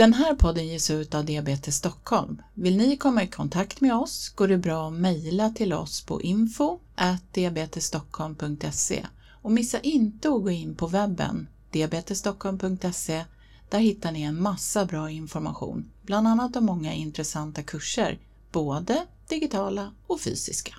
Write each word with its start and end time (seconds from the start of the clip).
Den 0.00 0.12
här 0.12 0.34
podden 0.34 0.68
ges 0.68 0.90
ut 0.90 1.14
av 1.14 1.24
Diabetes 1.24 1.76
Stockholm. 1.76 2.42
Vill 2.54 2.76
ni 2.76 2.96
komma 2.96 3.22
i 3.22 3.26
kontakt 3.26 3.80
med 3.80 3.94
oss 3.94 4.28
går 4.28 4.48
det 4.48 4.58
bra 4.58 4.88
att 4.88 4.92
mejla 4.92 5.50
till 5.50 5.72
oss 5.72 6.06
på 6.06 6.22
info 6.22 6.78
diabetesstockholm.se 7.32 9.06
och 9.42 9.52
missa 9.52 9.80
inte 9.80 10.28
att 10.28 10.42
gå 10.42 10.50
in 10.50 10.74
på 10.74 10.86
webben 10.86 11.48
diabetesstockholm.se. 11.70 13.24
Där 13.68 13.78
hittar 13.78 14.12
ni 14.12 14.22
en 14.22 14.42
massa 14.42 14.84
bra 14.84 15.10
information, 15.10 15.90
bland 16.02 16.28
annat 16.28 16.56
om 16.56 16.64
många 16.64 16.92
intressanta 16.92 17.62
kurser, 17.62 18.18
både 18.52 19.06
digitala 19.28 19.92
och 20.06 20.20
fysiska. 20.20 20.74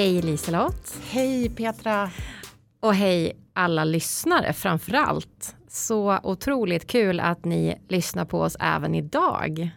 Hej 0.00 0.22
Liselott. 0.22 0.98
Hej 1.10 1.50
Petra! 1.50 2.10
Och 2.80 2.94
hej 2.94 3.36
alla 3.52 3.84
lyssnare 3.84 4.52
framför 4.52 4.94
allt. 4.94 5.56
Så 5.68 6.18
otroligt 6.22 6.86
kul 6.86 7.20
att 7.20 7.44
ni 7.44 7.80
lyssnar 7.88 8.24
på 8.24 8.40
oss 8.40 8.56
även 8.60 8.94
idag. 8.94 9.70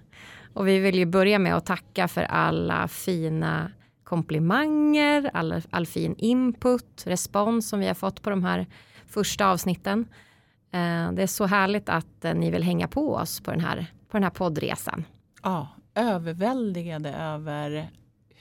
Och 0.53 0.67
vi 0.67 0.79
vill 0.79 0.95
ju 0.95 1.05
börja 1.05 1.39
med 1.39 1.55
att 1.55 1.65
tacka 1.65 2.07
för 2.07 2.23
alla 2.23 2.87
fina 2.87 3.71
komplimanger, 4.03 5.31
all, 5.33 5.61
all 5.69 5.85
fin 5.85 6.15
input, 6.17 7.03
respons 7.05 7.69
som 7.69 7.79
vi 7.79 7.87
har 7.87 7.93
fått 7.93 8.21
på 8.21 8.29
de 8.29 8.43
här 8.43 8.67
första 9.07 9.47
avsnitten. 9.47 10.05
Eh, 10.71 11.11
det 11.11 11.23
är 11.23 11.27
så 11.27 11.45
härligt 11.45 11.89
att 11.89 12.25
eh, 12.25 12.33
ni 12.33 12.51
vill 12.51 12.63
hänga 12.63 12.87
på 12.87 13.15
oss 13.15 13.41
på 13.41 13.51
den 13.51 13.59
här, 13.59 13.85
på 14.09 14.17
den 14.17 14.23
här 14.23 14.31
poddresan. 14.31 15.05
Ja, 15.43 15.67
överväldigade 15.95 17.09
över 17.13 17.89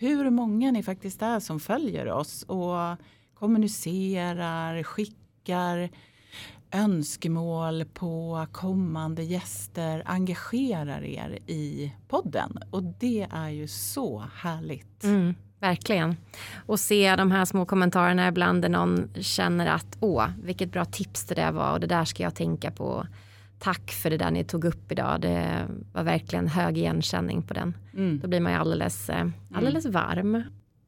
hur 0.03 0.31
många 0.31 0.70
ni 0.70 0.83
faktiskt 0.83 1.22
är 1.22 1.41
som 1.41 1.61
följer 1.61 2.12
oss 2.12 2.42
och 2.42 2.97
kommunicerar, 3.34 4.83
skickar 4.83 5.91
önskemål 6.72 7.84
på 7.84 8.47
kommande 8.53 9.22
gäster, 9.22 10.03
engagerar 10.06 11.05
er 11.05 11.39
i 11.47 11.92
podden. 12.09 12.59
Och 12.70 12.83
det 12.83 13.27
är 13.31 13.48
ju 13.48 13.69
så 13.69 14.25
härligt. 14.34 15.05
Mm, 15.05 15.34
verkligen. 15.61 16.16
Och 16.66 16.81
se 16.81 17.16
de 17.16 17.31
här 17.31 17.44
små 17.44 17.66
kommentarerna 17.66 18.28
ibland 18.28 18.62
där 18.62 18.69
någon 18.69 19.11
känner 19.20 19.66
att 19.66 19.97
åh, 20.00 20.28
vilket 20.42 20.72
bra 20.72 20.84
tips 20.84 21.25
det 21.25 21.34
där 21.34 21.53
var 21.53 21.72
och 21.72 21.81
det 21.81 21.87
där 21.87 22.05
ska 22.05 22.22
jag 22.22 22.34
tänka 22.34 22.70
på 22.70 23.06
tack 23.63 23.91
för 23.91 24.11
det 24.11 24.17
där 24.17 24.31
ni 24.31 24.45
tog 24.45 24.65
upp 24.65 24.93
idag. 24.93 25.21
Det 25.21 25.69
var 25.93 26.03
verkligen 26.03 26.49
hög 26.49 26.79
igenkänning 26.79 27.43
på 27.43 27.55
den. 27.55 27.77
Mm. 27.95 28.21
Då 28.21 28.29
blir 28.29 28.41
man 28.41 28.53
ju 28.53 28.59
alldeles, 28.59 29.11
eh, 29.11 29.29
alldeles 29.55 29.85
mm. 29.85 29.93
varm. 29.93 30.43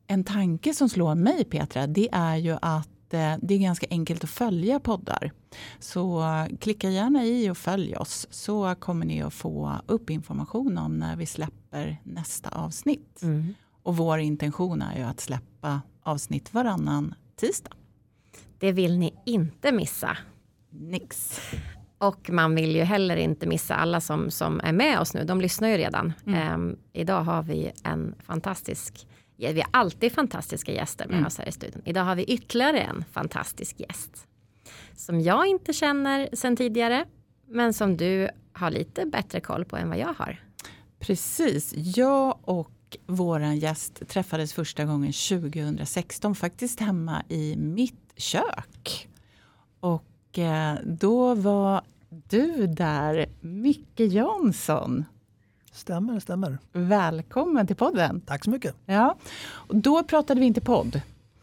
En 0.06 0.25
tanke 0.25 0.75
som 0.75 0.89
slår 0.89 1.14
mig 1.14 1.45
Petra, 1.45 1.86
det 1.86 2.08
är 2.12 2.36
ju 2.36 2.56
att 2.62 3.14
eh, 3.14 3.34
det 3.42 3.55
är 3.55 3.58
ganska 3.58 3.86
enkelt 3.91 4.25
att 4.25 4.30
följa 4.30 4.80
poddar. 4.80 5.33
Så 5.78 6.25
klicka 6.61 6.91
gärna 6.91 7.25
i 7.25 7.50
och 7.50 7.58
följ 7.58 7.97
oss 7.97 8.27
så 8.30 8.75
kommer 8.75 9.06
ni 9.06 9.22
att 9.22 9.34
få 9.34 9.72
upp 9.86 10.11
information 10.11 10.78
om 10.78 10.98
när 10.98 11.17
vi 11.17 11.27
släpper 11.27 12.00
nästa 12.02 12.48
avsnitt. 12.48 13.22
Mm. 13.22 13.55
Och 13.83 13.97
vår 13.97 14.19
intention 14.19 14.83
är 14.83 14.98
ju 14.98 15.02
att 15.02 15.20
släppa 15.20 15.80
avsnitt 16.02 16.55
varannan 16.55 17.14
tisdag. 17.36 17.72
Det 18.58 18.72
vill 18.72 18.98
ni 18.98 19.14
inte 19.27 19.72
missa. 19.72 20.17
Nix. 20.70 21.41
Och 22.08 22.30
man 22.30 22.55
vill 22.55 22.77
ju 22.77 22.83
heller 22.83 23.16
inte 23.16 23.47
missa 23.47 23.74
alla 23.74 24.00
som, 24.00 24.30
som 24.30 24.60
är 24.64 24.72
med 24.72 25.00
oss 25.00 25.14
nu. 25.14 25.24
De 25.24 25.41
lyssnar 25.41 25.69
ju 25.69 25.77
redan. 25.77 26.12
Mm. 26.27 26.55
Um, 26.55 26.77
idag 26.92 27.22
har 27.22 27.42
vi 27.42 27.73
en 27.84 28.14
fantastisk, 28.27 29.06
vi 29.36 29.46
har 29.61 29.70
alltid 29.70 30.12
fantastiska 30.12 30.73
gäster 30.73 31.06
med 31.06 31.14
mm. 31.14 31.27
oss 31.27 31.39
här 31.39 31.48
i 31.48 31.52
studion. 31.52 31.83
Idag 31.84 32.05
har 32.05 32.14
vi 32.14 32.24
ytterligare 32.24 32.80
en 32.80 33.05
fantastisk 33.12 33.80
gäst. 33.80 34.27
Som 34.96 35.20
jag 35.20 35.46
inte 35.46 35.73
känner 35.73 36.28
sedan 36.33 36.56
tidigare. 36.56 37.05
Men 37.48 37.74
som 37.74 37.96
du 37.96 38.28
har 38.52 38.70
lite 38.70 39.07
bättre 39.07 39.40
koll 39.40 39.64
på 39.64 39.77
än 39.77 39.89
vad 39.89 39.98
jag 39.98 40.14
har. 40.17 40.40
Precis, 40.98 41.73
jag 41.96 42.39
och 42.45 42.96
våran 43.07 43.57
gäst 43.57 44.08
träffades 44.08 44.52
första 44.52 44.84
gången 44.84 45.12
2016 45.12 46.34
faktiskt 46.34 46.80
hemma 46.80 47.23
i 47.28 47.57
mitt 47.57 48.12
kök. 48.17 49.08
Och 49.80 50.39
eh, 50.39 50.78
då 50.84 51.34
var 51.34 51.83
du 52.29 52.67
där, 52.67 53.27
Micke 53.41 54.01
Jansson. 54.01 55.05
Stämmer, 55.73 56.20
stämmer. 56.20 56.58
Välkommen 56.73 57.67
till 57.67 57.77
podden. 57.77 58.20
Tack 58.20 58.45
så 58.45 58.51
mycket. 58.51 58.75
Ja. 58.86 59.17
Och 59.45 59.77
då 59.77 60.02
pratade 60.02 60.41
vi 60.41 60.47
inte 60.47 60.61
podd. 60.61 61.01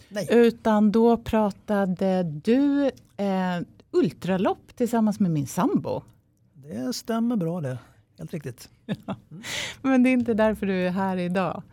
Nej. 0.10 0.28
Utan 0.30 0.92
då 0.92 1.18
pratade 1.18 2.24
du 2.24 2.86
eh, 3.18 3.62
ultralopp 3.92 4.76
tillsammans 4.76 5.20
med 5.20 5.32
min 5.32 5.48
sambo. 5.48 6.02
Det 6.54 6.94
stämmer 6.94 7.36
bra 7.36 7.62
det. 7.62 7.78
Helt 8.18 8.34
riktigt. 8.34 8.70
Ja. 9.06 9.16
Men 9.82 10.04
det 10.04 10.10
är 10.10 10.14
inte 10.14 10.34
därför 10.34 10.66
du 10.66 10.88
är 10.88 10.92
här 10.92 11.18
idag. 11.18 11.64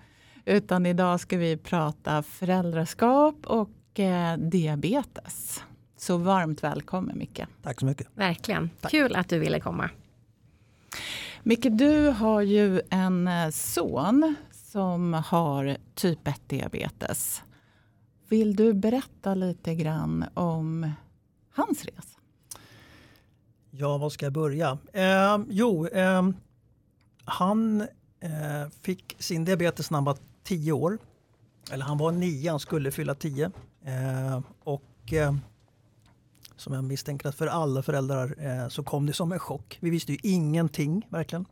Utan 0.45 0.87
idag 0.87 1.21
ska 1.21 1.37
vi 1.37 1.57
prata 1.57 2.23
föräldraskap 2.23 3.47
och 3.47 4.01
eh, 4.01 4.39
diabetes. 4.39 5.63
Så 5.99 6.17
varmt 6.17 6.65
välkommen 6.65 7.19
Micke. 7.19 7.47
Tack 7.63 7.81
så 7.81 7.87
mycket. 7.87 8.07
Verkligen. 8.15 8.71
Tack. 8.81 8.91
Kul 8.91 9.17
att 9.17 9.29
du 9.29 9.39
ville 9.39 9.61
komma. 9.61 9.91
Micke, 11.43 11.67
du 11.71 12.09
har 12.09 12.43
ju 12.43 12.81
en 12.91 13.29
eh, 13.29 13.51
son 13.51 14.35
som 14.53 15.15
har 15.15 15.77
typ 15.95 16.29
1 16.29 16.41
diabetes. 16.47 17.43
Vill 18.29 18.57
du 18.57 18.73
berätta 18.75 19.35
lite 19.35 19.75
grann 19.75 20.25
om 20.35 20.91
hans 21.55 21.85
resa? 21.85 22.19
Ja, 23.71 23.99
var 23.99 24.11
ska 24.11 24.27
jag 24.27 24.33
börja? 24.33 24.79
Eh, 24.93 25.39
jo, 25.49 25.87
eh, 25.87 26.29
han 27.25 27.81
eh, 28.21 28.71
fick 28.81 29.17
sin 29.19 29.45
diabetes 29.45 29.91
när 29.91 29.97
han 29.97 30.05
var 30.05 30.17
10 30.43 30.73
år. 30.73 30.99
Eller 31.71 31.85
han 31.85 31.99
var 31.99 32.13
9, 32.13 32.51
han 32.51 32.61
skulle 32.61 32.91
fylla 32.91 33.15
10. 33.15 33.51
Eh, 33.85 34.41
och 34.65 35.13
eh, 35.13 35.35
som 36.59 36.75
jag 36.75 36.85
misstänker 36.85 37.29
att 37.29 37.35
för 37.35 37.47
alla 37.47 37.83
föräldrar 37.83 38.35
eh, 38.39 38.69
så 38.69 38.83
kom 38.83 39.07
det 39.07 39.13
som 39.13 39.33
en 39.33 39.39
chock. 39.39 39.79
Vi 39.81 39.91
visste 39.91 40.13
ju 40.13 40.19
ingenting 40.23 41.07
verkligen. 41.11 41.45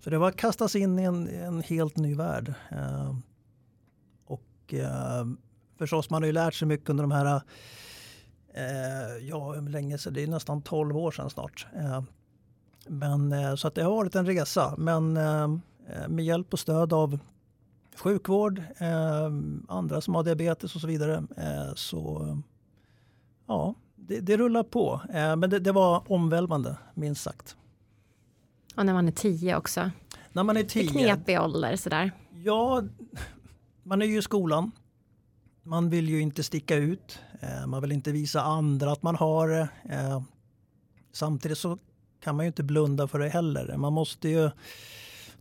Så 0.00 0.10
det 0.10 0.18
var 0.18 0.28
att 0.28 0.36
kastas 0.36 0.76
in 0.76 0.98
i 0.98 1.02
en, 1.02 1.28
en 1.28 1.62
helt 1.62 1.96
ny 1.96 2.14
värld. 2.14 2.54
Eh, 2.70 3.16
och 4.26 4.74
eh, 4.74 5.26
förstås, 5.78 6.10
man 6.10 6.22
har 6.22 6.26
ju 6.26 6.32
lärt 6.32 6.54
sig 6.54 6.68
mycket 6.68 6.90
under 6.90 7.04
de 7.04 7.12
här, 7.12 7.42
eh, 8.54 9.26
ja 9.28 9.52
hur 9.52 9.68
länge 9.68 9.98
sedan, 9.98 10.14
det 10.14 10.22
är 10.22 10.26
nästan 10.26 10.62
12 10.62 10.96
år 10.96 11.10
sedan 11.10 11.30
snart. 11.30 11.66
Eh, 11.76 12.02
men 12.86 13.32
eh, 13.32 13.54
så 13.54 13.68
att 13.68 13.74
det 13.74 13.82
har 13.82 13.90
varit 13.90 14.14
en 14.14 14.26
resa, 14.26 14.74
men 14.78 15.16
eh, 15.16 15.48
med 16.08 16.24
hjälp 16.24 16.52
och 16.52 16.58
stöd 16.58 16.92
av 16.92 17.18
sjukvård, 17.96 18.62
eh, 18.78 19.30
andra 19.68 20.00
som 20.00 20.14
har 20.14 20.24
diabetes 20.24 20.74
och 20.74 20.80
så 20.80 20.86
vidare 20.86 21.22
eh, 21.36 21.74
så 21.74 22.36
ja, 23.48 23.74
det, 23.96 24.20
det 24.20 24.36
rullar 24.36 24.62
på. 24.62 25.00
Eh, 25.12 25.36
men 25.36 25.50
det, 25.50 25.58
det, 25.58 25.72
var 25.72 26.12
omvälvande, 26.12 26.76
minst 26.94 27.22
sagt. 27.22 27.56
Och 28.76 28.86
när 28.86 28.92
man 28.92 29.08
är 29.08 29.12
tio 29.12 29.56
också. 29.56 29.90
När 30.32 30.42
man 30.42 30.56
är 30.56 30.62
tio. 30.62 30.90
Knepig 30.90 31.40
ålder 31.40 31.76
sådär. 31.76 32.12
Ja, 32.30 32.82
man 33.82 34.02
är 34.02 34.06
ju 34.06 34.18
i 34.18 34.22
skolan. 34.22 34.70
Man 35.62 35.90
vill 35.90 36.08
ju 36.08 36.20
inte 36.20 36.42
sticka 36.42 36.76
ut. 36.76 37.18
Eh, 37.40 37.66
man 37.66 37.82
vill 37.82 37.92
inte 37.92 38.12
visa 38.12 38.42
andra 38.42 38.92
att 38.92 39.02
man 39.02 39.16
har 39.16 39.48
det. 39.48 39.68
Eh, 39.84 40.22
samtidigt 41.12 41.58
så 41.58 41.78
kan 42.20 42.36
man 42.36 42.44
ju 42.44 42.46
inte 42.46 42.62
blunda 42.62 43.08
för 43.08 43.18
det 43.18 43.28
heller. 43.28 43.76
Man 43.76 43.92
måste 43.92 44.28
ju 44.28 44.50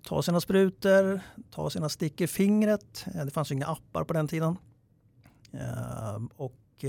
ta 0.03 0.21
sina 0.21 0.41
sprutor, 0.41 1.19
ta 1.51 1.69
sina 1.69 1.89
stick 1.89 2.21
i 2.21 2.27
fingret. 2.27 3.05
Det 3.25 3.31
fanns 3.31 3.51
ju 3.51 3.55
inga 3.55 3.65
appar 3.65 4.03
på 4.03 4.13
den 4.13 4.27
tiden. 4.27 4.57
Och 6.35 6.85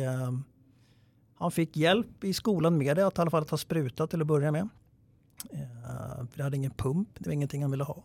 han 1.39 1.51
fick 1.51 1.77
hjälp 1.77 2.25
i 2.25 2.33
skolan 2.33 2.79
med 2.79 2.97
det, 2.97 3.07
att 3.07 3.19
i 3.19 3.21
alla 3.21 3.31
fall 3.31 3.45
ta 3.45 3.57
spruta 3.57 4.07
till 4.07 4.21
att 4.21 4.27
börja 4.27 4.53
med. 4.53 4.69
Uh, 5.53 6.25
det 6.35 6.43
hade 6.43 6.57
ingen 6.57 6.71
pump, 6.71 7.09
det 7.19 7.29
var 7.29 7.35
ingenting 7.35 7.63
han 7.63 7.71
ville 7.71 7.85
ha. 7.85 8.05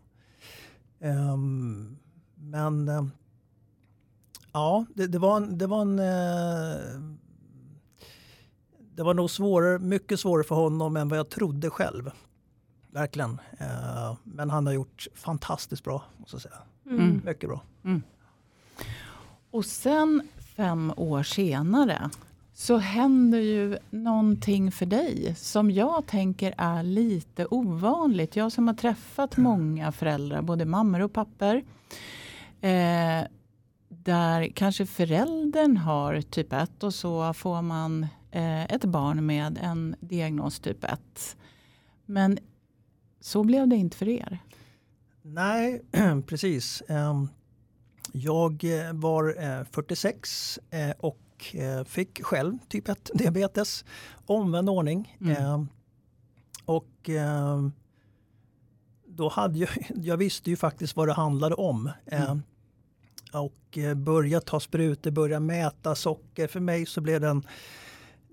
Um, 0.99 1.97
men 2.35 2.89
uh, 2.89 3.07
ja, 4.51 4.85
det, 4.93 5.07
det, 5.07 5.19
var 5.19 5.37
en, 5.37 5.57
det 5.57 5.67
var 5.67 5.81
en 5.81 5.99
uh, 5.99 7.15
det 8.95 9.03
var 9.03 9.13
nog 9.13 9.29
svårare, 9.29 9.79
mycket 9.79 10.19
svårare 10.19 10.43
för 10.43 10.55
honom 10.55 10.97
än 10.97 11.09
vad 11.09 11.19
jag 11.19 11.29
trodde 11.29 11.69
själv. 11.69 12.11
Verkligen. 12.91 13.41
men 14.23 14.49
han 14.49 14.65
har 14.65 14.73
gjort 14.73 15.07
fantastiskt 15.15 15.83
bra, 15.83 16.03
måste 16.17 16.35
jag 16.35 16.41
säga. 16.41 16.55
Mm. 16.85 17.21
Mycket 17.25 17.49
bra. 17.49 17.61
Mm. 17.83 18.03
Och 19.51 19.65
sen 19.65 20.27
fem 20.55 20.93
år 20.97 21.23
senare 21.23 22.09
så 22.53 22.77
händer 22.77 23.39
ju 23.39 23.77
någonting 23.89 24.71
för 24.71 24.85
dig 24.85 25.35
som 25.37 25.71
jag 25.71 26.05
tänker 26.05 26.53
är 26.57 26.83
lite 26.83 27.45
ovanligt. 27.45 28.35
Jag 28.35 28.51
som 28.51 28.67
har 28.67 28.75
träffat 28.75 29.37
många 29.37 29.91
föräldrar, 29.91 30.41
både 30.41 30.65
mammor 30.65 31.01
och 31.01 31.13
papper. 31.13 31.63
Eh, 32.61 33.27
där 33.89 34.47
kanske 34.55 34.85
föräldern 34.85 35.77
har 35.77 36.21
typ 36.21 36.53
1 36.53 36.83
och 36.83 36.93
så 36.93 37.33
får 37.33 37.61
man 37.61 38.07
eh, 38.31 38.63
ett 38.63 38.85
barn 38.85 39.25
med 39.25 39.59
en 39.61 39.95
diagnos 39.99 40.59
typ 40.59 40.83
1. 40.83 41.37
Men 42.05 42.37
så 43.19 43.43
blev 43.43 43.67
det 43.67 43.75
inte 43.75 43.97
för 43.97 44.09
er. 44.09 44.39
Nej, 45.21 45.81
precis. 46.27 46.83
Ehm, 46.87 47.27
jag 48.11 48.63
eh, 48.63 48.93
var 48.93 49.43
eh, 49.43 49.65
46 49.71 50.59
eh, 50.69 50.91
och 50.99 51.19
och 51.35 51.55
fick 51.87 52.23
själv 52.23 52.57
typ 52.67 52.89
1 52.89 53.11
diabetes. 53.13 53.85
Omvänd 54.25 54.69
ordning. 54.69 55.17
Mm. 55.21 55.35
Ehm, 55.35 55.67
och 56.65 57.09
ehm, 57.09 57.71
då 59.05 59.29
hade 59.29 59.59
jag, 59.59 59.69
jag 59.95 60.17
visste 60.17 60.49
ju 60.49 60.55
faktiskt 60.55 60.95
vad 60.95 61.07
det 61.07 61.13
handlade 61.13 61.55
om. 61.55 61.91
Mm. 62.05 62.43
Och 63.33 63.77
börja 63.95 64.41
ta 64.41 64.59
sprutor, 64.59 65.11
börja 65.11 65.39
mäta 65.39 65.95
socker. 65.95 66.47
För 66.47 66.59
mig 66.59 66.85
så 66.85 67.01
blev 67.01 67.21
det 67.21 67.27
en, 67.27 67.47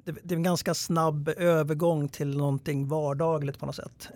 det, 0.05 0.33
är 0.33 0.37
en 0.37 0.43
ganska 0.43 0.75
snabb 0.75 1.29
övergång 1.29 2.09
till 2.09 2.37
någonting 2.37 2.89
vardagligt 2.89 3.59
på 3.59 3.67
något 3.67 3.77
sätt. 3.77 4.09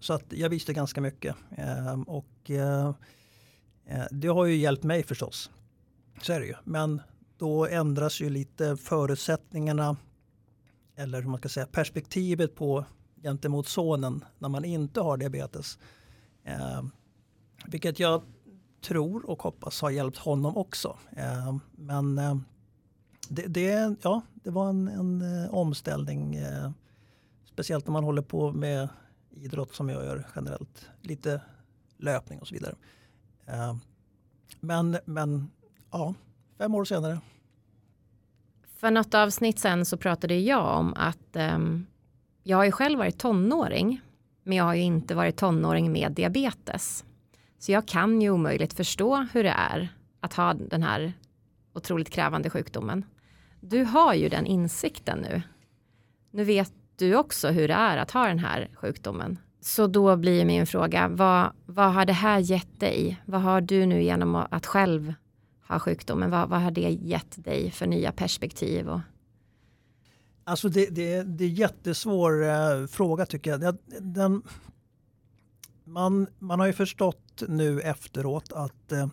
Så 0.00 0.12
att 0.12 0.24
jag 0.28 0.48
visste 0.48 0.72
ganska 0.72 1.00
mycket. 1.00 1.36
Och 2.06 2.50
Eh, 3.90 4.04
det 4.10 4.28
har 4.28 4.44
ju 4.44 4.56
hjälpt 4.56 4.82
mig 4.82 5.02
förstås. 5.02 5.50
Så 6.22 6.32
är 6.32 6.40
det 6.40 6.46
ju. 6.46 6.54
Men 6.64 7.00
då 7.40 7.66
ändras 7.66 8.20
ju 8.20 8.30
lite 8.30 8.76
förutsättningarna 8.76 9.96
eller 10.96 11.22
hur 11.22 11.28
man 11.28 11.38
ska 11.38 11.48
säga 11.48 11.66
perspektivet 11.66 12.54
på 12.54 12.84
gentemot 13.22 13.68
sonen 13.68 14.24
när 14.38 14.48
man 14.48 14.64
inte 14.64 15.00
har 15.00 15.16
diabetes. 15.16 15.78
Eh, 16.44 16.82
vilket 17.66 17.98
jag 17.98 18.22
tror 18.80 19.30
och 19.30 19.42
hoppas 19.42 19.80
har 19.82 19.90
hjälpt 19.90 20.18
honom 20.18 20.56
också. 20.56 20.98
Eh, 21.16 21.56
men 21.72 22.18
eh, 22.18 22.36
det, 23.28 23.46
det, 23.46 23.96
ja, 24.02 24.22
det 24.34 24.50
var 24.50 24.68
en, 24.68 24.88
en 24.88 25.42
eh, 25.44 25.54
omställning. 25.54 26.34
Eh, 26.34 26.70
speciellt 27.44 27.86
när 27.86 27.92
man 27.92 28.04
håller 28.04 28.22
på 28.22 28.52
med 28.52 28.88
idrott 29.30 29.74
som 29.74 29.88
jag 29.88 30.04
gör 30.04 30.26
generellt. 30.36 30.88
Lite 31.00 31.42
löpning 31.96 32.40
och 32.40 32.48
så 32.48 32.54
vidare. 32.54 32.74
Eh, 33.46 33.76
men, 34.60 34.98
men 35.04 35.50
ja, 35.90 36.14
fem 36.60 36.74
år 36.74 36.84
senare. 36.84 37.20
För 38.78 38.90
något 38.90 39.14
avsnitt 39.14 39.58
sen 39.58 39.84
så 39.84 39.96
pratade 39.96 40.34
jag 40.34 40.78
om 40.78 40.94
att 40.96 41.36
um, 41.36 41.86
jag 42.42 42.56
har 42.56 42.64
ju 42.64 42.72
själv 42.72 42.98
varit 42.98 43.18
tonåring, 43.18 44.00
men 44.42 44.56
jag 44.56 44.64
har 44.64 44.74
ju 44.74 44.82
inte 44.82 45.14
varit 45.14 45.36
tonåring 45.36 45.92
med 45.92 46.12
diabetes. 46.12 47.04
Så 47.58 47.72
jag 47.72 47.86
kan 47.86 48.20
ju 48.22 48.30
omöjligt 48.30 48.72
förstå 48.72 49.26
hur 49.32 49.44
det 49.44 49.54
är 49.70 49.88
att 50.20 50.34
ha 50.34 50.54
den 50.54 50.82
här 50.82 51.12
otroligt 51.74 52.10
krävande 52.10 52.50
sjukdomen. 52.50 53.04
Du 53.60 53.84
har 53.84 54.14
ju 54.14 54.28
den 54.28 54.46
insikten 54.46 55.18
nu. 55.18 55.42
Nu 56.30 56.44
vet 56.44 56.72
du 56.96 57.16
också 57.16 57.48
hur 57.48 57.68
det 57.68 57.74
är 57.74 57.96
att 57.96 58.10
ha 58.10 58.26
den 58.26 58.38
här 58.38 58.70
sjukdomen. 58.74 59.38
Så 59.60 59.86
då 59.86 60.16
blir 60.16 60.44
min 60.44 60.66
fråga, 60.66 61.08
vad, 61.08 61.52
vad 61.66 61.92
har 61.92 62.04
det 62.04 62.12
här 62.12 62.38
gett 62.38 62.80
dig? 62.80 63.22
Vad 63.24 63.40
har 63.40 63.60
du 63.60 63.86
nu 63.86 64.02
genom 64.02 64.34
att 64.34 64.66
själv 64.66 65.14
har 65.72 65.78
sjukdomen, 65.78 66.30
vad, 66.30 66.48
vad 66.48 66.60
har 66.60 66.70
det 66.70 66.90
gett 66.90 67.44
dig 67.44 67.70
för 67.70 67.86
nya 67.86 68.12
perspektiv? 68.12 68.88
Och... 68.88 69.00
Alltså 70.44 70.68
det, 70.68 70.86
det, 70.86 71.22
det 71.22 71.44
är 71.44 71.48
en 71.48 71.54
jättesvår 71.54 72.44
eh, 72.44 72.86
fråga 72.86 73.26
tycker 73.26 73.50
jag. 73.50 73.76
Den, 74.00 74.42
man, 75.84 76.26
man 76.38 76.60
har 76.60 76.66
ju 76.66 76.72
förstått 76.72 77.42
nu 77.48 77.80
efteråt 77.80 78.52
att 78.52 78.92
eh, 78.92 79.08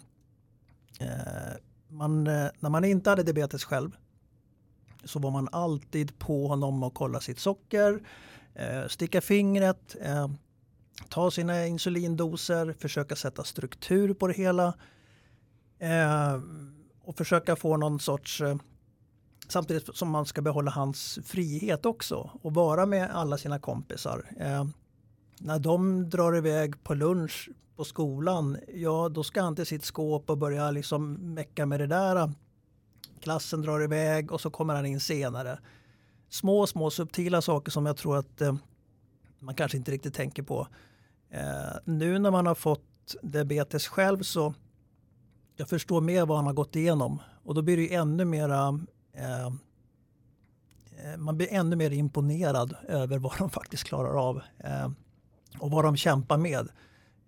eh 0.99 1.53
man, 1.89 2.27
eh, 2.27 2.47
när 2.59 2.69
man 2.69 2.85
inte 2.85 3.09
hade 3.09 3.23
diabetes 3.23 3.63
själv 3.63 3.91
så 5.03 5.19
var 5.19 5.31
man 5.31 5.49
alltid 5.51 6.19
på 6.19 6.47
honom 6.47 6.83
och 6.83 6.93
kolla 6.93 7.19
sitt 7.19 7.39
socker 7.39 8.01
Eh, 8.57 8.87
sticka 8.87 9.21
fingret, 9.21 9.95
eh, 10.01 10.27
ta 11.09 11.31
sina 11.31 11.65
insulindoser, 11.65 12.75
försöka 12.79 13.15
sätta 13.15 13.43
struktur 13.43 14.13
på 14.13 14.27
det 14.27 14.33
hela. 14.33 14.73
Eh, 15.79 16.41
och 17.03 17.17
försöka 17.17 17.55
få 17.55 17.77
någon 17.77 17.99
sorts 17.99 18.41
eh, 18.41 18.55
Samtidigt 19.49 19.95
som 19.95 20.09
man 20.09 20.25
ska 20.25 20.41
behålla 20.41 20.71
hans 20.71 21.19
frihet 21.23 21.85
också 21.85 22.29
och 22.41 22.53
vara 22.53 22.85
med 22.85 23.11
alla 23.11 23.37
sina 23.37 23.59
kompisar. 23.59 24.25
Eh, 24.39 24.65
när 25.39 25.59
de 25.59 26.09
drar 26.09 26.37
iväg 26.37 26.83
på 26.83 26.93
lunch 26.93 27.49
på 27.75 27.83
skolan, 27.83 28.57
ja 28.73 29.09
då 29.09 29.23
ska 29.23 29.41
han 29.41 29.55
till 29.55 29.65
sitt 29.65 29.85
skåp 29.85 30.29
och 30.29 30.37
börja 30.37 30.71
liksom 30.71 31.13
mecka 31.13 31.65
med 31.65 31.79
det 31.79 31.87
där. 31.87 32.31
Klassen 33.19 33.61
drar 33.61 33.83
iväg 33.83 34.31
och 34.31 34.41
så 34.41 34.49
kommer 34.49 34.75
han 34.75 34.85
in 34.85 34.99
senare 34.99 35.59
små, 36.29 36.67
små 36.67 36.89
subtila 36.89 37.41
saker 37.41 37.71
som 37.71 37.85
jag 37.85 37.97
tror 37.97 38.17
att 38.17 38.41
eh, 38.41 38.55
man 39.39 39.55
kanske 39.55 39.77
inte 39.77 39.91
riktigt 39.91 40.13
tänker 40.13 40.43
på. 40.43 40.67
Eh, 41.29 41.77
nu 41.85 42.19
när 42.19 42.31
man 42.31 42.45
har 42.45 42.55
fått 42.55 43.15
diabetes 43.21 43.87
själv 43.87 44.23
så 44.23 44.53
jag 45.57 45.69
förstår 45.69 46.01
mer 46.01 46.25
vad 46.25 46.37
han 46.37 46.45
har 46.45 46.53
gått 46.53 46.75
igenom 46.75 47.21
och 47.43 47.55
då 47.55 47.61
blir 47.61 47.77
det 47.77 47.93
ännu 47.93 48.25
mera 48.25 48.79
eh, 49.13 49.45
eh, 49.45 51.17
man 51.17 51.37
blir 51.37 51.53
ännu 51.53 51.75
mer 51.75 51.91
imponerad 51.91 52.75
över 52.87 53.17
vad 53.17 53.37
de 53.37 53.49
faktiskt 53.59 53.83
klarar 53.83 54.29
av 54.29 54.41
eh, 54.57 54.89
och 55.59 55.71
vad 55.71 55.85
de 55.85 55.97
kämpar 55.97 56.37
med. 56.37 56.67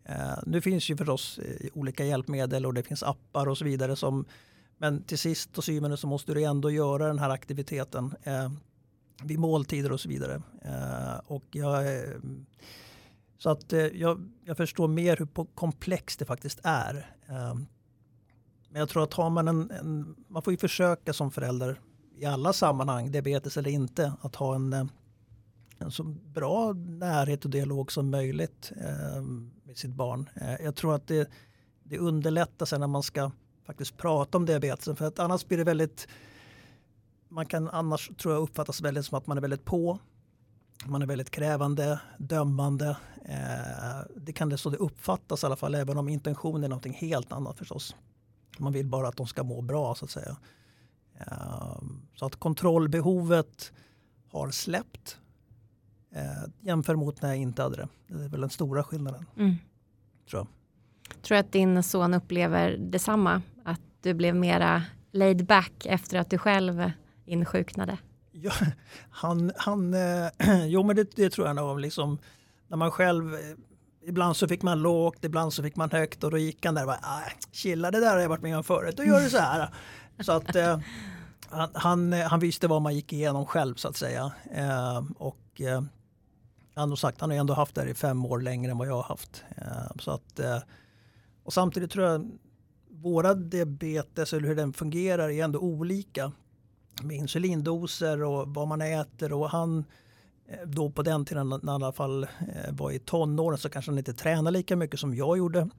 Eh, 0.05 0.39
nu 0.45 0.61
finns 0.61 0.89
ju 0.89 0.97
förstås 0.97 1.39
eh, 1.39 1.67
olika 1.73 2.05
hjälpmedel 2.05 2.65
och 2.65 2.73
det 2.73 2.83
finns 2.83 3.03
appar 3.03 3.47
och 3.47 3.57
så 3.57 3.65
vidare 3.65 3.95
som 3.95 4.25
men 4.77 5.03
till 5.03 5.17
sist 5.17 5.57
och 5.57 5.63
syvende 5.63 5.97
så 5.97 6.07
måste 6.07 6.33
du 6.33 6.43
ändå 6.43 6.71
göra 6.71 7.07
den 7.07 7.19
här 7.19 7.29
aktiviteten 7.29 8.13
eh, 8.23 8.51
vid 9.23 9.39
måltider 9.39 9.91
och 9.91 9.99
så 9.99 10.09
vidare. 10.09 10.41
Eh, 10.61 11.19
och 11.25 11.45
jag, 11.51 12.03
så 13.37 13.49
att 13.49 13.73
eh, 13.73 13.79
jag, 13.79 14.29
jag, 14.45 14.57
förstår 14.57 14.87
mer 14.87 15.17
hur 15.17 15.55
komplext 15.55 16.19
det 16.19 16.25
faktiskt 16.25 16.59
är. 16.63 17.15
Men 18.69 18.79
jag 18.79 18.89
tror 18.89 19.03
att 19.03 19.13
har 19.13 19.29
man 19.29 19.47
en, 19.47 19.71
en, 19.71 20.15
man 20.27 20.41
får 20.41 20.53
ju 20.53 20.57
försöka 20.57 21.13
som 21.13 21.31
förälder 21.31 21.79
i 22.15 22.25
alla 22.25 22.53
sammanhang, 22.53 23.11
diabetes 23.11 23.57
eller 23.57 23.69
inte, 23.69 24.13
att 24.21 24.35
ha 24.35 24.55
en, 24.55 24.73
eh, 24.73 24.85
en 25.77 25.91
så 25.91 26.03
bra 26.03 26.73
närhet 26.73 27.45
och 27.45 27.51
dialog 27.51 27.91
som 27.91 28.09
möjligt 28.09 28.71
eh, 28.77 29.21
med 29.63 29.77
sitt 29.77 29.91
barn. 29.91 30.29
Eh, 30.35 30.65
jag 30.65 30.75
tror 30.75 30.95
att 30.95 31.07
det, 31.07 31.29
det 31.83 31.97
underlättar 31.97 32.65
sen 32.65 32.79
när 32.79 32.87
man 32.87 33.03
ska 33.03 33.31
faktiskt 33.65 33.97
prata 33.97 34.37
om 34.37 34.45
diabetesen 34.45 34.95
för 34.95 35.05
att 35.05 35.19
annars 35.19 35.47
blir 35.47 35.57
det 35.57 35.63
väldigt 35.63 36.07
man 37.29 37.45
kan 37.45 37.67
annars 37.67 38.11
tror 38.17 38.33
jag 38.33 38.43
uppfattas 38.43 38.81
väldigt 38.81 39.05
som 39.05 39.17
att 39.17 39.27
man 39.27 39.37
är 39.37 39.41
väldigt 39.41 39.65
på. 39.65 39.99
Man 40.85 41.01
är 41.01 41.05
väldigt 41.05 41.29
krävande, 41.29 41.99
dömande. 42.17 42.97
Eh, 43.25 44.11
det 44.15 44.33
kan 44.33 44.49
det 44.49 44.57
så 44.57 44.69
det 44.69 44.77
uppfattas 44.77 45.43
i 45.43 45.45
alla 45.45 45.55
fall, 45.55 45.75
även 45.75 45.97
om 45.97 46.09
intentionen 46.09 46.63
är 46.63 46.67
någonting 46.67 46.93
helt 46.93 47.31
annat 47.31 47.57
förstås. 47.57 47.95
Man 48.57 48.73
vill 48.73 48.87
bara 48.87 49.07
att 49.07 49.17
de 49.17 49.27
ska 49.27 49.43
må 49.43 49.61
bra 49.61 49.95
så 49.95 50.05
att 50.05 50.11
säga. 50.11 50.37
Eh, 51.19 51.77
så 52.15 52.25
att 52.25 52.35
kontrollbehovet 52.35 53.71
har 54.31 54.51
släppt 54.51 55.17
eh, 56.11 56.49
jämfört 56.59 56.97
mot 56.97 57.21
när 57.21 57.29
jag 57.29 57.37
inte 57.37 57.63
hade 57.63 57.75
det. 57.75 57.87
Det 58.07 58.23
är 58.23 58.29
väl 58.29 58.41
den 58.41 58.49
stora 58.49 58.83
skillnaden. 58.83 59.25
Mm. 59.37 59.55
Tror 60.29 60.39
jag. 60.39 60.47
Tror 61.21 61.37
att 61.37 61.51
din 61.51 61.83
son 61.83 62.13
upplever 62.13 62.77
detsamma? 62.77 63.41
Att 63.63 63.81
du 64.01 64.13
blev 64.13 64.35
mera 64.35 64.83
laid 65.11 65.45
back 65.45 65.85
efter 65.85 66.19
att 66.19 66.29
du 66.29 66.37
själv 66.37 66.91
insjuknade? 67.25 67.97
Ja, 68.31 68.51
han, 69.09 69.51
han, 69.55 69.93
eh, 69.93 70.27
jo 70.65 70.83
men 70.83 70.95
det, 70.95 71.15
det 71.15 71.29
tror 71.29 71.47
jag 71.47 71.55
nog. 71.55 71.79
Liksom, 71.79 72.17
när 72.67 72.77
man 72.77 72.91
själv, 72.91 73.33
eh, 73.33 73.39
ibland 74.09 74.35
så 74.35 74.47
fick 74.47 74.61
man 74.61 74.81
lågt, 74.81 75.25
ibland 75.25 75.53
så 75.53 75.63
fick 75.63 75.75
man 75.75 75.91
högt 75.91 76.23
och 76.23 76.31
då 76.31 76.37
gick 76.37 76.65
han 76.65 76.75
där 76.75 76.81
och 76.81 76.87
bara, 76.87 76.99
ah, 77.01 77.21
chilla 77.51 77.91
det 77.91 77.99
där 77.99 78.13
har 78.13 78.19
jag 78.19 78.29
varit 78.29 78.41
med 78.41 78.57
om 78.57 78.63
förut, 78.63 78.97
då 78.97 79.03
gör 79.03 79.21
du 79.21 79.29
så 79.29 79.37
här. 79.37 79.69
så 80.19 80.31
att 80.31 80.55
eh, 80.55 80.79
han, 81.49 81.69
han, 81.73 82.13
han, 82.13 82.39
visste 82.39 82.67
vad 82.67 82.81
man 82.81 82.95
gick 82.95 83.13
igenom 83.13 83.45
själv 83.45 83.75
så 83.75 83.87
att 83.87 83.97
säga. 83.97 84.31
Eh, 84.51 85.03
och 85.17 85.61
eh, 85.61 85.81
han 86.75 86.89
har 86.89 86.95
sagt, 86.95 87.21
han 87.21 87.29
har 87.29 87.37
ändå 87.37 87.53
haft 87.53 87.75
det 87.75 87.81
här 87.81 87.87
i 87.87 87.93
fem 87.93 88.25
år 88.25 88.41
längre 88.41 88.71
än 88.71 88.77
vad 88.77 88.87
jag 88.87 88.95
har 88.95 89.03
haft. 89.03 89.43
Eh, 89.57 89.97
så 89.99 90.11
att, 90.11 90.39
eh, 90.39 90.59
och 91.43 91.53
samtidigt 91.53 91.91
tror 91.91 92.05
jag 92.05 92.31
våra 92.89 93.33
diabetes 93.33 94.33
eller 94.33 94.47
hur 94.47 94.55
den 94.55 94.73
fungerar 94.73 95.29
är 95.29 95.43
ändå 95.43 95.59
olika 95.59 96.31
med 97.03 97.17
insulindoser 97.17 98.23
och 98.23 98.47
vad 98.47 98.67
man 98.67 98.81
äter 98.81 99.33
och 99.33 99.49
han 99.49 99.85
då 100.65 100.89
på 100.89 101.03
den 101.03 101.25
tiden 101.25 101.49
när 101.49 101.71
han 101.71 101.81
i 101.81 101.83
alla 101.83 101.93
fall 101.93 102.23
eh, 102.23 102.71
var 102.71 102.91
i 102.91 102.99
tonåren 102.99 103.57
så 103.57 103.69
kanske 103.69 103.91
han 103.91 103.97
inte 103.97 104.13
tränade 104.13 104.57
lika 104.57 104.75
mycket 104.75 104.99
som 104.99 105.15
jag 105.15 105.37
gjorde. 105.37 105.69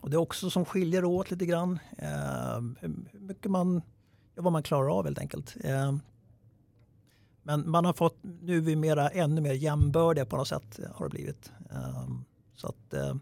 Och 0.00 0.10
det 0.10 0.16
är 0.16 0.20
också 0.20 0.50
som 0.50 0.64
skiljer 0.64 1.04
åt 1.04 1.30
lite 1.30 1.46
grann. 1.46 1.78
Eh, 1.98 2.60
hur 2.80 3.20
mycket 3.20 3.50
man 3.50 3.82
vad 4.34 4.52
man 4.52 4.62
klarar 4.62 4.98
av 4.98 5.04
helt 5.04 5.18
enkelt. 5.18 5.56
Eh, 5.64 5.94
men 7.42 7.70
man 7.70 7.84
har 7.84 7.92
fått, 7.92 8.16
nu 8.22 8.56
är 8.56 8.60
vi 8.60 8.76
mera, 8.76 9.08
ännu 9.08 9.40
mer 9.40 9.52
jämbördiga 9.52 10.26
på 10.26 10.36
något 10.36 10.48
sätt 10.48 10.80
har 10.94 11.06
det 11.06 11.10
blivit. 11.10 11.52
Eh, 11.70 12.08
så 12.56 12.66
att 12.66 12.94
eh, 12.94 13.14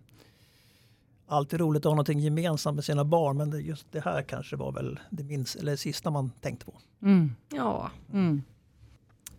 alltid 1.26 1.60
roligt 1.60 1.80
att 1.80 1.90
ha 1.90 1.94
någonting 1.94 2.20
gemensamt 2.20 2.74
med 2.74 2.84
sina 2.84 3.04
barn 3.04 3.36
men 3.36 3.64
just 3.64 3.92
det 3.92 4.00
här 4.00 4.22
kanske 4.22 4.56
var 4.56 4.72
väl 4.72 5.00
det, 5.10 5.24
minst, 5.24 5.56
eller 5.56 5.70
det 5.70 5.76
sista 5.76 6.10
man 6.10 6.30
tänkte 6.30 6.66
på. 6.66 6.72
Mm. 7.02 7.34
Ja. 7.48 7.90
Mm. 8.12 8.42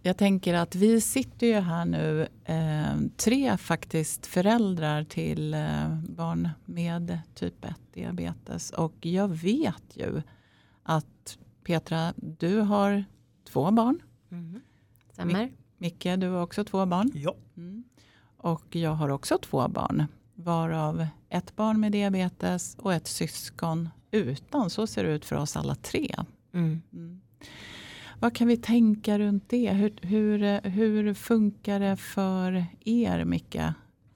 Jag 0.04 0.18
tänker 0.18 0.54
att 0.54 0.76
vi 0.76 1.02
sitter 1.02 1.48
ju 1.48 1.60
här 1.60 1.86
nu, 1.86 2.28
eh, 2.46 3.00
tre 3.18 3.58
faktiskt 3.58 4.26
föräldrar 4.26 5.04
till 5.04 5.54
eh, 5.54 5.96
barn 6.10 6.50
med 6.66 7.20
typ 7.36 7.66
1 7.66 7.76
diabetes. 7.94 8.72
Och 8.72 9.06
jag 9.06 9.28
vet 9.28 9.84
ju 9.94 10.22
att 10.84 11.38
Petra, 11.64 12.14
du 12.16 12.60
har 12.60 13.04
två 13.50 13.72
barn. 13.72 14.02
Mm. 14.32 14.62
Stämmer. 15.14 15.52
Micke, 15.78 16.08
du 16.18 16.30
har 16.30 16.42
också 16.42 16.64
två 16.64 16.86
barn. 16.86 17.12
Ja. 17.14 17.36
Mm. 17.58 17.84
Och 18.38 18.76
jag 18.76 18.92
har 18.92 19.10
också 19.10 19.38
två 19.38 19.68
barn. 19.68 20.06
Varav 20.36 21.08
ett 21.30 21.56
barn 21.56 21.80
med 21.80 21.92
diabetes 21.92 22.76
och 22.80 22.94
ett 22.94 23.08
syskon 23.08 23.90
utan. 24.12 24.70
Så 24.70 24.88
ser 24.88 25.04
det 25.04 25.10
ut 25.12 25.26
för 25.26 25.36
oss 25.36 25.58
alla 25.58 25.76
tre. 25.76 26.16
Mm. 26.54 26.82
Vad 28.22 28.36
kan 28.36 28.48
vi 28.48 28.58
tänka 28.58 29.20
runt 29.20 29.50
det? 29.50 29.72
Hur, 29.72 30.00
hur, 30.02 30.62
hur 30.70 31.14
funkar 31.14 31.80
det 31.80 31.98
för 31.98 32.66
er 32.86 33.26
Micke 33.26 33.74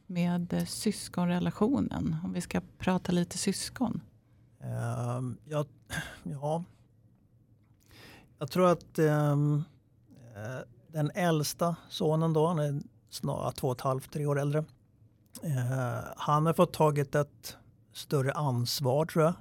med 0.08 0.66
syskonrelationen? 0.68 2.16
Om 2.24 2.34
vi 2.34 2.42
ska 2.42 2.62
prata 2.78 3.12
lite 3.12 3.38
syskon. 3.38 4.02
Uh, 4.64 5.32
ja, 5.46 5.66
ja, 6.24 6.64
jag 8.40 8.52
tror 8.52 8.68
att 8.68 9.00
um, 9.00 9.64
den 10.88 11.12
äldsta 11.16 11.76
sonen 11.90 12.34
då, 12.34 12.48
han 12.48 12.60
är 12.60 12.82
snarare 13.10 13.52
två 13.52 13.68
och 13.68 13.76
ett 13.76 13.82
halvt, 13.82 14.12
tre 14.12 14.26
år 14.26 14.40
äldre. 14.40 14.60
Uh, 14.60 16.04
han 16.18 16.46
har 16.46 16.54
fått 16.54 16.74
tagit 16.74 17.16
ett 17.16 17.58
större 17.94 18.32
ansvar 18.32 19.06
tror 19.06 19.24
jag. 19.24 19.34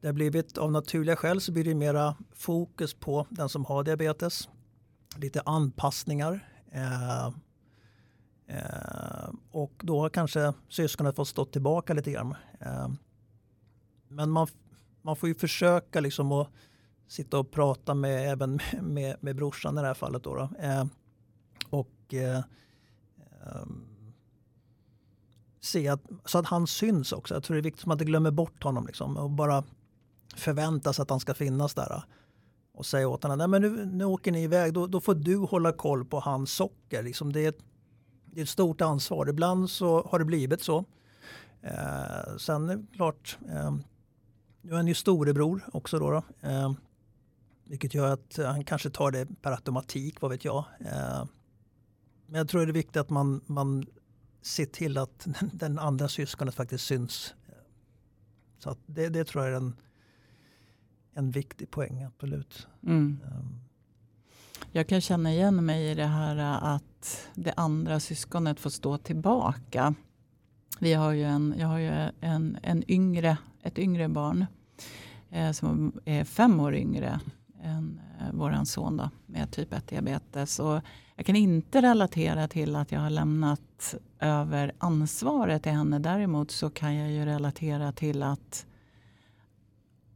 Det 0.00 0.06
har 0.06 0.12
blivit 0.12 0.58
av 0.58 0.72
naturliga 0.72 1.16
skäl 1.16 1.40
så 1.40 1.52
blir 1.52 1.64
det 1.64 1.74
mera 1.74 2.16
fokus 2.32 2.94
på 2.94 3.26
den 3.30 3.48
som 3.48 3.64
har 3.64 3.84
diabetes. 3.84 4.48
Lite 5.16 5.40
anpassningar. 5.40 6.48
Eh, 6.72 7.26
eh, 8.46 9.30
och 9.50 9.72
då 9.78 10.00
har 10.00 10.08
kanske 10.08 10.52
syskonet 10.68 11.16
fått 11.16 11.28
stå 11.28 11.44
tillbaka 11.44 11.94
lite 11.94 12.10
grann. 12.10 12.34
Eh, 12.60 12.88
men 14.08 14.30
man, 14.30 14.46
man 15.02 15.16
får 15.16 15.28
ju 15.28 15.34
försöka 15.34 16.00
liksom 16.00 16.32
att 16.32 16.48
sitta 17.08 17.38
och 17.38 17.50
prata 17.50 17.94
med 17.94 18.32
även 18.32 18.60
med, 18.82 19.16
med 19.20 19.36
brorsan 19.36 19.78
i 19.78 19.80
det 19.80 19.86
här 19.86 19.94
fallet. 19.94 20.24
Då, 20.24 20.34
då. 20.34 20.50
Eh, 20.58 20.84
och 21.70 22.14
eh, 22.14 22.38
eh, 23.46 23.66
se 25.60 25.88
att, 25.88 26.02
så 26.24 26.38
att 26.38 26.46
han 26.46 26.66
syns 26.66 27.12
också. 27.12 27.34
Jag 27.34 27.42
tror 27.42 27.54
det 27.54 27.60
är 27.60 27.62
viktigt 27.62 27.82
att 27.82 27.86
man 27.86 27.94
inte 27.94 28.04
glömmer 28.04 28.30
bort 28.30 28.62
honom. 28.62 28.86
Liksom, 28.86 29.16
och 29.16 29.30
bara 29.30 29.64
förväntas 30.36 31.00
att 31.00 31.10
han 31.10 31.20
ska 31.20 31.34
finnas 31.34 31.74
där 31.74 32.02
och 32.78 32.86
säga 32.86 33.08
åt 33.08 33.22
honom, 33.22 33.38
nej 33.38 33.48
men 33.48 33.62
nu, 33.62 33.86
nu 33.86 34.04
åker 34.04 34.32
ni 34.32 34.42
iväg, 34.42 34.72
då, 34.72 34.86
då 34.86 35.00
får 35.00 35.14
du 35.14 35.36
hålla 35.36 35.72
koll 35.72 36.04
på 36.04 36.20
hans 36.20 36.52
socker. 36.52 37.02
Liksom 37.02 37.32
det, 37.32 37.44
är 37.44 37.48
ett, 37.48 37.58
det 38.24 38.40
är 38.40 38.42
ett 38.42 38.48
stort 38.48 38.80
ansvar. 38.80 39.28
Ibland 39.28 39.70
så 39.70 40.02
har 40.02 40.18
det 40.18 40.24
blivit 40.24 40.62
så. 40.62 40.84
Eh, 41.62 42.36
sen 42.38 42.68
är 42.68 42.76
det 42.76 42.86
klart, 42.96 43.38
eh, 43.48 43.76
nu 44.62 44.72
är 44.72 44.76
han 44.76 44.86
ju 44.86 44.94
storebror 44.94 45.62
också 45.72 45.98
då. 45.98 46.10
då. 46.10 46.48
Eh, 46.48 46.72
vilket 47.64 47.94
gör 47.94 48.12
att 48.12 48.36
han 48.36 48.64
kanske 48.64 48.90
tar 48.90 49.10
det 49.10 49.26
per 49.42 49.52
automatik, 49.52 50.20
vad 50.20 50.30
vet 50.30 50.44
jag. 50.44 50.64
Eh, 50.80 51.24
men 52.26 52.38
jag 52.38 52.48
tror 52.48 52.66
det 52.66 52.70
är 52.70 52.74
viktigt 52.74 52.96
att 52.96 53.10
man, 53.10 53.40
man 53.46 53.86
ser 54.42 54.66
till 54.66 54.98
att 54.98 55.26
den 55.52 55.78
andra 55.78 56.08
syskonet 56.08 56.54
faktiskt 56.54 56.84
syns. 56.84 57.34
Så 58.58 58.70
att 58.70 58.78
det, 58.86 59.08
det 59.08 59.24
tror 59.24 59.44
jag 59.44 59.54
är 59.54 59.60
den 59.60 59.76
en 61.14 61.30
viktig 61.30 61.70
poäng, 61.70 62.02
absolut. 62.02 62.66
Mm. 62.82 63.20
Um. 63.24 63.60
Jag 64.72 64.88
kan 64.88 65.00
känna 65.00 65.32
igen 65.32 65.64
mig 65.64 65.90
i 65.90 65.94
det 65.94 66.06
här 66.06 66.36
att 66.74 67.28
det 67.34 67.52
andra 67.56 68.00
syskonet 68.00 68.60
får 68.60 68.70
stå 68.70 68.98
tillbaka. 68.98 69.94
Vi 70.80 70.94
har 70.94 71.12
ju 71.12 71.24
en, 71.24 71.54
jag 71.58 71.68
har 71.68 71.78
ju 71.78 72.10
en, 72.20 72.58
en 72.62 72.90
yngre, 72.90 73.36
ett 73.62 73.78
yngre 73.78 74.08
barn 74.08 74.46
eh, 75.30 75.52
som 75.52 76.00
är 76.04 76.24
fem 76.24 76.60
år 76.60 76.74
yngre 76.74 77.20
än 77.62 78.00
eh, 78.20 78.26
vår 78.32 78.64
son 78.64 78.96
då, 78.96 79.10
med 79.26 79.50
typ 79.50 79.72
1 79.72 79.88
diabetes. 79.88 80.58
Och 80.58 80.80
jag 81.16 81.26
kan 81.26 81.36
inte 81.36 81.82
relatera 81.82 82.48
till 82.48 82.76
att 82.76 82.92
jag 82.92 83.00
har 83.00 83.10
lämnat 83.10 83.94
över 84.20 84.72
ansvaret 84.78 85.62
till 85.62 85.72
henne. 85.72 85.98
Däremot 85.98 86.50
så 86.50 86.70
kan 86.70 86.94
jag 86.94 87.10
ju 87.10 87.24
relatera 87.24 87.92
till 87.92 88.22
att 88.22 88.66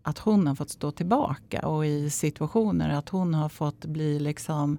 att 0.02 0.18
hon 0.18 0.46
har 0.46 0.54
fått 0.54 0.70
stå 0.70 0.90
tillbaka 0.90 1.68
och 1.68 1.86
i 1.86 2.10
situationer 2.10 2.88
att 2.88 3.08
hon 3.08 3.34
har 3.34 3.48
fått 3.48 3.84
bli 3.84 4.18
liksom 4.18 4.78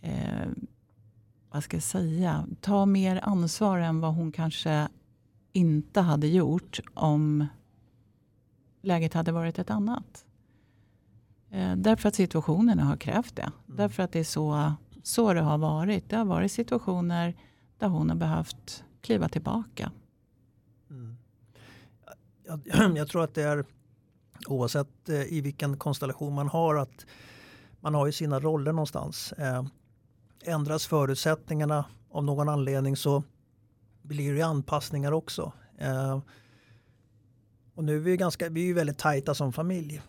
eh, 0.00 0.48
vad 1.50 1.64
ska 1.64 1.76
jag 1.76 1.84
säga, 1.84 2.46
ta 2.60 2.86
mer 2.86 3.20
ansvar 3.22 3.78
än 3.78 4.00
vad 4.00 4.14
hon 4.14 4.32
kanske 4.32 4.88
inte 5.52 6.00
hade 6.00 6.26
gjort 6.26 6.80
om 6.94 7.46
läget 8.82 9.14
hade 9.14 9.32
varit 9.32 9.58
ett 9.58 9.70
annat. 9.70 10.24
Eh, 11.50 11.76
därför 11.76 12.08
att 12.08 12.14
situationerna 12.14 12.84
har 12.84 12.96
krävt 12.96 13.36
det. 13.36 13.42
Mm. 13.42 13.76
Därför 13.76 14.02
att 14.02 14.12
det 14.12 14.20
är 14.20 14.24
så, 14.24 14.72
så 15.02 15.32
det 15.32 15.40
har 15.40 15.58
varit. 15.58 16.10
Det 16.10 16.16
har 16.16 16.24
varit 16.24 16.52
situationer 16.52 17.36
där 17.78 17.88
hon 17.88 18.08
har 18.08 18.16
behövt 18.16 18.84
kliva 19.00 19.28
tillbaka. 19.28 19.92
Mm. 20.90 21.16
Jag, 22.44 22.96
jag, 22.96 23.08
tror 23.08 23.24
att 23.24 23.34
det 23.34 23.42
är 23.42 23.64
oavsett 24.46 25.08
eh, 25.08 25.22
i 25.22 25.40
vilken 25.40 25.76
konstellation 25.76 26.34
man 26.34 26.48
har 26.48 26.74
att 26.74 27.06
man 27.80 27.94
har 27.94 28.06
ju 28.06 28.12
sina 28.12 28.40
roller 28.40 28.72
någonstans. 28.72 29.32
Eh, 29.32 29.64
ändras 30.44 30.86
förutsättningarna 30.86 31.84
av 32.10 32.24
någon 32.24 32.48
anledning 32.48 32.96
så 32.96 33.22
blir 34.02 34.34
det 34.34 34.42
anpassningar 34.42 35.12
också. 35.12 35.52
Eh, 35.78 36.20
och 37.74 37.84
nu 37.84 37.96
är 37.96 38.00
vi, 38.00 38.16
ganska, 38.16 38.48
vi 38.48 38.70
är 38.70 38.74
väldigt 38.74 38.98
tajta 38.98 39.34
som 39.34 39.52
familj. 39.52 40.02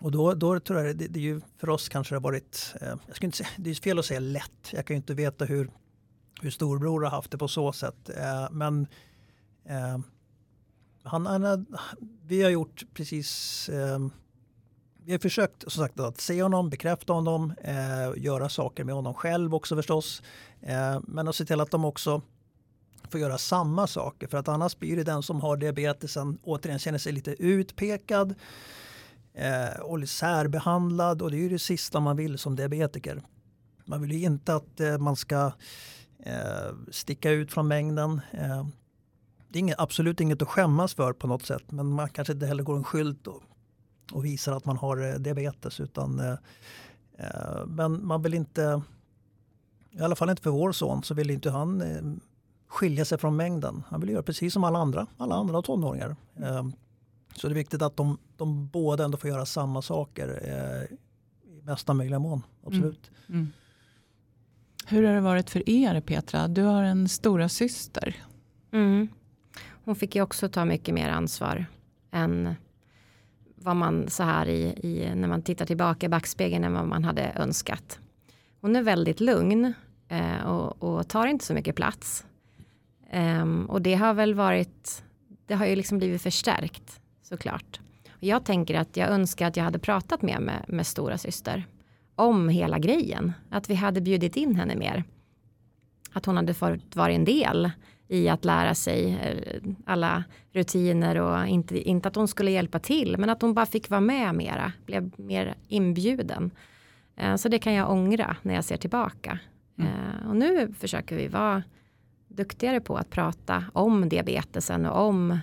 Och 0.00 0.10
då, 0.10 0.34
då 0.34 0.60
tror 0.60 0.80
jag 0.80 0.96
det, 0.96 1.08
det 1.08 1.18
är 1.18 1.22
ju 1.22 1.40
för 1.56 1.68
oss 1.68 1.88
kanske 1.88 2.14
det 2.14 2.16
har 2.16 2.22
varit, 2.22 2.74
eh, 2.80 2.94
jag 3.06 3.16
ska 3.16 3.26
inte 3.26 3.36
säga, 3.36 3.48
det 3.56 3.70
är 3.70 3.74
fel 3.74 3.98
att 3.98 4.04
säga 4.04 4.20
lätt. 4.20 4.72
Jag 4.72 4.86
kan 4.86 4.94
ju 4.94 4.96
inte 4.96 5.14
veta 5.14 5.44
hur, 5.44 5.70
hur 6.42 6.50
storbror 6.50 7.02
har 7.02 7.10
haft 7.10 7.30
det 7.30 7.38
på 7.38 7.48
så 7.48 7.72
sätt. 7.72 8.10
Eh, 8.16 8.50
men 8.50 8.86
eh, 9.64 9.98
han, 11.04 11.26
han, 11.26 11.66
vi 12.26 12.42
har 12.42 12.50
gjort 12.50 12.84
precis 12.94 13.68
eh, 13.68 13.98
vi 15.04 15.12
har 15.12 15.18
försökt 15.18 15.62
som 15.62 15.82
sagt, 15.82 16.00
att 16.00 16.20
se 16.20 16.42
honom, 16.42 16.70
bekräfta 16.70 17.12
honom, 17.12 17.54
eh, 17.62 18.22
göra 18.22 18.48
saker 18.48 18.84
med 18.84 18.94
honom 18.94 19.14
själv 19.14 19.54
också 19.54 19.76
förstås. 19.76 20.22
Eh, 20.60 21.00
men 21.02 21.28
att 21.28 21.36
se 21.36 21.44
till 21.44 21.60
att 21.60 21.70
de 21.70 21.84
också 21.84 22.22
får 23.10 23.20
göra 23.20 23.38
samma 23.38 23.86
saker. 23.86 24.26
För 24.26 24.38
att 24.38 24.48
annars 24.48 24.78
blir 24.78 24.96
det 24.96 25.04
den 25.04 25.22
som 25.22 25.40
har 25.40 25.56
diabetesen 25.56 26.38
återigen 26.42 26.78
känner 26.78 26.98
sig 26.98 27.12
lite 27.12 27.42
utpekad 27.42 28.34
eh, 29.34 29.80
och 29.80 30.08
särbehandlad. 30.08 31.22
Och 31.22 31.30
det 31.30 31.36
är 31.36 31.40
ju 31.40 31.48
det 31.48 31.58
sista 31.58 32.00
man 32.00 32.16
vill 32.16 32.38
som 32.38 32.56
diabetiker. 32.56 33.22
Man 33.84 34.00
vill 34.00 34.12
ju 34.12 34.24
inte 34.24 34.54
att 34.54 34.80
eh, 34.80 34.98
man 34.98 35.16
ska 35.16 35.52
eh, 36.18 36.74
sticka 36.90 37.30
ut 37.30 37.52
från 37.52 37.68
mängden. 37.68 38.20
Eh, 38.32 38.66
det 39.54 39.58
är 39.58 39.60
inget, 39.60 39.80
absolut 39.80 40.20
inget 40.20 40.42
att 40.42 40.48
skämmas 40.48 40.94
för 40.94 41.12
på 41.12 41.26
något 41.26 41.46
sätt. 41.46 41.72
Men 41.72 41.86
man 41.86 42.08
kanske 42.08 42.32
inte 42.32 42.46
heller 42.46 42.62
går 42.62 42.76
en 42.76 42.84
skylt 42.84 43.26
och, 43.26 43.42
och 44.12 44.24
visar 44.24 44.52
att 44.52 44.64
man 44.64 44.76
har 44.76 45.12
eh, 45.12 45.14
diabetes. 45.14 45.80
Utan, 45.80 46.20
eh, 46.20 46.36
eh, 47.18 47.66
men 47.66 48.06
man 48.06 48.22
vill 48.22 48.34
inte, 48.34 48.82
i 49.90 50.00
alla 50.00 50.14
fall 50.14 50.30
inte 50.30 50.42
för 50.42 50.50
vår 50.50 50.72
son, 50.72 51.02
så 51.02 51.14
vill 51.14 51.30
inte 51.30 51.50
han 51.50 51.80
eh, 51.80 52.02
skilja 52.68 53.04
sig 53.04 53.18
från 53.18 53.36
mängden. 53.36 53.82
Han 53.88 54.00
vill 54.00 54.10
göra 54.10 54.22
precis 54.22 54.52
som 54.52 54.64
alla 54.64 54.78
andra, 54.78 55.06
alla 55.16 55.34
andra 55.34 55.62
tonåringar. 55.62 56.16
Eh, 56.36 56.68
så 57.36 57.48
det 57.48 57.52
är 57.52 57.54
viktigt 57.54 57.82
att 57.82 57.96
de, 57.96 58.18
de 58.36 58.68
båda 58.68 59.04
ändå 59.04 59.18
får 59.18 59.30
göra 59.30 59.46
samma 59.46 59.82
saker 59.82 60.40
eh, 60.42 60.96
i 61.58 61.62
mesta 61.62 61.94
möjliga 61.94 62.18
mån. 62.18 62.42
Absolut. 62.66 63.10
Mm. 63.28 63.40
Mm. 63.40 63.52
Hur 64.86 65.02
har 65.02 65.14
det 65.14 65.20
varit 65.20 65.50
för 65.50 65.68
er 65.68 66.00
Petra? 66.00 66.48
Du 66.48 66.62
har 66.62 66.82
en 66.82 67.08
stora 67.08 67.48
syster. 67.48 68.24
Mm. 68.72 69.08
Hon 69.84 69.96
fick 69.96 70.14
ju 70.14 70.22
också 70.22 70.48
ta 70.48 70.64
mycket 70.64 70.94
mer 70.94 71.08
ansvar 71.08 71.66
än 72.10 72.54
vad 73.54 73.76
man 73.76 74.08
så 74.08 74.22
här 74.22 74.48
i, 74.48 74.62
i 74.82 75.14
när 75.14 75.28
man 75.28 75.42
tittar 75.42 75.66
tillbaka 75.66 76.06
i 76.06 76.08
backspegeln 76.08 76.64
än 76.64 76.72
vad 76.72 76.88
man 76.88 77.04
hade 77.04 77.32
önskat. 77.36 77.98
Hon 78.60 78.76
är 78.76 78.82
väldigt 78.82 79.20
lugn 79.20 79.74
eh, 80.08 80.46
och, 80.46 80.82
och, 80.82 81.08
tar 81.08 81.26
inte 81.26 81.44
så 81.44 81.54
mycket 81.54 81.76
plats. 81.76 82.26
Um, 83.12 83.66
och 83.66 83.82
det 83.82 83.94
har 83.94 84.14
väl 84.14 84.34
varit, 84.34 85.04
det 85.46 85.54
har 85.54 85.66
ju 85.66 85.76
liksom 85.76 85.98
blivit 85.98 86.22
förstärkt 86.22 87.00
såklart. 87.22 87.80
Jag 88.20 88.44
tänker 88.44 88.74
att 88.74 88.96
jag 88.96 89.08
önskar 89.08 89.46
att 89.46 89.56
jag 89.56 89.64
hade 89.64 89.78
pratat 89.78 90.22
mer 90.22 90.40
med, 90.40 90.64
med 90.68 90.86
stora 90.86 91.18
syster 91.18 91.66
om 92.14 92.48
hela 92.48 92.78
grejen. 92.78 93.32
Att 93.50 93.70
vi 93.70 93.74
hade 93.74 94.00
bjudit 94.00 94.36
in 94.36 94.56
henne 94.56 94.76
mer. 94.76 95.04
Att 96.12 96.26
hon 96.26 96.36
hade 96.36 96.54
fått 96.54 96.96
vara 96.96 97.12
en 97.12 97.24
del 97.24 97.70
i 98.08 98.28
att 98.28 98.44
lära 98.44 98.74
sig 98.74 99.12
eh, 99.22 99.62
alla 99.86 100.24
rutiner 100.52 101.20
och 101.20 101.46
inte, 101.46 101.88
inte 101.88 102.08
att 102.08 102.16
hon 102.16 102.28
skulle 102.28 102.50
hjälpa 102.50 102.78
till 102.78 103.16
men 103.18 103.30
att 103.30 103.42
hon 103.42 103.54
bara 103.54 103.66
fick 103.66 103.90
vara 103.90 104.00
med 104.00 104.34
mera, 104.34 104.72
blev 104.86 105.10
mer 105.16 105.54
inbjuden. 105.68 106.50
Eh, 107.16 107.36
så 107.36 107.48
det 107.48 107.58
kan 107.58 107.72
jag 107.72 107.90
ångra 107.90 108.36
när 108.42 108.54
jag 108.54 108.64
ser 108.64 108.76
tillbaka. 108.76 109.38
Mm. 109.78 109.90
Eh, 109.90 110.28
och 110.28 110.36
nu 110.36 110.74
försöker 110.78 111.16
vi 111.16 111.28
vara 111.28 111.62
duktigare 112.28 112.80
på 112.80 112.96
att 112.96 113.10
prata 113.10 113.64
om 113.72 114.08
diabetesen 114.08 114.86
och 114.86 115.06
om 115.06 115.38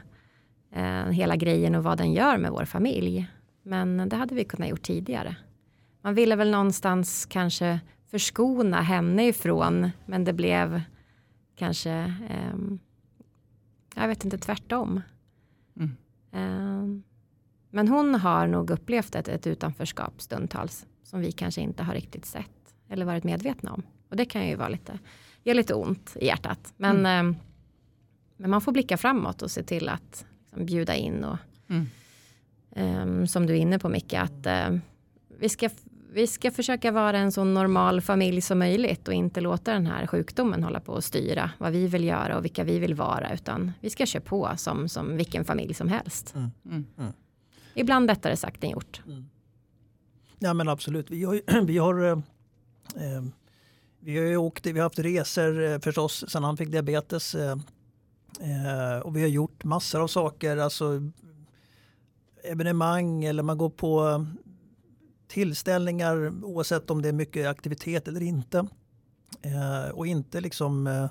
hela 1.10 1.36
grejen 1.36 1.76
och 1.76 1.84
vad 1.84 1.98
den 1.98 2.14
gör 2.14 2.38
med 2.38 2.52
vår 2.52 2.66
familj. 2.66 3.28
Men 3.64 4.10
det 4.10 4.16
hade 4.16 4.36
vi 4.36 4.44
kunnat 4.44 4.70
gjort 4.70 4.82
tidigare. 4.82 5.36
Man 6.02 6.14
ville 6.14 6.36
väl 6.36 6.52
någonstans 6.52 7.26
kanske 7.26 7.80
förskona 8.12 8.82
henne 8.82 9.28
ifrån 9.28 9.92
men 10.06 10.24
det 10.24 10.34
blev 10.34 10.82
kanske, 11.56 11.92
eh, 12.30 12.56
jag 13.96 14.08
vet 14.08 14.26
inte, 14.26 14.38
tvärtom. 14.38 15.02
Mm. 15.76 15.96
Eh, 16.32 17.02
men 17.70 17.88
hon 17.88 18.16
har 18.16 18.48
nog 18.48 18.70
upplevt 18.70 19.16
ett, 19.16 19.28
ett 19.28 19.48
utanförskap 19.48 20.22
stundtals 20.22 20.86
som 21.04 21.20
vi 21.20 21.32
kanske 21.32 21.62
inte 21.62 21.84
har 21.84 21.94
riktigt 21.94 22.26
sett 22.26 22.76
eller 22.90 23.06
varit 23.06 23.24
medvetna 23.24 23.74
om. 23.74 23.84
Och 24.10 24.16
det 24.16 24.26
kan 24.26 24.48
ju 24.48 24.56
vara 24.56 24.70
lite, 24.70 25.00
ge 25.44 25.54
lite 25.54 25.74
ont 25.74 26.18
i 26.20 26.26
hjärtat. 26.26 26.74
Men, 26.78 26.98
mm. 27.00 27.30
eh, 27.30 27.36
men 28.38 28.50
man 28.50 28.62
får 28.62 28.72
blicka 28.72 28.98
framåt 28.98 29.42
och 29.42 29.52
se 29.52 29.64
till 29.64 29.90
att 29.90 30.26
liksom, 30.46 30.66
bjuda 30.66 30.96
in 30.96 31.24
och 31.24 31.38
mm. 31.70 31.88
Som 33.28 33.46
du 33.46 33.54
är 33.54 33.58
inne 33.58 33.80
på 33.80 33.90
Micke, 33.90 34.14
att 34.14 34.46
eh, 34.46 34.78
vi 35.40 35.50
ska 35.50 35.70
vi 36.14 36.28
ska 36.28 36.52
försöka 36.52 36.92
vara 36.92 37.18
en 37.18 37.32
så 37.32 37.44
normal 37.44 38.02
familj 38.02 38.42
som 38.42 38.60
möjligt 38.60 39.08
och 39.08 39.14
inte 39.14 39.42
låta 39.42 39.74
den 39.74 39.88
här 39.88 40.08
sjukdomen 40.08 40.64
hålla 40.64 40.80
på 40.80 40.96
att 40.96 41.04
styra 41.04 41.52
vad 41.58 41.72
vi 41.72 41.88
vill 41.88 42.04
göra 42.04 42.38
och 42.38 42.46
vilka 42.46 42.64
vi 42.64 42.80
vill 42.80 42.94
vara 42.94 43.34
utan 43.34 43.72
vi 43.80 43.90
ska 43.90 44.06
köra 44.06 44.22
på 44.22 44.52
som, 44.58 44.90
som 44.90 45.18
vilken 45.18 45.46
familj 45.46 45.74
som 45.74 45.88
helst. 45.88 46.36
Mm. 46.36 46.52
Mm. 46.66 46.86
mm. 46.98 47.14
Ibland 47.74 48.08
lättare 48.08 48.38
sagt 48.38 48.64
än 48.64 48.70
gjort. 48.70 49.02
Mm. 49.08 49.30
Ja 50.40 50.54
men 50.54 50.70
absolut. 50.70 51.12
Vi 51.12 51.24
har, 51.24 51.62
vi 51.66 51.78
har, 51.78 52.04
eh, 52.04 52.12
eh, 52.96 53.24
vi 54.00 54.18
har 54.18 54.38
åkt, 54.38 54.66
vi 54.66 54.80
har 54.80 54.84
haft 54.84 55.00
resor 55.00 55.64
eh, 55.64 55.80
förstås 55.80 56.26
sen 56.28 56.44
han 56.44 56.58
fick 56.58 56.70
diabetes. 56.70 57.36
Eh, 57.36 57.58
eh, 58.40 59.00
och 59.00 59.18
vi 59.18 59.22
har 59.22 59.30
gjort 59.30 59.64
massor 59.64 60.02
av 60.02 60.08
saker, 60.08 60.58
alltså 60.58 61.12
evenemang 62.44 63.24
eller 63.24 63.44
man 63.44 63.58
går 63.58 63.70
på 63.70 64.26
tillställningar 65.32 66.44
oavsett 66.44 66.90
om 66.90 67.02
det 67.02 67.10
är 67.10 67.14
mycket 67.14 67.48
aktivitet 67.48 68.08
eller 68.08 68.22
inte. 68.22 68.68
Eh, 69.42 69.90
och 69.94 70.08
inte 70.08 70.42
liksom 70.42 70.88
eh, 70.88 71.10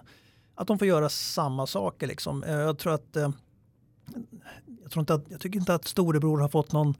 att 0.55 0.67
de 0.67 0.79
får 0.79 0.89
göra 0.89 1.09
samma 1.09 1.67
saker. 1.67 2.07
Liksom. 2.07 2.45
Eh, 2.45 2.55
jag, 2.55 2.79
tror 2.79 2.95
att, 2.95 3.17
eh, 3.17 3.31
jag, 4.83 4.91
tror 4.91 5.01
inte 5.01 5.15
att, 5.15 5.25
jag 5.29 5.41
tycker 5.41 5.59
inte 5.59 5.75
att 5.75 5.85
storebror 5.85 6.39
har 6.39 6.49
fått 6.49 6.73
någon, 6.73 6.95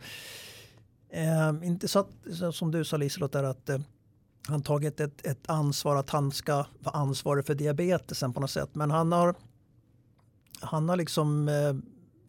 eh, 1.11 1.69
inte 1.69 1.89
så 1.89 1.99
att, 1.99 2.11
som 2.53 2.71
du 2.71 2.85
sa 2.85 2.97
Liselott, 2.97 3.33
där 3.33 3.45
att 3.45 3.69
eh, 3.69 3.81
han 4.49 4.63
tagit 4.63 5.01
ett, 5.01 5.27
ett 5.27 5.51
ansvar 5.51 5.97
att 5.97 6.11
han 6.11 6.33
ska 6.33 6.67
vara 6.79 6.97
ansvarig 6.97 7.47
för 7.47 7.55
diabetesen 7.55 8.33
på 8.33 8.41
något 8.41 8.51
sätt. 8.51 8.75
Men 8.75 8.91
han 8.91 9.13
har, 9.13 9.35
han 10.61 10.89
har 10.89 10.97
liksom 10.97 11.49
eh, 11.49 11.75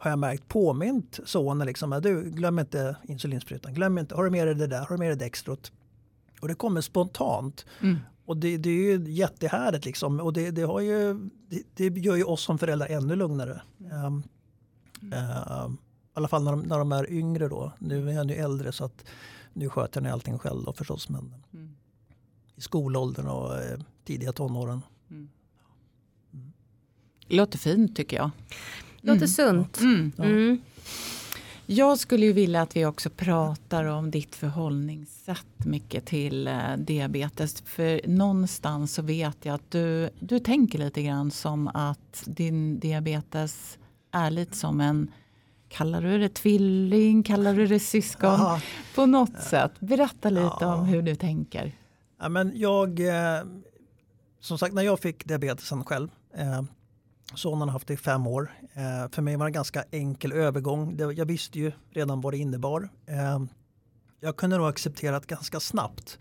har 0.01 0.09
jag 0.09 0.19
märkt 0.19 0.47
påmint 0.47 1.19
sonen 1.25 1.67
liksom, 1.67 1.99
du 2.03 2.29
glöm 2.29 2.59
inte 2.59 2.95
insulinsprutan, 3.03 3.73
glöm 3.73 3.97
inte, 3.97 4.15
har 4.15 4.23
du 4.23 4.29
med 4.29 4.47
dig 4.47 4.55
det 4.55 4.67
där, 4.67 4.79
har 4.79 4.89
du 4.89 4.97
med 4.97 5.09
dig 5.09 5.17
Dextrot? 5.17 5.71
Och 6.41 6.47
det 6.47 6.53
kommer 6.53 6.81
spontant. 6.81 7.65
Mm. 7.81 7.99
Och 8.25 8.37
det, 8.37 8.57
det, 8.57 8.69
är 8.69 8.73
ju 8.73 9.11
jättehärligt 9.11 9.85
liksom. 9.85 10.19
Och 10.19 10.33
det, 10.33 10.51
det, 10.51 10.61
har 10.61 10.79
ju, 10.79 11.29
det, 11.49 11.89
det, 11.89 11.99
gör 11.99 12.15
ju 12.15 12.23
oss 12.23 12.41
som 12.41 12.57
föräldrar 12.57 12.87
ännu 12.87 13.15
lugnare. 13.15 13.61
Um, 13.77 14.23
uh, 15.03 15.71
I 15.71 15.77
alla 16.13 16.27
fall 16.27 16.43
när 16.43 16.51
de, 16.51 16.61
när 16.61 16.79
de 16.79 16.91
är 16.91 17.11
yngre 17.11 17.47
då. 17.47 17.73
Nu 17.79 18.09
är 18.09 18.17
han 18.17 18.29
ju 18.29 18.35
äldre 18.35 18.71
så 18.71 18.85
att 18.85 19.05
nu 19.53 19.69
sköter 19.69 20.01
han 20.01 20.11
allting 20.11 20.39
själv 20.39 20.63
då 20.63 20.73
förstås. 20.73 21.09
Men 21.09 21.33
mm. 21.53 21.75
i 22.55 22.61
skolåldern 22.61 23.27
och 23.27 23.57
eh, 23.57 23.79
tidiga 24.03 24.31
tonåren. 24.31 24.81
Mm. 25.09 25.29
Mm. 26.33 26.51
Låter 27.27 27.57
fint 27.57 27.95
tycker 27.95 28.17
jag. 28.17 28.31
Låter 29.01 29.17
mm. 29.17 29.27
sunt. 29.27 29.79
Mm. 29.79 30.11
Mm. 30.17 30.61
Jag 31.65 31.99
skulle 31.99 32.25
ju 32.25 32.33
vilja 32.33 32.61
att 32.61 32.75
vi 32.75 32.85
också 32.85 33.09
pratar 33.09 33.85
om 33.85 34.11
ditt 34.11 34.35
förhållningssätt 34.35 35.65
mycket 35.65 36.05
till 36.05 36.47
eh, 36.47 36.77
diabetes. 36.77 37.61
För 37.61 38.01
någonstans 38.07 38.93
så 38.93 39.01
vet 39.01 39.45
jag 39.45 39.55
att 39.55 39.71
du, 39.71 40.09
du 40.19 40.39
tänker 40.39 40.79
lite 40.79 41.03
grann 41.03 41.31
som 41.31 41.67
att 41.67 42.23
din 42.25 42.79
diabetes 42.79 43.77
är 44.11 44.31
lite 44.31 44.57
som 44.57 44.81
en 44.81 45.11
Kallar 45.71 46.01
du 46.01 46.17
det 46.17 46.29
tvilling? 46.29 47.23
Kallar 47.23 47.53
du 47.53 47.67
det 47.67 47.79
syskon? 47.79 48.29
Aha. 48.29 48.61
På 48.95 49.05
något 49.05 49.29
ja. 49.33 49.41
sätt. 49.41 49.71
Berätta 49.79 50.29
lite 50.29 50.57
ja. 50.59 50.75
om 50.75 50.85
hur 50.85 51.01
du 51.01 51.15
tänker. 51.15 51.71
Ja, 52.19 52.29
men 52.29 52.51
jag, 52.55 52.99
eh, 52.99 53.43
som 54.39 54.57
sagt 54.57 54.73
när 54.73 54.81
jag 54.81 54.99
fick 54.99 55.25
diabetesen 55.25 55.83
själv 55.83 56.09
eh, 56.35 56.61
Sonen 57.35 57.61
har 57.61 57.73
haft 57.73 57.87
det 57.87 57.93
i 57.93 57.97
fem 57.97 58.27
år. 58.27 58.51
Eh, 58.73 59.11
för 59.11 59.21
mig 59.21 59.35
var 59.35 59.45
det 59.45 59.49
en 59.49 59.53
ganska 59.53 59.83
enkel 59.91 60.31
övergång. 60.31 60.97
Det, 60.97 61.13
jag 61.13 61.25
visste 61.25 61.59
ju 61.59 61.71
redan 61.89 62.21
vad 62.21 62.33
det 62.33 62.37
innebar. 62.37 62.89
Eh, 63.05 63.39
jag 64.19 64.37
kunde 64.37 64.57
nog 64.57 64.67
accepterat 64.67 65.25
ganska 65.25 65.59
snabbt 65.59 66.19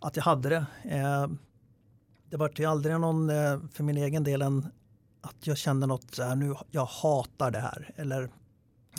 att 0.00 0.16
jag 0.16 0.22
hade 0.22 0.48
det. 0.48 0.66
Eh, 0.84 1.26
det 2.30 2.36
var 2.36 2.50
ju 2.56 2.64
aldrig 2.64 3.00
någon, 3.00 3.30
eh, 3.30 3.58
för 3.72 3.84
min 3.84 3.96
egen 3.96 4.24
del, 4.24 4.42
en, 4.42 4.66
att 5.20 5.46
jag 5.46 5.56
kände 5.56 5.86
något 5.86 6.14
så 6.14 6.22
här, 6.22 6.36
nu 6.36 6.54
jag 6.70 6.84
hatar 6.84 7.50
det 7.50 7.60
här. 7.60 7.90
Eller, 7.96 8.30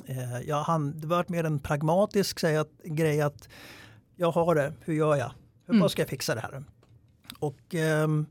eh, 0.05 0.39
jag 0.39 0.63
hann, 0.63 0.99
det 0.99 1.07
var 1.07 1.25
mer 1.27 1.43
en 1.43 1.59
pragmatisk 1.59 2.39
säg, 2.39 2.57
att, 2.57 2.71
grej 2.83 3.21
att 3.21 3.49
jag 4.15 4.31
har 4.31 4.55
det, 4.55 4.73
hur 4.79 4.93
gör 4.93 5.15
jag? 5.15 5.31
Hur 5.65 5.75
mm. 5.75 5.89
ska 5.89 6.01
jag 6.01 6.09
fixa 6.09 6.35
det 6.35 6.41
här? 6.41 6.63
Och 7.39 7.75
ehm, 7.75 8.25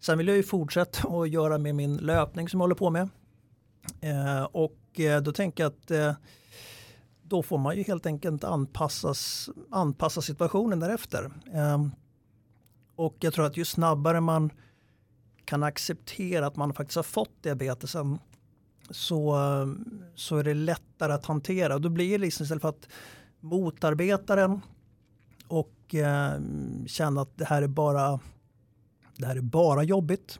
Sen 0.00 0.18
vill 0.18 0.28
jag 0.28 0.36
ju 0.36 0.42
fortsätta 0.42 1.08
att 1.08 1.30
göra 1.30 1.58
med 1.58 1.74
min 1.74 1.96
löpning 1.96 2.48
som 2.48 2.60
jag 2.60 2.62
håller 2.62 2.74
på 2.74 2.90
med. 2.90 3.08
Eh, 4.00 4.42
och 4.42 5.00
eh, 5.00 5.22
då 5.22 5.32
tänker 5.32 5.62
jag 5.62 5.72
att 5.72 5.90
eh, 5.90 6.14
då 7.22 7.42
får 7.42 7.58
man 7.58 7.76
ju 7.76 7.82
helt 7.82 8.06
enkelt 8.06 8.44
anpassas, 8.44 9.50
anpassa 9.70 10.22
situationen 10.22 10.80
därefter. 10.80 11.30
Eh, 11.52 11.86
och 12.96 13.16
jag 13.20 13.34
tror 13.34 13.46
att 13.46 13.56
ju 13.56 13.64
snabbare 13.64 14.20
man 14.20 14.50
kan 15.44 15.62
acceptera 15.62 16.46
att 16.46 16.56
man 16.56 16.74
faktiskt 16.74 16.96
har 16.96 17.02
fått 17.02 17.42
diabetesen 17.42 18.18
så, 18.90 19.36
så 20.14 20.36
är 20.36 20.44
det 20.44 20.54
lättare 20.54 21.12
att 21.12 21.26
hantera. 21.26 21.74
Och 21.74 21.80
Då 21.80 21.88
blir 21.88 22.10
det 22.10 22.18
liksom 22.18 22.44
istället 22.44 22.62
för 22.62 22.68
att 22.68 22.88
motarbeta 23.40 24.36
den 24.36 24.60
och 25.48 25.94
eh, 25.94 26.40
känna 26.86 27.20
att 27.20 27.38
det 27.38 27.44
här 27.44 27.62
är 27.62 27.68
bara 27.68 28.20
det 29.20 29.26
här 29.26 29.36
är 29.36 29.40
bara 29.40 29.82
jobbigt. 29.82 30.38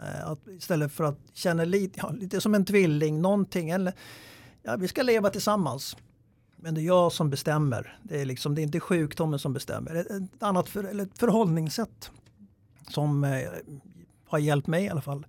Eh, 0.00 0.30
att 0.30 0.46
istället 0.46 0.92
för 0.92 1.04
att 1.04 1.18
känna 1.32 1.64
lite, 1.64 2.00
ja, 2.02 2.10
lite 2.10 2.40
som 2.40 2.54
en 2.54 2.64
tvilling, 2.64 3.20
någonting. 3.20 3.70
Eller, 3.70 3.92
ja, 4.62 4.76
vi 4.76 4.88
ska 4.88 5.02
leva 5.02 5.30
tillsammans. 5.30 5.96
Men 6.56 6.74
det 6.74 6.80
är 6.80 6.86
jag 6.86 7.12
som 7.12 7.30
bestämmer. 7.30 7.98
Det 8.02 8.20
är, 8.20 8.24
liksom, 8.24 8.54
det 8.54 8.60
är 8.60 8.62
inte 8.62 8.80
sjukdomen 8.80 9.38
som 9.38 9.52
bestämmer. 9.52 9.94
Ett 9.94 10.42
annat 10.42 10.68
för, 10.68 10.84
eller 10.84 11.04
ett 11.04 11.18
förhållningssätt 11.18 12.10
som 12.88 13.24
eh, 13.24 13.48
har 14.26 14.38
hjälpt 14.38 14.66
mig 14.66 14.84
i 14.84 14.88
alla 14.88 15.00
fall. 15.00 15.26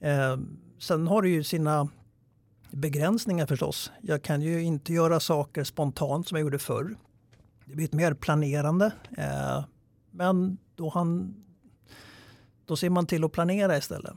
Eh, 0.00 0.38
sen 0.78 1.06
har 1.06 1.22
det 1.22 1.28
ju 1.28 1.44
sina 1.44 1.88
begränsningar 2.70 3.46
förstås. 3.46 3.92
Jag 4.00 4.22
kan 4.22 4.42
ju 4.42 4.62
inte 4.62 4.92
göra 4.92 5.20
saker 5.20 5.64
spontant 5.64 6.28
som 6.28 6.36
jag 6.36 6.42
gjorde 6.42 6.58
förr. 6.58 6.96
Det 7.64 7.74
blir 7.74 7.84
ett 7.84 7.92
mer 7.92 8.14
planerande. 8.14 8.92
Eh, 9.18 9.64
men 10.10 10.58
då 10.74 10.88
han 10.88 11.34
då 12.70 12.76
ser 12.76 12.90
man 12.90 13.06
till 13.06 13.24
att 13.24 13.32
planera 13.32 13.76
istället. 13.76 14.14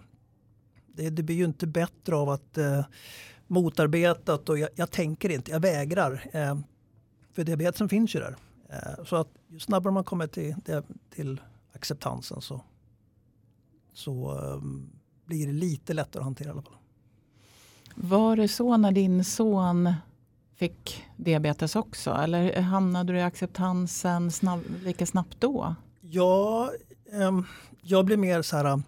Det, 0.88 1.10
det 1.10 1.24
blir 1.24 1.36
ju 1.36 1.46
inte 1.46 1.68
bättre 1.68 2.16
av 2.16 2.30
att 2.30 2.58
eh, 2.58 2.86
motarbetat 3.48 4.50
och 4.50 4.58
jag, 4.60 4.70
jag, 4.76 4.92
tänker 4.92 5.30
inte, 5.30 5.52
jag 5.52 5.60
vägrar. 5.60 6.30
Eh, 6.32 6.58
för 7.32 7.44
diabetesen 7.44 7.90
finns 7.90 8.16
ju 8.16 8.20
där. 8.20 8.36
Eh, 8.70 9.06
så 9.06 9.16
att 9.16 9.28
ju 9.48 9.60
snabbare 9.60 9.94
man 9.94 10.04
kommer 10.04 10.28
till, 10.28 10.56
till 11.10 11.42
acceptansen 11.76 12.42
så, 12.42 12.62
så 13.94 14.32
eh, 14.32 14.62
blir 15.26 15.48
det 15.48 15.54
lite 15.54 15.94
lättare 15.94 16.22
att 16.22 16.26
hantera 16.26 16.48
i 16.48 16.52
alla 16.52 16.62
fall. 16.62 16.78
Var 17.96 18.36
det 18.36 18.48
så 18.48 18.78
när 18.78 18.92
din 18.92 19.24
son 19.24 19.94
fick 20.56 21.06
diabetes 21.18 21.76
också? 21.76 22.12
Eller 22.12 22.62
hamnade 22.62 23.14
du 23.14 23.20
i 23.20 23.24
acceptansen 23.24 24.32
snabb, 24.32 24.62
lika 24.84 25.06
snabbt 25.06 25.38
då? 25.40 25.76
Ja, 26.02 26.72
jag 27.82 28.06
blir 28.06 28.18
mer 28.18 28.42
så 28.42 28.58
här, 28.58 28.82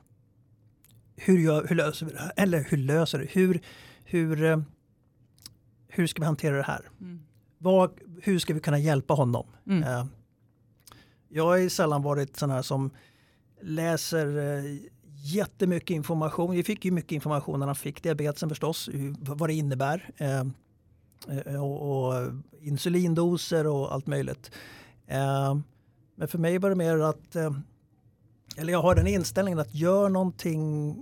hur, 1.16 1.40
gör, 1.40 1.68
hur 1.68 1.76
löser 1.76 2.06
vi 2.06 2.12
det 2.12 2.20
här? 2.20 2.32
Eller 2.36 2.68
hur 2.70 2.78
löser 2.78 3.20
det? 3.20 3.26
Hur, 3.26 3.62
hur, 4.04 4.44
eh, 4.44 4.62
hur 5.88 6.08
ska 6.08 6.22
vi 6.22 6.26
hantera 6.26 6.58
det 6.58 6.64
här? 6.64 6.90
Mm. 7.02 7.20
vad, 7.58 7.92
hur 8.22 8.40
ska 8.40 8.54
vi 8.54 8.60
kunna 8.60 8.80
hjälpa 8.80 9.14
honom? 9.14 9.48
Mm. 9.68 9.84
Eh, 9.84 10.06
jag 11.30 11.46
har 11.46 11.70
sällan 11.70 12.04
varit 12.04 12.38
sån 12.38 12.50
här 12.50 12.62
som 12.62 12.92
läser 13.62 14.38
eh, 14.38 14.78
jättemycket 15.24 15.90
information. 15.90 16.52
Vi 16.52 16.64
fick 16.64 16.86
ju 16.86 16.92
mycket 16.92 17.12
information 17.12 17.60
när 17.60 17.66
han 17.66 17.76
fick 17.76 18.04
diabetesen 18.04 18.50
förstås, 18.50 18.90
vad 19.20 19.50
det 19.50 19.54
innebär. 19.54 20.10
Eh, 20.18 20.44
eh, 21.46 21.64
och, 21.64 22.08
och 22.08 22.32
insulindoser 22.60 23.68
och 23.68 23.94
allt 23.94 24.08
möjligt. 24.08 24.52
Men 26.16 26.28
för 26.28 26.38
mig 26.38 26.58
var 26.58 26.70
det 26.70 26.76
mer 26.76 26.98
att, 27.00 27.36
eh, 27.36 27.52
eller 28.58 28.74
jag 28.74 28.82
har 28.82 28.96
den 28.96 29.08
inställningen 29.08 29.60
att 29.60 29.76
gör 29.76 30.10
någonting, 30.10 30.96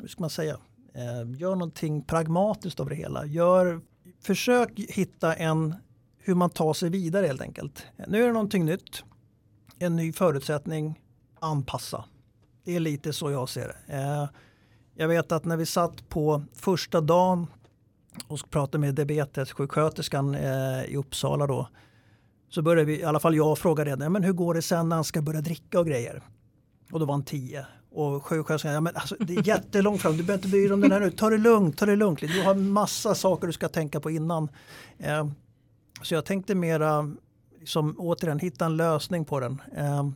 hur 0.00 0.08
ska 0.08 0.20
man 0.20 0.30
säga, 0.30 0.56
eh, 0.94 1.40
gör 1.40 1.54
någonting 1.54 2.02
pragmatiskt 2.02 2.80
av 2.80 2.88
det 2.88 2.94
hela. 2.94 3.26
Gör, 3.26 3.80
försök 4.20 4.70
hitta 4.78 5.34
en, 5.34 5.74
hur 6.18 6.34
man 6.34 6.50
tar 6.50 6.72
sig 6.72 6.90
vidare 6.90 7.26
helt 7.26 7.40
enkelt. 7.40 7.86
Nu 8.08 8.22
är 8.22 8.26
det 8.26 8.32
någonting 8.32 8.64
nytt, 8.64 9.04
en 9.78 9.96
ny 9.96 10.12
förutsättning, 10.12 11.00
anpassa. 11.40 12.04
Det 12.64 12.76
är 12.76 12.80
lite 12.80 13.12
så 13.12 13.30
jag 13.30 13.48
ser 13.48 13.68
det. 13.68 13.94
Eh, 13.96 14.28
jag 14.94 15.08
vet 15.08 15.32
att 15.32 15.44
när 15.44 15.56
vi 15.56 15.66
satt 15.66 16.08
på 16.08 16.42
första 16.54 17.00
dagen 17.00 17.46
och 18.28 18.50
pratade 18.50 18.78
med 18.78 18.94
diabetessjuksköterskan 18.94 20.34
eh, 20.34 20.84
i 20.84 20.96
Uppsala 20.96 21.46
då. 21.46 21.68
Så 22.50 22.62
började 22.62 22.84
vi, 22.84 23.00
i 23.00 23.04
alla 23.04 23.20
fall 23.20 23.36
jag 23.36 23.58
fråga 23.58 23.84
redan, 23.84 24.12
men 24.12 24.24
hur 24.24 24.32
går 24.32 24.54
det 24.54 24.62
sen 24.62 24.88
när 24.88 24.96
han 24.96 25.04
ska 25.04 25.22
börja 25.22 25.40
dricka 25.40 25.80
och 25.80 25.86
grejer? 25.86 26.22
Och 26.92 27.00
då 27.00 27.06
var 27.06 27.14
han 27.14 27.22
tio. 27.22 27.66
Och 27.90 28.26
sjuksköterskan, 28.26 28.72
ja, 28.72 28.80
men 28.80 28.96
alltså, 28.96 29.16
det 29.20 29.34
är 29.36 29.46
jättelångt 29.46 30.02
fram, 30.02 30.16
du 30.16 30.22
behöver 30.22 30.38
inte 30.38 30.48
bry 30.48 30.60
dig 30.62 30.72
om 30.72 30.80
den 30.80 30.92
här 30.92 31.00
nu. 31.00 31.10
Ta 31.10 31.30
det 31.30 31.38
lugnt, 31.38 31.78
ta 31.78 31.86
det 31.86 31.96
lugnt. 31.96 32.20
Du 32.20 32.42
har 32.42 32.54
massa 32.54 33.14
saker 33.14 33.46
du 33.46 33.52
ska 33.52 33.68
tänka 33.68 34.00
på 34.00 34.10
innan. 34.10 34.48
Eh, 34.98 35.28
så 36.02 36.14
jag 36.14 36.24
tänkte 36.24 36.54
mera, 36.54 37.10
liksom, 37.60 37.94
återigen, 37.98 38.38
hitta 38.38 38.66
en 38.66 38.76
lösning 38.76 39.24
på 39.24 39.40
den. 39.40 39.62
Eh, 39.76 40.08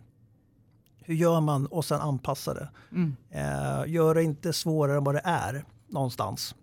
hur 1.04 1.14
gör 1.14 1.40
man 1.40 1.66
och 1.66 1.84
sen 1.84 2.00
anpassa 2.00 2.54
det. 2.54 2.68
Mm. 2.92 3.16
Eh, 3.30 3.92
gör 3.92 4.14
det 4.14 4.22
inte 4.22 4.52
svårare 4.52 4.96
än 4.96 5.04
vad 5.04 5.14
det 5.14 5.22
är 5.24 5.64
någonstans. 5.88 6.54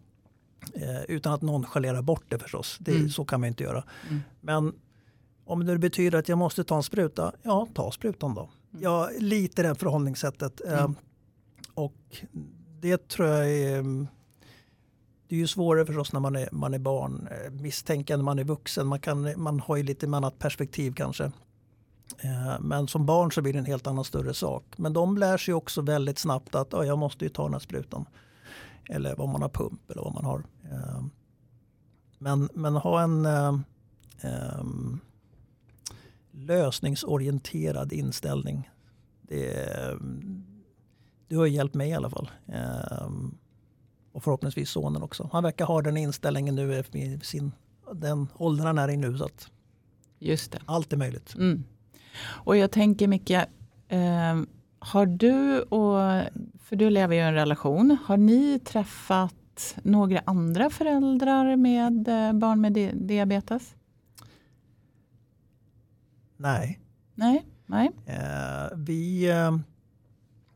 Eh, 0.74 1.02
utan 1.08 1.34
att 1.34 1.42
nonchalera 1.42 2.02
bort 2.02 2.24
det 2.30 2.40
förstås. 2.40 2.78
Det, 2.80 2.92
Mm. 2.92 3.10
Så 3.10 3.26
kan 3.26 3.40
man 3.40 3.48
inte 3.48 3.64
göra. 3.64 3.84
Mm. 4.10 4.22
Men 4.42 4.74
om 5.46 5.66
det 5.66 5.78
betyder 5.78 6.20
att 6.20 6.30
jag 6.30 6.38
måste 6.38 6.64
ta 6.64 6.76
en 6.76 6.84
spruta, 6.84 7.32
ja 7.44 7.68
ta 7.74 7.92
sprutan 7.92 8.34
då. 8.34 8.50
Mm. 8.72 8.84
Jag 8.84 9.10
lite 9.22 9.64
det 9.64 9.76
förhållningssättet. 9.76 10.62
Mm. 10.62 10.96
och 11.74 12.26
det 12.80 13.08
tror 13.08 13.28
jag 13.28 13.50
är 13.52 14.08
det 15.28 15.36
är 15.36 15.40
ju 15.40 15.48
svårare 15.48 15.86
förstås 15.86 16.14
när 16.14 16.20
man 16.20 16.36
är, 16.36 16.50
man 16.52 16.74
är 16.74 16.80
barn. 16.80 17.28
Eh, 17.32 17.52
Misstänka 17.52 18.18
när 18.18 18.24
man 18.24 18.40
är 18.40 18.44
vuxen. 18.44 18.88
Man, 18.88 19.00
kan, 19.00 19.42
man 19.42 19.60
har 19.60 19.76
ju 19.76 19.84
lite 19.84 20.06
annat 20.08 20.40
perspektiv 20.40 20.94
kanske. 20.94 21.24
Eh, 22.18 22.60
Men 22.60 22.88
som 22.88 23.06
barn 23.06 23.32
så 23.32 23.42
blir 23.42 23.54
det 23.54 23.60
en 23.60 23.66
helt 23.66 23.88
annan 23.88 24.04
större 24.04 24.34
sak. 24.34 24.64
Men 24.78 24.94
de 24.94 25.18
lär 25.18 25.38
sig 25.38 25.54
också 25.54 25.82
väldigt 25.82 26.20
snabbt 26.20 26.56
att 26.56 26.68
"Ja, 26.72 26.86
jag 26.86 26.98
måste 26.98 27.26
ju 27.26 27.30
ta 27.30 27.44
den 27.44 27.54
här 27.54 27.60
sprutan. 27.60 28.06
Eller 28.90 29.16
vad 29.16 29.30
man 29.30 29.42
har 29.42 29.50
pump 29.50 29.92
eller 29.92 30.02
vad 30.02 30.14
man 30.14 30.26
har. 30.26 30.44
Eh, 30.72 31.04
Men, 32.18 32.50
men 32.54 32.76
ha 32.76 33.02
en 33.02 33.26
lösningsorienterad 36.32 37.94
inställning. 37.94 38.70
Det, 39.22 39.70
det 41.28 41.36
har 41.36 41.46
hjälpt 41.46 41.76
mig 41.76 41.90
i 41.90 41.94
alla 41.94 42.10
fall. 42.10 42.30
Em, 42.48 43.38
Och 44.12 44.24
förhoppningsvis 44.24 44.70
sonen 44.70 45.02
också. 45.04 45.30
Han 45.34 45.44
verkar 45.44 45.66
ha 45.66 45.82
den 45.82 45.98
inställningen 45.98 46.56
nu 46.56 46.84
i 46.94 47.20
sin, 47.24 47.52
den 47.94 48.28
åldern 48.38 48.66
han 48.68 48.78
är 48.78 48.90
i 48.90 48.98
nu. 48.98 49.18
Så 49.18 49.26
att 49.26 49.48
Just 50.20 50.52
det. 50.52 50.60
allt 50.66 50.94
är 50.94 50.98
möjligt. 50.98 51.36
Mm. 51.36 51.64
Och 52.22 52.58
jag 52.58 52.72
tänker 52.72 53.08
Micke, 53.08 53.32
eh, 53.88 54.42
har 54.80 55.06
du 55.06 55.62
och, 55.62 56.24
för 56.64 56.76
du 56.76 56.90
lever 56.90 57.16
ju 57.16 57.22
i 57.22 57.24
en 57.24 57.34
relation, 57.34 57.98
har 58.06 58.18
ni 58.18 58.60
träffat 58.60 59.76
några 59.84 60.22
andra 60.26 60.70
föräldrar 60.70 61.56
med 61.56 62.08
eh, 62.08 62.34
barn 62.34 62.62
med 62.62 62.74
di- 62.74 62.92
diabetes? 62.94 63.76
Nej. 66.40 66.80
Nej, 67.16 67.46
nej. 67.66 67.92
Eh, 68.06 68.78
vi, 68.78 69.30
eh, 69.30 69.58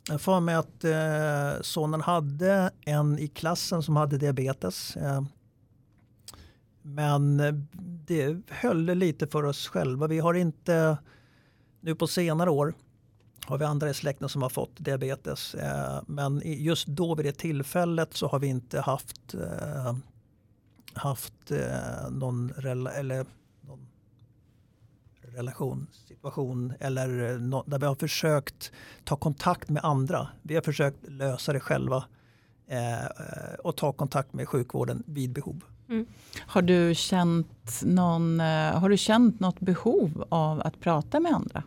jag 0.10 0.22
får 0.22 0.40
med 0.40 0.60
att 0.60 0.84
eh, 0.84 1.62
sonen 1.62 2.02
hade 2.02 2.72
en 2.82 3.20
i 3.20 3.28
klassen 3.28 3.84
som 3.84 3.96
hade 3.96 4.18
diabetes. 4.18 4.96
Eh, 4.96 5.24
men 6.82 7.40
eh, 7.40 7.54
det 8.08 8.38
höll 8.50 8.86
lite 8.86 9.28
för 9.28 9.44
oss 9.44 9.68
själva. 9.68 10.08
Vi 10.08 10.20
har 10.20 10.34
inte, 10.34 10.98
nu 11.82 11.96
på 11.96 12.08
senare 12.08 12.50
år, 12.50 12.74
har 13.46 13.58
vi 13.58 13.66
andra 13.66 13.90
i 13.90 13.94
släkten 13.94 14.30
som 14.30 14.42
har 14.42 14.50
fått 14.50 14.76
diabetes. 14.78 15.56
Eh, 15.56 16.02
men 16.08 16.42
just 16.46 16.88
då 16.88 17.16
vid 17.16 17.26
det 17.26 17.38
tillfället 17.38 18.14
så 18.14 18.28
har 18.28 18.40
vi 18.40 18.48
inte 18.48 18.82
haft, 18.82 19.34
eh, 19.34 19.96
haft 20.94 21.52
någon, 22.10 22.54
eller 22.96 23.26
relation, 25.34 25.88
situation 25.92 26.74
eller 26.80 27.32
eh, 27.32 27.64
där 27.66 27.80
vi 27.80 27.86
har 27.86 27.96
försökt 27.96 28.72
ta 29.04 29.16
kontakt 29.16 29.70
med 29.70 29.84
andra. 29.84 30.28
Vi 30.42 30.56
har 30.56 30.62
försökt 30.62 31.08
lösa 31.08 31.54
det 31.54 31.60
själva 31.60 32.06
eh, 32.68 33.54
och 33.64 33.78
ta 33.78 33.94
kontakt 33.94 34.34
med 34.34 34.48
sjukvården 34.48 35.04
vid 35.08 35.34
behov. 35.34 35.64
Har 36.48 36.62
du 36.62 36.96
känt 36.96 37.82
någon, 37.84 38.40
eh, 38.40 38.80
har 38.80 38.90
du 38.90 38.98
känt 38.98 39.40
något 39.40 39.60
behov 39.60 40.26
av 40.30 40.62
att 40.62 40.80
prata 40.80 41.20
med 41.20 41.32
andra? 41.32 41.64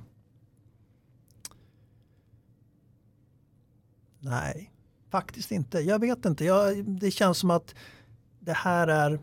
Nej, 4.18 4.70
faktiskt 5.10 5.50
inte. 5.50 5.78
Jag 5.78 5.98
vet 5.98 6.24
inte. 6.24 6.44
Jag, 6.44 6.84
det 6.84 7.10
känns 7.10 7.38
som 7.38 7.50
att 7.50 7.74
det 8.40 8.52
här 8.52 8.88
är 8.88 9.20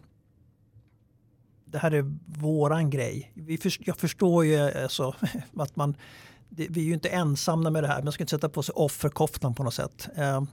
det 1.73 1.79
här 1.79 1.91
är 1.91 2.15
våran 2.25 2.89
grej. 2.89 3.31
Vi 3.35 3.57
för, 3.57 3.73
jag 3.79 3.97
förstår 3.97 4.45
ju 4.45 4.55
eh, 4.55 4.83
alltså, 4.83 5.15
att 5.57 5.75
man, 5.75 5.95
det, 6.49 6.67
vi 6.69 6.81
är 6.81 6.85
ju 6.85 6.93
inte 6.93 7.09
ensamma 7.09 7.69
med 7.69 7.83
det 7.83 7.87
här. 7.87 8.03
Man 8.03 8.13
ska 8.13 8.23
inte 8.23 8.31
sätta 8.31 8.49
på 8.49 8.63
sig 8.63 8.73
offerkoftan 8.73 9.55
på 9.55 9.63
något 9.63 9.73
sätt. 9.73 10.09
Eh, 10.15 10.43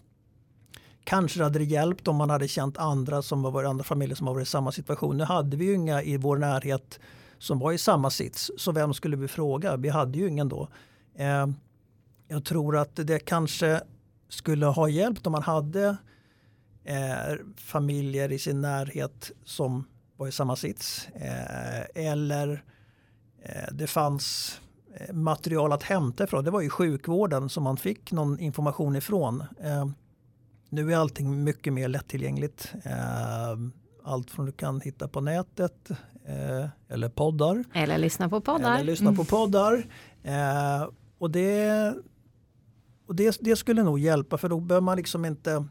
kanske 1.05 1.43
hade 1.43 1.59
det 1.59 1.65
hjälpt 1.65 2.09
om 2.09 2.17
man 2.17 2.31
hade 2.31 2.49
känt 2.49 2.79
andra 2.79 3.23
som 3.23 3.43
var 3.43 3.65
andra 3.65 3.85
familjer 3.85 4.17
som 4.17 4.27
har 4.27 4.35
varit 4.35 4.47
i 4.47 4.51
samma 4.51 4.73
situation. 4.73 5.17
Nu 5.17 5.25
hade 5.25 5.57
vi 5.57 5.65
ju 5.65 5.75
inga 5.75 6.03
i 6.03 6.17
vår 6.17 6.37
närhet 6.37 7.01
som 7.39 7.59
var 7.59 7.73
i 7.73 7.79
samma 7.79 8.11
sits. 8.11 8.51
Så 8.57 8.73
vem 8.73 8.95
skulle 8.95 9.17
vi 9.17 9.29
fråga? 9.29 9.77
Vi 9.77 9.89
hade 9.89 10.19
ju 10.19 10.29
ingen 10.29 10.49
då. 10.49 10.69
Eh, 11.15 11.47
jag 12.29 12.45
tror 12.45 12.77
att 12.77 12.97
det 12.97 13.19
kanske 13.19 13.81
skulle 14.29 14.67
ha 14.67 14.89
hjälpt 14.89 15.27
om 15.27 15.33
man 15.33 15.43
hade 15.43 15.97
eh, 16.85 17.37
familjer 17.57 18.33
i 18.33 18.39
sin 18.39 18.61
närhet 18.61 19.31
som 19.45 19.85
var 20.21 20.29
i 20.29 20.33
samma 20.33 20.57
sits. 20.57 21.09
Eh, 21.15 22.07
eller 22.07 22.65
eh, 23.43 23.73
det 23.73 23.87
fanns 23.87 24.61
eh, 24.95 25.15
material 25.15 25.73
att 25.73 25.83
hämta 25.83 26.25
ifrån. 26.25 26.45
Det 26.45 26.51
var 26.51 26.61
ju 26.61 26.71
sjukvården 26.71 27.49
som 27.49 27.63
man 27.63 27.77
fick 27.77 28.13
någon 28.13 28.39
information 28.39 28.97
ifrån. 28.97 29.45
Nu 30.71 30.93
är 30.93 30.97
allting 30.97 31.45
mycket 31.45 31.73
mer 31.73 31.89
lättillgängligt. 31.89 32.73
Allt 34.05 34.31
från 34.31 34.47
du 34.47 34.53
kan 34.53 34.81
hitta 34.81 35.09
på 35.09 35.21
nätet 35.21 35.91
eller 36.89 37.09
poddar. 37.09 37.65
Eller 37.73 37.99
lyssna 37.99 38.29
på 38.29 38.41
poddar. 38.41 38.75
Eller 38.75 38.85
lyssna 38.85 39.13
på 39.13 39.25
poddar. 39.25 39.87
Eh, 40.23 40.89
och 41.19 41.31
det, 41.31 41.95
och 43.07 43.15
det, 43.15 43.39
det 43.41 43.57
skulle 43.57 43.83
nog 43.83 43.99
hjälpa 43.99 44.39
för 44.39 44.49
då 44.49 44.61
behöver 44.61 44.85
man 44.85 44.97
liksom 44.97 45.25
inte 45.25 45.65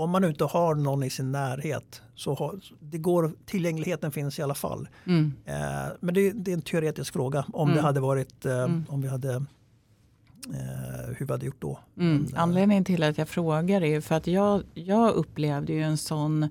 om 0.00 0.10
man 0.10 0.24
inte 0.24 0.44
har 0.44 0.74
någon 0.74 1.02
i 1.02 1.10
sin 1.10 1.32
närhet 1.32 2.02
så 2.14 2.34
har, 2.34 2.60
det 2.80 2.98
går, 2.98 3.32
tillgängligheten 3.46 4.12
finns 4.12 4.38
i 4.38 4.42
alla 4.42 4.54
fall. 4.54 4.88
Mm. 5.06 5.32
Eh, 5.46 5.92
men 6.00 6.14
det, 6.14 6.30
det 6.32 6.50
är 6.50 6.54
en 6.54 6.62
teoretisk 6.62 7.12
fråga 7.12 7.44
om 7.52 7.68
Mm. 7.68 7.76
det 7.76 7.82
hade 7.82 8.00
varit 8.00 8.46
eh, 8.46 8.52
Mm. 8.62 8.84
om 8.88 9.00
vi 9.02 9.08
hade 9.08 9.34
eh, 9.34 11.14
hur 11.16 11.26
vi 11.26 11.32
hade 11.32 11.46
gjort 11.46 11.60
då. 11.62 11.78
Mm. 11.98 12.26
Eh, 12.34 12.42
Anledningen 12.42 12.84
till 12.84 13.02
att 13.02 13.18
jag 13.18 13.28
frågar 13.28 13.82
är 13.82 14.00
för 14.00 14.14
att 14.14 14.26
jag, 14.26 14.62
jag 14.74 15.14
upplevde 15.14 15.72
ju 15.72 15.82
en 15.82 15.96
sån 15.96 16.48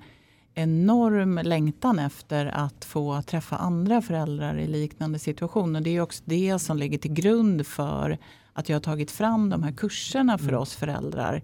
enorm 0.54 1.40
längtan 1.44 2.00
efter 2.00 2.46
att 2.46 2.86
få 2.86 3.22
träffa 3.22 3.56
andra 3.58 4.02
föräldrar 4.02 4.58
i 4.58 4.68
liknande 4.68 5.20
situationer. 5.20 5.82
Det 5.82 5.90
är 5.98 6.02
också 6.02 6.24
det 6.26 6.60
som 6.60 6.78
ligger 6.78 6.98
till 6.98 7.14
grund 7.14 7.68
för 7.68 8.18
att 8.54 8.70
jag 8.70 8.76
har 8.76 8.82
tagit 8.82 9.12
fram 9.12 9.50
de 9.50 9.64
här 9.64 9.72
kurserna 9.72 10.38
för 10.38 10.48
Mm. 10.50 10.60
oss 10.62 10.76
föräldrar. 10.76 11.42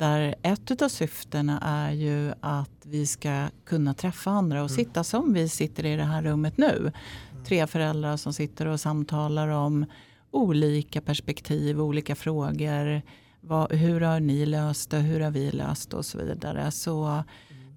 Där 0.00 0.34
ett 0.42 0.82
av 0.82 0.88
syftena 0.88 1.60
är 1.60 1.92
ju 1.92 2.32
att 2.40 2.70
vi 2.82 3.06
ska 3.06 3.46
kunna 3.66 3.94
träffa 3.94 4.30
andra 4.30 4.62
och 4.62 4.70
Mm. 4.70 4.76
sitta 4.84 5.04
som 5.04 5.32
vi 5.32 5.48
sitter 5.48 5.86
i 5.86 5.96
det 5.96 6.04
här 6.04 6.22
rummet 6.22 6.58
nu. 6.58 6.92
Tre 7.46 7.66
föräldrar 7.66 8.16
som 8.16 8.32
sitter 8.32 8.66
och 8.66 8.80
samtalar 8.80 9.48
om 9.48 9.86
olika 10.30 11.00
perspektiv, 11.00 11.80
olika 11.80 12.14
frågor. 12.14 13.02
Vad, 13.40 13.72
hur 13.72 14.00
har 14.00 14.20
ni 14.20 14.46
löst 14.46 14.90
det? 14.90 14.98
Hur 14.98 15.20
har 15.20 15.30
vi 15.30 15.50
löst 15.50 15.90
det? 15.90 15.96
Och 15.96 16.06
så 16.06 16.18
vidare. 16.18 16.70
Så 16.70 17.24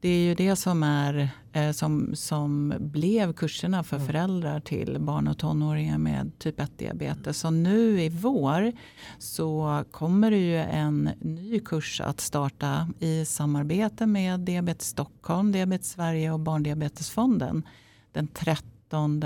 det 0.03 0.09
är 0.09 0.19
ju 0.19 0.35
det 0.35 0.55
som, 0.55 0.83
är, 0.83 1.29
eh, 1.53 1.71
som, 1.71 2.15
som 2.15 2.73
blev 2.79 3.33
kurserna 3.33 3.83
för 3.83 3.95
Mm. 3.95 4.07
föräldrar 4.07 4.59
till 4.59 4.97
barn 4.99 5.27
och 5.27 5.37
tonåringar 5.37 5.97
med 5.97 6.39
typ 6.39 6.59
1-diabetes. 6.59 7.39
Så 7.39 7.49
nu 7.49 8.01
i 8.01 8.09
vår 8.09 8.71
så 9.19 9.83
kommer 9.91 10.31
det 10.31 10.37
ju 10.37 10.57
en 10.57 11.09
ny 11.21 11.59
kurs 11.59 12.01
att 12.01 12.21
starta 12.21 12.87
i 12.99 13.25
samarbete 13.25 14.05
med 14.05 14.39
Diabetes 14.39 14.87
Stockholm, 14.87 15.51
Diabetes 15.51 15.91
Sverige 15.91 16.31
och 16.31 16.39
Barndiabetesfonden 16.39 17.63
den 18.11 18.27
13 18.27 19.23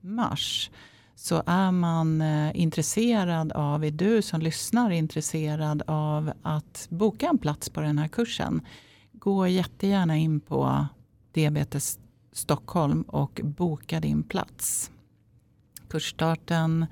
mars. 0.00 0.70
Så 1.14 1.42
är 1.46 1.70
man 1.70 2.20
eh, 2.20 2.60
intresserad 2.60 3.52
av, 3.52 3.84
är 3.84 3.90
du 3.90 4.22
som 4.22 4.40
lyssnar 4.40 4.90
intresserad 4.90 5.82
av 5.86 6.32
att 6.42 6.86
boka 6.90 7.26
en 7.28 7.38
plats 7.38 7.70
på 7.70 7.80
den 7.80 7.98
här 7.98 8.08
kursen 8.08 8.60
gå 9.26 9.46
jättegärna 9.48 10.16
in 10.16 10.40
på 10.40 10.86
Diabetes 11.32 11.98
Stockholm 12.32 13.02
och 13.02 13.40
boka 13.44 14.00
din 14.00 14.22
plats. 14.22 14.90
Kursstarten 15.88 16.82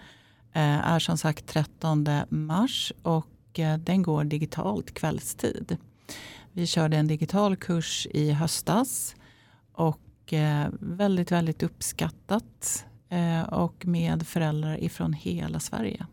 eh, 0.53 0.89
är 0.89 0.99
som 0.99 1.19
sagt 1.19 1.47
13 1.47 2.07
mars 2.29 2.93
och 3.03 3.59
eh, 3.59 3.79
den 3.79 4.03
går 4.03 4.25
digitalt 4.25 4.95
kvällstid. 4.95 5.77
Vi 6.53 6.67
körde 6.67 6.97
en 6.97 7.07
digital 7.07 7.57
kurs 7.57 8.07
i 8.11 8.33
höstas 8.33 9.17
och 9.73 10.33
eh, 10.33 10.69
väldigt, 10.81 11.33
väldigt 11.33 11.63
uppskattat 11.63 12.87
och 13.51 13.87
med 13.87 14.27
föräldrar 14.27 14.85
ifrån 14.85 15.13
hela 15.13 15.61
Sverige. 15.61 16.07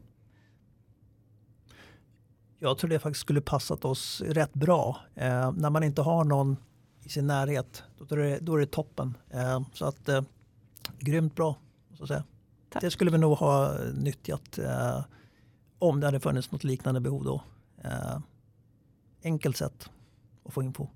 Jag 2.63 2.78
tror 2.78 2.89
det 2.89 3.00
faktiskt 3.00 3.21
skulle 3.21 3.41
passat 3.41 3.86
oss 3.86 4.21
rätt 4.21 4.54
bra. 4.54 5.00
Eh, 5.15 5.52
när 5.52 5.69
man 5.69 5.84
inte 5.84 6.02
har 6.02 6.24
någon 6.24 6.58
i 7.04 7.10
sin 7.10 7.28
närhet, 7.28 7.84
då 7.97 8.15
är 8.15 8.19
det, 8.19 8.39
då 8.39 8.56
är 8.56 8.60
det 8.60 8.65
toppen. 8.65 9.17
Eh, 9.30 9.62
så 9.74 9.86
att 9.86 10.10
eh, 10.10 10.21
grymt 11.00 11.36
bra. 11.36 11.56
Så 11.97 12.04
att 12.04 12.08
säga. 12.08 12.24
Tack. 12.69 12.82
Det 12.82 12.91
skulle 12.91 13.12
vi 13.12 13.17
nog 13.17 13.38
ha 13.38 13.78
nyttjat 13.93 14.58
eh, 14.58 15.04
om 15.80 16.00
det 16.00 16.08
hade 16.08 16.19
funnits 16.19 16.52
något 16.52 16.63
liknande 16.63 17.00
behov 17.00 17.24
då. 17.24 17.43
Eh, 17.84 18.17
enkelt 19.24 19.58
sätt 19.58 19.89
att 20.45 20.54
få 20.54 20.63
info. 20.63 20.88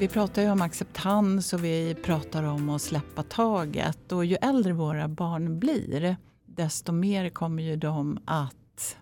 Vi 0.00 0.08
pratar 0.08 0.42
ju 0.42 0.50
om 0.50 0.62
acceptans 0.62 1.52
och 1.52 1.64
vi 1.64 1.94
pratar 1.94 2.42
om 2.42 2.68
att 2.68 2.82
släppa 2.82 3.22
taget. 3.22 4.12
Och 4.12 4.24
ju 4.24 4.36
äldre 4.36 4.72
våra 4.72 5.08
barn 5.08 5.58
blir, 5.58 6.16
desto 6.46 6.92
mer 6.92 7.30
kommer 7.30 7.62
ju 7.62 7.76
de 7.76 8.18
att 8.24 8.96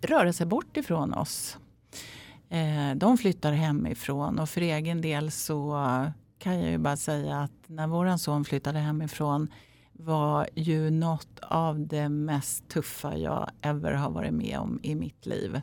röra 0.00 0.32
sig 0.32 0.46
bort 0.46 0.76
ifrån 0.76 1.14
oss. 1.14 1.58
Eh, 2.48 2.94
de 2.96 3.18
flyttar 3.18 3.52
hemifrån 3.52 4.38
och 4.38 4.48
för 4.48 4.60
egen 4.60 5.00
del 5.00 5.30
så 5.30 5.72
kan 6.38 6.60
jag 6.60 6.70
ju 6.70 6.78
bara 6.78 6.96
säga 6.96 7.40
att 7.40 7.52
när 7.66 7.86
våran 7.86 8.18
son 8.18 8.44
flyttade 8.44 8.78
hemifrån 8.78 9.48
var 9.92 10.48
ju 10.54 10.90
något 10.90 11.40
av 11.42 11.86
det 11.86 12.08
mest 12.08 12.68
tuffa 12.68 13.16
jag 13.16 13.50
ever 13.60 13.92
har 13.92 14.10
varit 14.10 14.34
med 14.34 14.58
om 14.58 14.80
i 14.82 14.94
mitt 14.94 15.26
liv. 15.26 15.60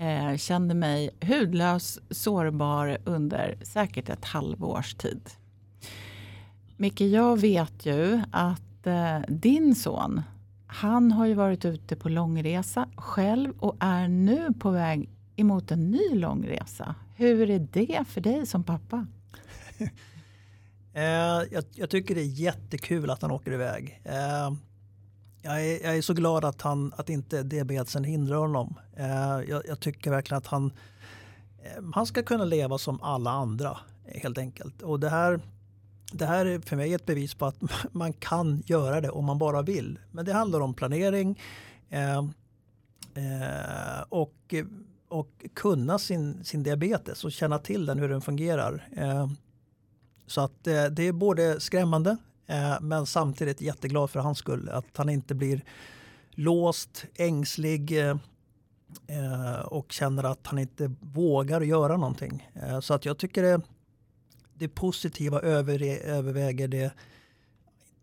Eh, 0.00 0.36
kände 0.36 0.74
mig 0.74 1.10
hudlös, 1.20 1.98
sårbar 2.10 2.98
under 3.04 3.58
säkert 3.62 4.08
ett 4.08 4.24
halvårs 4.24 4.94
tid. 4.94 5.30
Micke, 6.76 7.00
jag 7.00 7.40
vet 7.40 7.86
ju 7.86 8.20
att 8.32 8.86
eh, 8.86 9.20
din 9.28 9.74
son, 9.74 10.22
han 10.66 11.12
har 11.12 11.26
ju 11.26 11.34
varit 11.34 11.64
ute 11.64 11.96
på 11.96 12.08
långresa 12.08 12.88
själv 12.96 13.52
och 13.58 13.76
är 13.80 14.08
nu 14.08 14.48
på 14.58 14.70
väg 14.70 15.08
emot 15.36 15.70
en 15.70 15.90
ny 15.90 16.14
långresa. 16.14 16.94
Hur 17.16 17.50
är 17.50 17.58
det 17.58 18.04
för 18.04 18.20
dig 18.20 18.46
som 18.46 18.64
pappa? 18.64 19.06
Eh, 20.92 21.02
jag, 21.50 21.64
jag 21.74 21.90
tycker 21.90 22.14
det 22.14 22.20
är 22.20 22.40
jättekul 22.40 23.10
att 23.10 23.22
han 23.22 23.30
åker 23.30 23.52
iväg. 23.52 24.00
Eh, 24.04 24.50
jag, 25.42 25.66
är, 25.66 25.84
jag 25.84 25.96
är 25.96 26.02
så 26.02 26.14
glad 26.14 26.44
att, 26.44 26.62
han, 26.62 26.92
att 26.96 27.08
inte 27.08 27.42
diabetesen 27.42 28.04
hindrar 28.04 28.36
honom. 28.36 28.74
Eh, 28.96 29.40
jag, 29.48 29.62
jag 29.68 29.80
tycker 29.80 30.10
verkligen 30.10 30.38
att 30.38 30.46
han, 30.46 30.72
eh, 31.62 31.84
han 31.94 32.06
ska 32.06 32.22
kunna 32.22 32.44
leva 32.44 32.78
som 32.78 33.02
alla 33.02 33.30
andra 33.30 33.78
helt 34.06 34.38
enkelt. 34.38 34.82
Och 34.82 35.00
det 35.00 35.08
här, 35.08 35.40
det 36.12 36.26
här 36.26 36.46
är 36.46 36.58
för 36.58 36.76
mig 36.76 36.94
ett 36.94 37.06
bevis 37.06 37.34
på 37.34 37.46
att 37.46 37.56
man 37.92 38.12
kan 38.12 38.62
göra 38.66 39.00
det 39.00 39.10
om 39.10 39.24
man 39.24 39.38
bara 39.38 39.62
vill. 39.62 39.98
Men 40.10 40.24
det 40.24 40.32
handlar 40.32 40.60
om 40.60 40.74
planering 40.74 41.40
eh, 41.88 42.18
eh 43.14 44.02
och, 44.08 44.54
och 45.08 45.44
kunna 45.54 45.98
sin, 45.98 46.44
sin 46.44 46.62
diabetes 46.62 47.24
och 47.24 47.32
känna 47.32 47.58
till 47.58 47.86
den 47.86 47.98
hur 47.98 48.08
den 48.08 48.20
fungerar. 48.20 48.88
Eh, 48.96 49.30
så 50.26 50.40
att 50.40 50.66
eh, 50.66 50.84
det 50.84 51.02
är 51.02 51.12
både 51.12 51.60
skrämmande 51.60 52.16
men 52.80 53.06
samtidigt 53.06 53.60
jätteglad 53.60 54.10
för 54.10 54.20
hans 54.20 54.38
skull. 54.38 54.68
Att 54.68 54.96
han 54.96 55.08
inte 55.08 55.34
blir 55.34 55.62
låst, 56.30 57.04
ängslig 57.14 57.98
eh, 57.98 58.16
eh, 59.06 59.60
och 59.60 59.92
känner 59.92 60.24
att 60.24 60.46
han 60.46 60.58
inte 60.58 60.94
vågar 61.00 61.60
göra 61.60 61.96
någonting. 61.96 62.50
Eh, 62.54 62.80
så 62.80 62.94
att 62.94 63.04
jag 63.04 63.18
tycker 63.18 63.42
det, 63.42 63.60
det 64.54 64.68
positiva 64.68 65.40
över, 65.40 65.82
överväger 66.04 66.68
det 66.68 66.92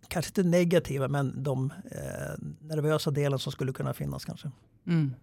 kanske 0.07 0.29
inte 0.29 0.43
negativa 0.43 1.07
men 1.07 1.43
de 1.43 1.73
eh, 1.91 2.43
nervösa 2.59 3.11
delen 3.11 3.39
som 3.39 3.51
skulle 3.51 3.73
kunna 3.73 3.93
finnas 3.93 4.25
kanske. 4.25 4.51
Mm. 4.87 5.13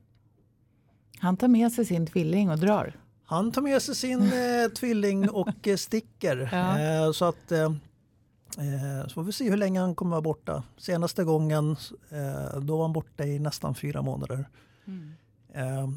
Han 1.19 1.37
tar 1.37 1.49
med 1.49 1.73
sig 1.73 1.85
sin 1.85 2.07
tvilling 2.07 2.51
och 2.51 2.59
drar. 2.59 2.97
Han 3.25 3.53
tar 3.53 3.63
med 3.63 3.83
sig 3.83 3.95
sin 3.95 4.23
eh, 4.23 4.69
tvilling 4.77 5.31
och 5.31 5.69
eh, 5.69 5.77
sticker. 5.77 6.49
Ja. 6.53 6.79
Eh, 6.81 7.13
så 7.13 7.25
att 7.25 7.53
eh, 8.59 9.07
så 9.09 9.15
får 9.15 9.23
vi 9.23 9.33
se 9.33 9.51
hur 9.51 9.57
länge 9.57 9.81
han 9.81 9.95
kommer 9.95 10.11
vara 10.11 10.23
borta. 10.23 10.63
Senaste 10.77 11.25
gången 11.25 11.77
eh, 12.09 12.61
då 12.61 12.77
var 12.77 12.85
han 12.85 12.93
borta 12.93 13.25
i 13.25 13.39
nästan 13.39 13.75
fyra 13.75 14.03
månader. 14.03 14.49
Eh, 15.53 15.89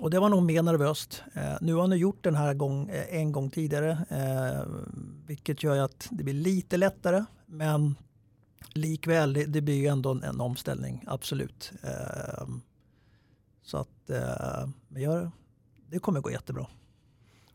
och 0.00 0.10
det 0.10 0.18
var 0.20 0.28
nog 0.28 0.42
mer 0.42 0.62
nervöst. 0.62 1.22
Eh, 1.34 1.56
nu 1.60 1.74
har 1.74 1.80
han 1.80 1.90
ju 1.90 1.96
gjort 1.96 2.24
den 2.24 2.34
här 2.34 2.54
gång, 2.54 2.88
eh, 2.88 3.16
en 3.16 3.32
gång 3.32 3.50
tidigare. 3.50 3.98
Eh, 4.08 4.66
vilket 5.26 5.62
gör 5.62 5.78
att 5.78 6.08
det 6.10 6.24
blir 6.24 6.34
lite 6.34 6.76
lättare. 6.76 7.24
Men 7.46 7.94
likväl, 8.72 9.32
det, 9.32 9.44
det 9.44 9.60
blir 9.60 9.74
ju 9.74 9.86
ändå 9.86 10.10
en, 10.10 10.22
en 10.22 10.40
omställning. 10.40 11.04
Absolut. 11.06 11.72
Så 13.62 13.78
att 13.78 14.10
eh, 14.10 14.68
jag, 14.88 15.30
det 15.90 15.98
kommer 15.98 16.20
gå 16.20 16.30
jättebra. 16.30 16.66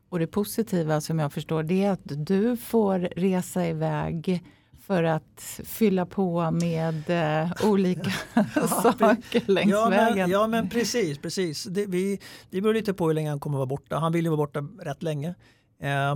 Och 0.10 0.19
det 0.19 0.28
positiva 0.28 1.02
som 1.02 1.19
jag 1.19 1.34
förstår 1.34 1.63
det 1.63 1.84
är 1.84 1.91
att 1.91 2.02
du 2.04 2.58
får 2.58 3.00
resa 3.00 3.67
iväg 3.67 4.43
för 4.89 5.04
att 5.04 5.62
fylla 5.65 6.06
på 6.06 6.52
med 6.52 7.10
eh, 7.10 7.52
olika 7.63 8.12
saker 8.84 9.52
längs 9.52 9.72
ja, 9.72 9.89
vägen. 9.89 10.17
Men, 10.17 10.30
ja 10.30 10.48
men 10.48 10.69
precis, 10.69 11.17
precis. 11.17 11.63
Det, 11.63 11.86
vi, 11.86 12.19
det 12.50 12.62
beror 12.62 12.74
lite 12.74 12.93
på 12.93 13.08
hur 13.08 13.13
länge 13.13 13.30
han 13.30 13.39
kommer 13.39 13.58
vara 13.58 13.65
borta. 13.65 13.98
Han 13.98 14.12
vill 14.12 14.26
ju 14.26 14.30
vara 14.30 14.38
borta 14.38 14.67
rätt 14.80 15.04
länge. 15.04 15.36
Eh, 15.82 16.15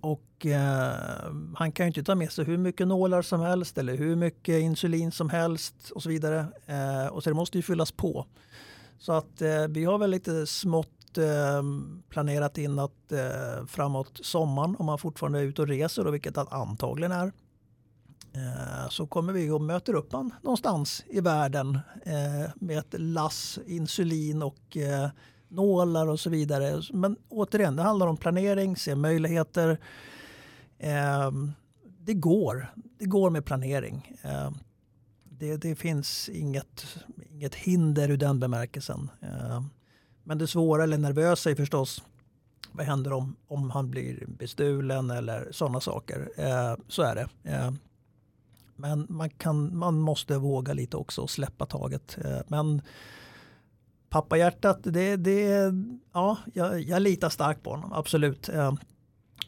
och 0.00 0.46
eh, 0.46 0.92
han 1.54 1.72
kan 1.72 1.86
ju 1.86 1.88
inte 1.88 2.02
ta 2.02 2.14
med 2.14 2.32
sig 2.32 2.44
hur 2.44 2.58
mycket 2.58 2.86
nålar 2.86 3.22
som 3.22 3.40
helst 3.40 3.78
eller 3.78 3.96
hur 3.96 4.16
mycket 4.16 4.62
insulin 4.62 5.12
som 5.12 5.30
helst 5.30 5.90
och 5.90 6.02
så 6.02 6.08
vidare. 6.08 6.46
Eh, 6.66 7.06
och 7.06 7.22
så 7.22 7.30
det 7.30 7.36
måste 7.36 7.58
ju 7.58 7.62
fyllas 7.62 7.92
på. 7.92 8.26
Så 8.98 9.12
att 9.12 9.42
eh, 9.42 9.68
vi 9.68 9.84
har 9.84 9.98
väl 9.98 10.10
lite 10.10 10.46
smått 10.46 10.95
eh, 11.18 11.62
planerat 12.08 12.58
in 12.58 12.78
att 12.78 13.12
eh, 13.12 13.66
framåt 13.66 14.20
sommaren 14.22 14.76
om 14.78 14.86
man 14.86 14.98
fortfarande 14.98 15.38
är 15.38 15.42
ute 15.42 15.62
och 15.62 15.68
reser 15.68 16.06
och 16.06 16.14
vilket 16.14 16.36
han 16.36 16.48
antagligen 16.50 17.12
är 17.12 17.32
eh, 18.32 18.88
så 18.90 19.06
kommer 19.06 19.32
vi 19.32 19.50
och 19.50 19.60
möter 19.60 19.94
upp 19.94 20.12
han 20.12 20.34
någonstans 20.42 21.04
i 21.08 21.20
världen 21.20 21.78
eh, 22.02 22.50
med 22.56 22.78
ett 22.78 22.94
lass 22.98 23.58
insulin 23.66 24.42
och 24.42 24.76
eh, 24.76 25.08
nålar 25.48 26.06
och 26.06 26.20
så 26.20 26.30
vidare. 26.30 26.82
Men 26.92 27.16
återigen, 27.28 27.76
det 27.76 27.82
handlar 27.82 28.06
om 28.06 28.16
planering, 28.16 28.76
se 28.76 28.94
möjligheter. 28.94 29.78
Eh, 30.78 31.30
det 31.98 32.14
går. 32.14 32.72
Det 32.98 33.06
går 33.06 33.30
med 33.30 33.44
planering. 33.44 34.12
Det, 35.24 35.56
det 35.56 35.76
finns 35.76 36.28
inget, 36.28 36.86
inget 37.30 37.54
hinder 37.54 38.10
ur 38.10 38.16
den 38.16 38.40
bemärkelsen. 38.40 39.10
Men 40.28 40.38
det 40.38 40.46
svåra 40.46 40.82
eller 40.82 40.98
nervösa 40.98 41.50
är 41.50 41.54
förstås 41.54 42.02
vad 42.72 42.86
händer 42.86 43.12
om, 43.12 43.36
om 43.48 43.70
han 43.70 43.90
blir 43.90 44.24
bestulen 44.26 45.10
eller 45.10 45.48
sådana 45.50 45.80
saker. 45.80 46.28
Eh, 46.36 46.76
så 46.88 47.02
är 47.02 47.14
det. 47.14 47.28
Eh, 47.42 47.70
men 48.76 49.06
man, 49.08 49.30
kan, 49.30 49.76
man 49.76 49.94
måste 50.00 50.38
våga 50.38 50.72
lite 50.72 50.96
också 50.96 51.20
och 51.20 51.30
släppa 51.30 51.66
taget. 51.66 52.18
Eh, 52.24 52.40
men 52.48 52.82
pappahjärtat, 54.08 54.78
det, 54.82 55.16
det, 55.16 55.72
ja, 56.12 56.38
jag, 56.54 56.82
jag 56.82 57.02
litar 57.02 57.28
starkt 57.28 57.62
på 57.62 57.70
honom, 57.70 57.92
absolut. 57.92 58.48
Eh, 58.48 58.72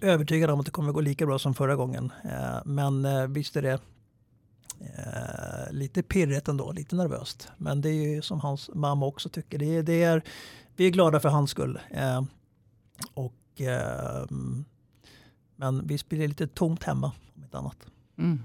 övertygad 0.01 0.51
om 0.51 0.61
att 0.61 0.67
det 0.67 0.73
kommer 0.73 0.93
gå 0.93 1.01
lika 1.01 1.27
bra 1.27 1.39
som 1.39 1.55
förra 1.55 1.77
gången. 1.77 2.13
Eh, 2.25 2.59
men 2.65 3.05
eh, 3.05 3.27
visst 3.27 3.57
är 3.57 3.63
det 3.63 3.81
Eh, 4.81 5.73
lite 5.73 6.03
pirrigt 6.03 6.49
ändå, 6.49 6.73
lite 6.73 6.97
nervöst. 6.97 7.49
Men 7.57 7.81
det 7.81 7.89
är 7.89 8.15
ju 8.15 8.23
som 8.23 8.41
hans 8.41 8.71
mamma 8.75 9.07
också 9.07 9.29
tycker. 9.29 9.59
Det, 9.59 9.83
det 9.83 10.03
är, 10.03 10.23
vi 10.79 10.87
är 10.87 10.91
glada 10.91 11.21
för 11.21 11.29
hans 11.29 11.51
skull. 11.51 11.79
Eh, 11.91 12.23
och, 13.15 13.61
eh, 13.61 14.27
men 15.57 15.87
blir 15.87 16.19
det 16.19 16.27
lite 16.27 16.47
tomt 16.47 16.83
hemma 16.83 17.13
om 17.35 17.43
inte 17.43 17.59
annat. 17.59 17.87
Mm. 18.19 18.43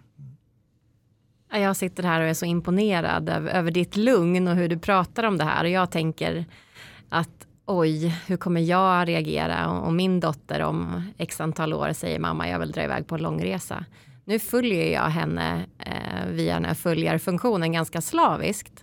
Jag 1.50 1.76
sitter 1.76 2.04
här 2.04 2.22
och 2.22 2.28
är 2.28 2.34
så 2.34 2.46
imponerad 2.46 3.30
över, 3.30 3.52
över 3.52 3.72
ditt 3.72 3.96
lugn 3.96 4.48
och 4.48 4.56
hur 4.56 4.70
du 4.70 4.80
pratar 4.80 5.24
om 5.24 5.38
det 5.38 5.44
här 5.44 5.64
och 5.64 5.70
jag 5.70 5.92
tänker 5.92 6.46
att 7.10 7.48
oj, 7.66 8.08
hur 8.28 8.38
kommer 8.38 8.62
jag 8.62 9.08
reagera 9.08 9.70
om 9.70 9.96
min 9.96 10.20
dotter 10.20 10.60
om 10.60 11.04
x 11.18 11.42
antal 11.42 11.74
år 11.74 11.94
säger 11.94 12.20
mamma, 12.20 12.50
jag 12.50 12.60
vill 12.60 12.72
dra 12.72 12.84
iväg 12.84 13.08
på 13.08 13.16
en 13.16 13.22
långresa. 13.22 13.86
Nu 14.26 14.40
följer 14.40 14.94
jag 14.94 15.10
henne 15.10 15.66
eh, 15.80 16.28
via 16.30 16.54
den 16.54 16.66
här 16.66 16.74
följarfunktionen 16.74 17.72
ganska 17.72 18.02
slaviskt. 18.02 18.83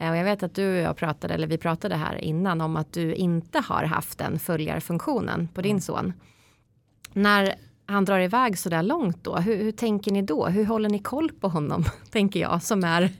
Eh, 0.00 0.10
och 0.10 0.16
jag 0.16 0.24
vet 0.24 0.42
att 0.42 0.54
du 0.54 0.70
och 0.70 0.82
jag 0.82 0.96
pratade, 0.96 1.34
eller 1.34 1.46
vi 1.46 1.58
pratade 1.58 1.96
här 1.96 2.16
innan 2.16 2.60
om 2.60 2.76
att 2.76 2.92
du 2.92 3.14
inte 3.14 3.58
har 3.58 3.84
haft 3.84 4.18
den 4.18 4.38
följarfunktionen 4.38 5.48
på 5.54 5.62
din 5.62 5.70
mm. 5.70 5.80
son. 5.80 6.12
När 7.12 7.54
han 7.86 8.04
drar 8.04 8.20
iväg 8.20 8.58
så 8.58 8.68
där 8.68 8.82
långt 8.82 9.24
då, 9.24 9.36
hur, 9.36 9.56
hur, 9.56 9.72
tänker 9.72 10.12
ni 10.12 10.22
då? 10.22 10.46
Hur 10.46 10.64
håller 10.64 10.88
ni 10.88 10.98
koll 10.98 11.30
på 11.32 11.48
honom? 11.48 11.84
Tänker 12.10 12.40
jag 12.40 12.62
som 12.62 12.84
är, 12.84 13.10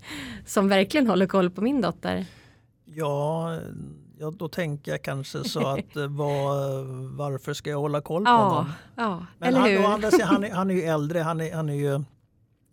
som 0.47 0.69
verkligen 0.69 1.07
håller 1.07 1.27
koll 1.27 1.51
på 1.51 1.61
min 1.61 1.81
dotter. 1.81 2.27
Ja, 2.85 3.59
ja 4.19 4.31
då 4.31 4.49
tänker 4.49 4.91
jag 4.91 5.03
kanske 5.03 5.45
så 5.45 5.67
att 5.67 5.97
eh, 5.97 6.07
var, 6.07 7.17
varför 7.17 7.53
ska 7.53 7.71
jag 7.71 7.81
hålla 7.81 8.01
koll 8.01 8.25
på 8.25 8.31
ja, 8.31 8.49
honom? 8.49 8.73
Ja, 8.95 9.27
Men 9.39 9.49
eller 9.49 9.61
han, 9.61 9.71
hur? 9.71 9.85
Andra, 9.85 10.11
han, 10.25 10.45
är, 10.45 10.51
han 10.55 10.71
är 10.71 10.75
ju 10.75 10.83
äldre, 10.83 11.19
han 11.19 11.41
är, 11.41 11.55
han 11.55 11.69
är 11.69 11.75
ju 11.75 12.05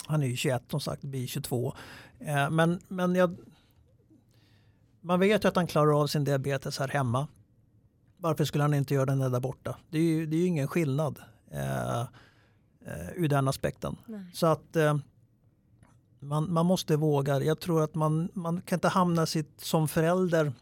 han 0.08 0.24
är 0.24 0.28
ju 0.28 0.36
21 0.36 0.63
som 0.70 0.80
sagt, 0.80 1.02
blir 1.02 1.28
22. 1.28 1.74
Eh, 2.20 2.50
men, 2.50 2.80
men 2.88 3.15
jag, 3.15 3.36
man 5.02 5.20
vet 5.20 5.44
ju 5.44 5.48
att 5.48 5.56
han 5.56 5.68
klarar 5.68 6.02
av 6.02 6.08
sin 6.08 6.24
diabetes 6.24 6.80
här 6.80 6.88
hemma. 6.88 7.28
Varför 8.18 8.46
skulle 8.46 8.64
han 8.64 8.74
inte 8.74 8.94
göra 8.94 9.06
den 9.06 9.32
där 9.32 9.40
borta? 9.40 9.78
Det 9.90 9.98
är 9.98 10.04
ju, 10.04 10.26
det 10.26 10.36
är 10.36 10.40
ju 10.40 10.46
ingen 10.46 10.68
skillnad 10.68 11.20
eh, 11.52 12.02
eh, 12.02 13.10
ur 13.16 13.28
den 13.28 13.48
aspekten. 13.48 13.96
Nej. 14.06 14.22
Så 14.34 14.48
att 14.48 14.76
eh, 14.76 14.98
man, 16.20 16.54
man 16.54 16.66
måste 16.66 16.96
våga. 16.96 17.42
Jag 17.42 17.60
tror 17.60 17.84
att 17.84 17.96
man, 17.96 18.30
man 18.34 18.62
kan 18.62 18.78
inte 18.78 18.88
hamna 18.88 19.26
sitt, 19.26 19.62
som 19.62 19.88
förälder 19.88 20.54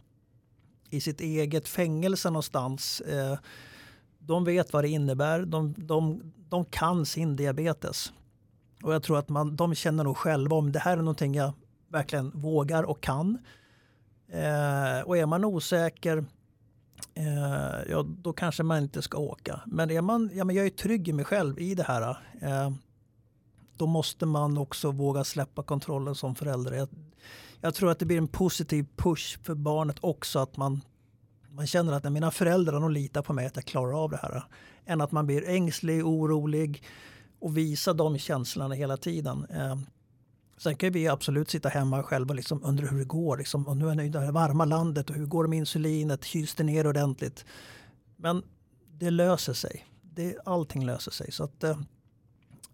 i 0.90 1.02
sitt 1.02 1.22
eget 1.22 1.68
fängelse 1.68 2.30
någonstans. 2.30 3.02
Eh, 3.02 3.38
de 4.20 4.44
vet 4.44 4.74
vad 4.74 4.84
det 4.84 4.90
innebär. 4.90 5.46
De, 5.46 5.74
de, 5.78 6.34
de 6.50 6.66
kan 6.66 7.06
sin 7.06 7.36
diabetes. 7.36 8.14
Och 8.84 8.94
jag 8.94 9.04
tror 9.04 9.20
att 9.20 9.30
man, 9.30 9.56
de 9.56 9.76
känner 9.76 10.04
nog 10.04 10.18
själva 10.18 10.56
om 10.56 10.72
det 10.72 10.80
här 10.80 10.98
är 10.98 11.02
någonting 11.02 11.36
jag 11.36 11.54
verkligen 11.88 12.32
vågar 12.36 12.84
och 12.84 13.02
kan. 13.02 13.38
Eh, 14.28 15.02
och 15.06 15.18
är 15.18 15.26
man 15.26 15.46
osäker, 15.46 16.26
eh, 17.14 17.90
ja, 17.90 18.06
då 18.08 18.34
kanske 18.34 18.64
man 18.64 18.84
inte 18.84 19.02
ska 19.02 19.18
åka. 19.18 19.62
Men 19.66 19.92
är 19.92 20.02
man, 20.02 20.32
ja, 20.34 20.44
men 20.44 20.56
jag 20.56 20.66
är 20.66 20.70
trygg 20.70 21.08
i 21.08 21.14
mig 21.14 21.26
själv 21.26 21.60
i 21.60 21.76
det 21.76 21.84
här. 21.84 22.18
Eh, 22.42 22.72
då 23.78 23.88
måste 23.88 24.26
man 24.26 24.58
också 24.58 24.92
våga 24.92 25.24
släppa 25.24 25.64
kontrollen 25.64 26.16
som 26.16 26.36
förälder. 26.36 26.72
Jag, 26.72 26.90
jag, 27.62 27.76
tror 27.76 27.92
att 27.92 28.00
det 28.00 28.06
blir 28.06 28.18
en 28.18 28.28
positiv 28.28 28.86
push 28.96 29.40
för 29.44 29.56
barnet 29.56 29.98
också 30.02 30.40
att 30.40 30.58
man, 30.58 30.82
man 31.50 31.68
känner 31.68 31.94
att 31.94 32.12
mina 32.12 32.32
föräldrar 32.32 32.80
de 32.80 32.92
litar 32.92 33.22
på 33.22 33.34
mig 33.34 33.46
att 33.46 33.56
jag 33.56 33.66
klarar 33.66 34.04
av 34.04 34.12
det 34.12 34.18
här. 34.18 34.44
Än 34.86 35.02
att 35.02 35.12
man 35.12 35.26
blir 35.26 35.50
ängslig, 35.50 36.06
orolig 36.06 36.84
och 37.40 37.58
visa 37.58 37.94
de 37.94 38.18
känslorna 38.18 38.76
hela 38.76 38.98
tiden. 38.98 39.46
Eh, 39.50 39.76
Sen 40.58 40.76
kan 40.76 40.92
vi 40.92 41.08
absolut 41.08 41.50
sitta 41.50 41.70
hemma 41.70 42.04
själva 42.04 42.30
och 42.32 42.36
liksom 42.36 42.64
undra 42.64 42.88
hur 42.88 43.00
det 43.00 43.06
går. 43.06 43.38
Liksom, 43.38 43.68
och 43.68 43.78
nu 43.78 43.90
är 43.90 43.96
det 43.96 44.10
det 44.10 44.32
varma 44.32 44.66
landet 44.66 45.10
och 45.10 45.16
hur 45.16 45.26
går 45.26 45.44
det 45.44 45.50
med 45.50 45.60
insulinet? 45.60 46.24
Kyls 46.24 46.56
det 46.56 46.64
ner 46.64 46.88
ordentligt? 46.88 47.46
Men 48.16 48.44
det 48.92 49.10
löser 49.10 49.54
sig. 49.54 49.86
Det, 50.02 50.38
allting 50.46 50.86
löser 50.86 51.12
sig. 51.12 51.32
Så 51.32 51.44
att, 51.44 51.64
eh, 51.64 51.80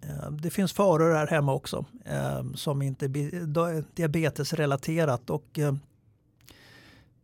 eh 0.01 0.31
det 0.31 0.49
finns 0.49 0.73
faror 0.73 1.13
här 1.13 1.27
hemma 1.27 1.53
också 1.53 1.85
eh, 2.05 2.43
som 2.55 2.81
inte 2.81 3.05
är 3.05 3.95
diabetesrelaterat. 3.95 5.29
Och, 5.29 5.59
eh, 5.59 5.73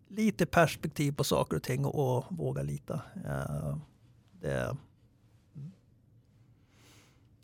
lite 0.07 0.45
perspektiv 0.45 1.11
på 1.11 1.23
saker 1.23 1.57
och 1.57 1.63
ting 1.63 1.85
och, 1.85 2.17
och 2.17 2.25
våga 2.29 2.61
lita. 2.61 3.01
Eh, 3.25 3.77
det, 4.41 4.77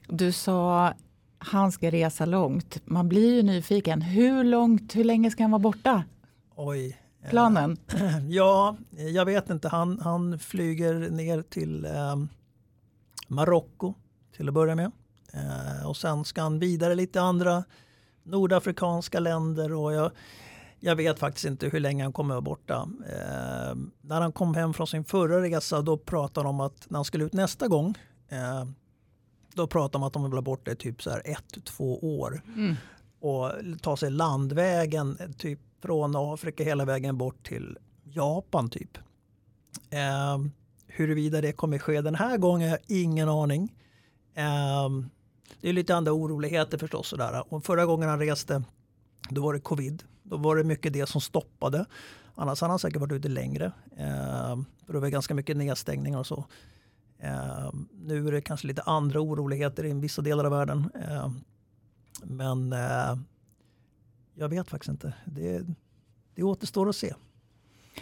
du 0.08 0.32
sa 0.32 0.94
han 1.46 1.72
ska 1.72 1.92
resa 1.92 2.26
långt. 2.26 2.82
Man 2.86 3.10
blir 3.10 3.36
ju 3.36 3.44
nyfiken. 3.44 4.02
Hur 4.02 4.44
långt, 4.44 4.96
hur 4.96 5.04
länge 5.04 5.32
ska 5.32 5.44
han 5.44 5.52
vara 5.52 5.60
borta? 5.60 6.04
Oj. 6.56 7.00
Planen? 7.30 7.78
Eh, 7.94 8.28
ja, 8.30 8.78
jag 9.14 9.26
vet 9.26 9.50
inte. 9.50 9.68
Han, 9.68 10.00
han 10.00 10.40
flyger 10.40 10.94
ner 11.10 11.42
till 11.42 11.86
eh, 11.86 12.16
Marocko 13.28 13.94
till 14.36 14.48
att 14.48 14.54
börja 14.54 14.76
med. 14.76 14.92
Eh, 15.34 15.88
och 15.88 15.98
sen 15.98 16.26
ska 16.26 16.42
han 16.42 16.60
vidare 16.60 16.96
lite 16.96 17.22
andra 17.22 17.64
nordafrikanska 18.24 19.20
länder. 19.20 19.74
Och 19.74 19.94
jag, 19.94 20.12
jag 20.80 20.96
vet 20.96 21.20
faktiskt 21.20 21.46
inte 21.46 21.68
hur 21.68 21.80
länge 21.80 22.04
han 22.04 22.14
kommer 22.14 22.34
vara 22.34 22.42
borta. 22.42 22.90
Eh, 23.10 23.76
när 24.02 24.22
han 24.22 24.32
kom 24.32 24.56
hem 24.56 24.74
från 24.74 24.88
sin 24.88 25.04
förra 25.04 25.42
resa 25.42 25.82
då 25.82 25.98
pratade 25.98 26.48
han 26.48 26.56
om 26.56 26.60
att 26.60 26.90
när 26.90 26.98
han 26.98 27.06
skulle 27.06 27.24
ut 27.24 27.34
nästa 27.34 27.68
gång 27.68 27.98
eh, 28.30 28.66
då 29.56 29.68
pratar 29.68 30.00
man 30.00 30.08
att 30.08 30.14
de 30.14 30.24
vill 30.24 30.34
ha 30.34 30.42
bort 30.42 30.66
det 30.66 30.76
typ 30.76 31.04
så 31.04 31.10
här 31.10 31.22
ett, 31.26 31.66
två 31.66 32.20
år. 32.20 32.42
Mm. 32.56 32.76
Och 33.20 33.52
ta 33.82 33.98
sig 33.98 34.12
landvägen 34.12 35.18
typ 35.38 35.60
från 35.82 36.16
Afrika 36.16 36.64
hela 36.64 36.86
vägen 36.86 37.18
bort 37.18 37.48
till 37.48 37.78
Japan 38.04 38.70
typ. 38.70 38.98
Eh, 39.90 40.38
huruvida 40.88 41.42
det 41.42 41.52
kommer 41.52 41.78
ske 41.78 42.02
den 42.02 42.16
här 42.16 42.38
gången 42.38 42.70
har 42.70 42.78
jag 42.78 42.98
ingen 42.98 43.30
aning. 43.30 43.76
Eh, 44.34 44.90
det 45.62 45.70
är 45.70 45.74
lite 45.74 45.96
andra 45.96 46.14
oroligheter 46.14 46.78
förstås. 46.78 47.08
Sådär. 47.08 47.54
Och 47.54 47.66
förra 47.66 47.86
gången 47.86 48.10
han 48.10 48.20
reste 48.20 48.64
då 49.30 49.42
var 49.42 49.54
det 49.54 49.60
covid. 49.60 50.04
Då 50.24 50.38
var 50.38 50.56
det 50.56 50.64
mycket 50.64 50.94
det 50.94 51.10
som 51.10 51.22
stoppade. 51.22 51.86
Annars 52.36 52.62
hade 52.62 52.72
han 52.72 52.80
säkert 52.80 53.02
varit 53.02 53.12
ute 53.12 53.30
längre. 53.30 53.66
Eh, 53.98 54.58
för 54.86 54.94
det 54.94 55.00
var 55.00 55.10
ganska 55.10 55.34
mycket 55.34 55.58
nedstängningar 55.58 56.20
och 56.20 56.28
så. 56.28 56.46
Eh, 57.24 57.72
nu 57.92 58.28
är 58.28 58.32
det 58.32 58.42
kanske 58.42 58.68
lite 58.68 58.82
andra 58.82 59.22
oroligheter 59.22 59.86
i 59.86 59.94
vissa 59.94 60.22
delar 60.22 60.46
av 60.46 60.52
världen. 60.52 60.90
Eh, 60.96 61.32
men 62.24 62.74
eh, 62.74 63.18
jag 64.36 64.50
vet 64.50 64.70
faktiskt 64.70 64.90
inte. 64.90 65.14
Det, 65.26 65.66
det 66.36 66.44
återstår 66.44 66.90
att 66.90 66.96
se. 66.96 67.14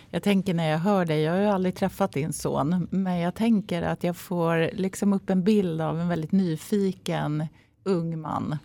Jag 0.09 0.23
tänker 0.23 0.53
när 0.53 0.69
jag 0.69 0.79
hör 0.79 1.05
dig, 1.05 1.21
jag 1.21 1.33
har 1.33 1.39
ju 1.39 1.45
aldrig 1.45 1.75
träffat 1.75 2.11
din 2.11 2.33
son, 2.33 2.87
men 2.91 3.19
jag 3.19 3.35
tänker 3.35 3.81
att 3.81 4.03
jag 4.03 4.17
får 4.17 4.69
liksom 4.73 5.13
upp 5.13 5.29
en 5.29 5.43
bild 5.43 5.81
av 5.81 5.99
en 5.99 6.07
väldigt 6.07 6.31
nyfiken 6.31 7.47
ung 7.83 8.19
man. 8.19 8.57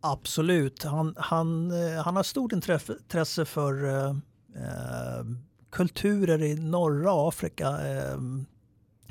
Absolut. 0.00 0.84
Han, 0.84 1.14
han, 1.18 1.70
eh, 1.70 2.02
han 2.02 2.16
har 2.16 2.22
stort 2.22 2.52
intresse 2.52 3.44
för 3.44 3.84
eh, 3.84 4.10
eh 4.54 5.24
kulturer 5.70 6.42
i 6.42 6.54
norra 6.54 7.28
Afrika, 7.28 7.68
eh, 7.68 8.18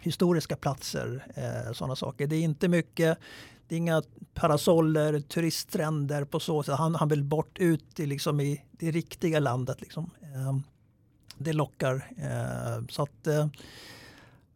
historiska 0.02 0.56
platser, 0.56 1.26
eh, 1.36 1.74
sådana 1.74 1.96
saker. 1.96 2.28
Det 2.28 2.36
är 2.36 2.42
inte 2.42 2.68
mycket, 2.68 3.18
det 3.68 3.76
är 3.76 3.78
inga 3.78 4.04
parasoller, 4.34 5.20
turiststränder 5.20 6.26
på 6.26 6.40
så 6.40 6.64
sätt. 6.64 6.76
Han, 6.76 6.96
han 6.96 7.08
vill 7.08 7.24
bort 7.24 7.58
ut 7.60 8.00
i, 8.00 8.06
liksom 8.06 8.40
i 8.40 8.64
det 8.72 8.92
riktiga 8.92 9.40
landet. 9.40 9.82
Liksom. 9.82 10.10
Eh, 10.22 10.58
det 11.38 11.54
lockar. 11.54 11.96
Eh, 12.18 12.86
så 12.90 13.04
att 13.04 13.28
eh, 13.28 13.48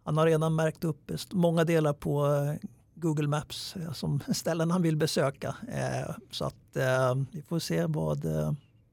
han 0.03 0.17
har 0.17 0.25
redan 0.25 0.55
märkt 0.55 0.83
upp 0.83 1.11
många 1.31 1.63
delar 1.63 1.93
på 1.93 2.25
eh, 2.27 2.69
Google 2.95 3.27
Maps 3.27 3.75
eh, 3.75 3.91
som 3.91 4.19
ställen 4.33 4.71
han 4.71 4.81
vill 4.81 4.97
besöka. 4.97 5.55
Eh, 5.71 6.15
så 6.31 6.45
att 6.45 6.55
vi 7.31 7.41
får 7.41 7.59
se 7.59 7.85
vad, 7.85 8.25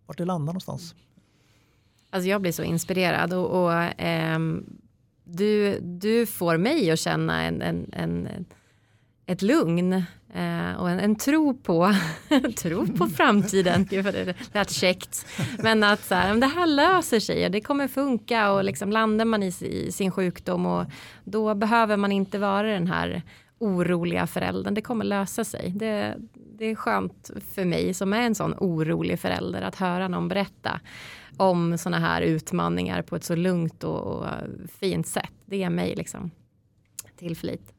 vart 0.07 0.19
det 0.19 0.25
landar 0.25 0.47
någonstans. 0.47 0.95
Alltså 2.11 2.29
jag 2.29 2.41
blir 2.41 2.53
så 2.53 2.63
inspirerad 2.63 3.33
och, 3.33 3.65
och 3.65 3.73
ehm, 3.99 4.67
du, 5.25 5.81
du 5.81 6.27
får 6.27 6.57
mig 6.57 6.91
att 6.91 6.99
känna 6.99 7.43
en, 7.43 7.63
en, 7.63 7.91
en 7.93 8.29
ett 9.31 9.43
lugn 9.43 9.93
eh, 10.35 10.73
och 10.79 10.91
en, 10.91 11.01
en, 11.01 11.17
tro 11.17 11.55
på, 11.55 11.95
tro 12.57 12.87
på 12.87 13.07
framtiden. 13.07 13.87
det 13.91 14.35
lät 14.53 14.71
käckt. 14.71 15.27
Men 15.59 15.83
att 15.83 16.05
så 16.05 16.15
här, 16.15 16.35
det 16.35 16.47
här 16.47 16.67
löser 16.67 17.21
sig 17.21 17.45
och 17.45 17.51
det 17.51 17.61
kommer 17.61 17.89
funka 17.89 18.53
och 18.53 18.65
liksom 18.65 18.93
landar 18.93 19.25
man 19.25 19.43
i, 19.43 19.53
i, 19.61 19.93
sin 19.93 20.11
sjukdom 20.11 20.67
och 20.67 20.87
då 21.25 21.55
behöver 21.55 21.97
man 21.97 22.13
inte 22.13 22.39
vara 22.39 22.73
den 22.73 22.87
här 22.87 23.23
oroliga 23.59 24.27
föräldern. 24.27 24.75
Det 24.75 24.83
kommer 24.83 25.05
lösa 25.05 25.45
sig. 25.45 25.71
Det, 25.77 26.17
det 26.61 26.67
är 26.67 26.75
skönt 26.75 27.31
för 27.55 27.65
mig 27.65 27.95
som 27.95 28.13
är 28.13 28.23
en 28.23 28.35
sån 28.35 28.55
orolig 28.59 29.21
förälder 29.21 29.63
att 29.63 29.77
höra 29.77 30.09
någon 30.09 30.29
berätta 30.29 30.81
om 31.37 31.79
sådana 31.79 31.99
här 31.99 32.23
utmaningar 32.23 33.03
på 33.03 33.17
ett 33.17 33.25
så 33.25 33.35
lugnt 33.35 33.85
och, 33.85 34.01
och 34.01 34.27
fint 34.81 35.07
sätt. 35.07 35.33
Det 35.45 35.63
är 35.63 35.71
mig 35.71 35.95
liksom 35.97 36.31
tillförlit. 37.17 37.73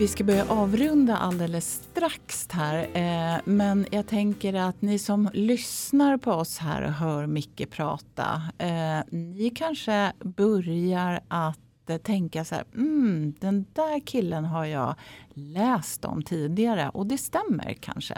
Vi 0.00 0.08
ska 0.08 0.24
börja 0.24 0.44
avrunda 0.48 1.16
alldeles 1.16 1.72
strax 1.72 2.48
här. 2.50 2.88
Eh, 2.92 3.40
men 3.44 3.86
jag 3.90 4.06
tänker 4.06 4.54
att 4.54 4.82
ni 4.82 4.98
som 4.98 5.30
lyssnar 5.32 6.16
på 6.16 6.32
oss 6.32 6.58
här 6.58 6.82
och 6.82 6.92
hör 6.92 7.26
Micke 7.26 7.70
prata. 7.70 8.42
Eh, 8.58 9.00
ni 9.10 9.52
kanske 9.54 10.12
börjar 10.18 11.20
att 11.28 11.90
eh, 11.90 11.96
tänka 11.96 12.44
så 12.44 12.54
här. 12.54 12.64
Mm, 12.74 13.34
den 13.40 13.66
där 13.72 14.00
killen 14.00 14.44
har 14.44 14.64
jag 14.64 14.94
läst 15.34 16.04
om 16.04 16.22
tidigare 16.22 16.88
och 16.88 17.06
det 17.06 17.18
stämmer 17.18 17.76
kanske. 17.80 18.14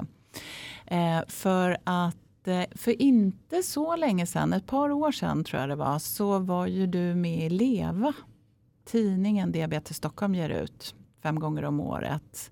Eh, 0.87 1.21
för 1.29 1.79
att 1.85 2.49
eh, 2.49 2.65
för 2.75 3.03
inte 3.03 3.63
så 3.63 3.97
länge 3.97 4.27
sedan, 4.27 4.53
ett 4.53 4.67
par 4.67 4.91
år 4.91 5.13
sedan 5.13 5.45
tror 5.45 5.61
jag 5.61 5.69
det 5.69 5.77
var, 5.77 5.99
så 5.99 6.39
var 6.39 6.67
ju 6.67 6.87
du 6.87 7.15
med 7.15 7.47
i 7.47 7.51
LEVA. 7.51 8.13
Tidningen 8.85 9.53
Diabetes 9.53 9.97
Stockholm 9.97 10.35
ger 10.35 10.49
ut 10.49 10.95
fem 11.23 11.41
gånger 11.41 11.65
om 11.65 11.81
året. 11.81 12.51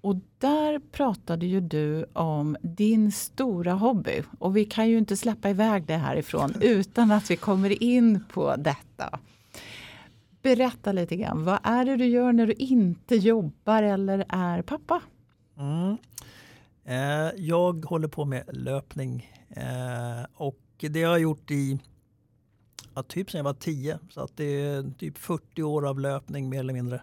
Och 0.00 0.16
där 0.38 0.78
pratade 0.78 1.46
ju 1.46 1.60
du 1.60 2.04
om 2.12 2.56
din 2.62 3.12
stora 3.12 3.72
hobby. 3.72 4.22
Och 4.38 4.56
vi 4.56 4.64
kan 4.64 4.88
ju 4.88 4.98
inte 4.98 5.16
släppa 5.16 5.50
iväg 5.50 5.86
det 5.86 5.96
härifrån 5.96 6.54
utan 6.60 7.10
att 7.10 7.30
vi 7.30 7.36
kommer 7.36 7.82
in 7.82 8.24
på 8.32 8.56
detta. 8.56 9.18
Berätta 10.42 10.92
lite 10.92 11.16
grann, 11.16 11.44
vad 11.44 11.58
är 11.62 11.84
det 11.84 11.96
du 11.96 12.06
gör 12.06 12.32
när 12.32 12.46
du 12.46 12.52
inte 12.52 13.16
jobbar 13.16 13.82
eller 13.82 14.24
är 14.28 14.62
pappa? 14.62 15.02
Mm. 15.58 15.96
Eh, 16.84 17.32
jag 17.36 17.84
håller 17.84 18.08
på 18.08 18.24
med 18.24 18.44
löpning 18.52 19.30
eh, 19.50 20.26
och 20.34 20.60
det 20.78 21.02
har 21.02 21.10
jag 21.10 21.20
gjort 21.20 21.50
i 21.50 21.78
ja, 22.94 23.02
typ 23.02 23.30
sedan 23.30 23.38
jag 23.38 23.44
var 23.44 23.54
10. 23.54 23.98
Så 24.10 24.20
att 24.20 24.36
det 24.36 24.44
är 24.44 24.90
typ 24.98 25.18
40 25.18 25.62
år 25.62 25.88
av 25.88 26.00
löpning 26.00 26.48
mer 26.48 26.60
eller 26.60 26.74
mindre. 26.74 27.02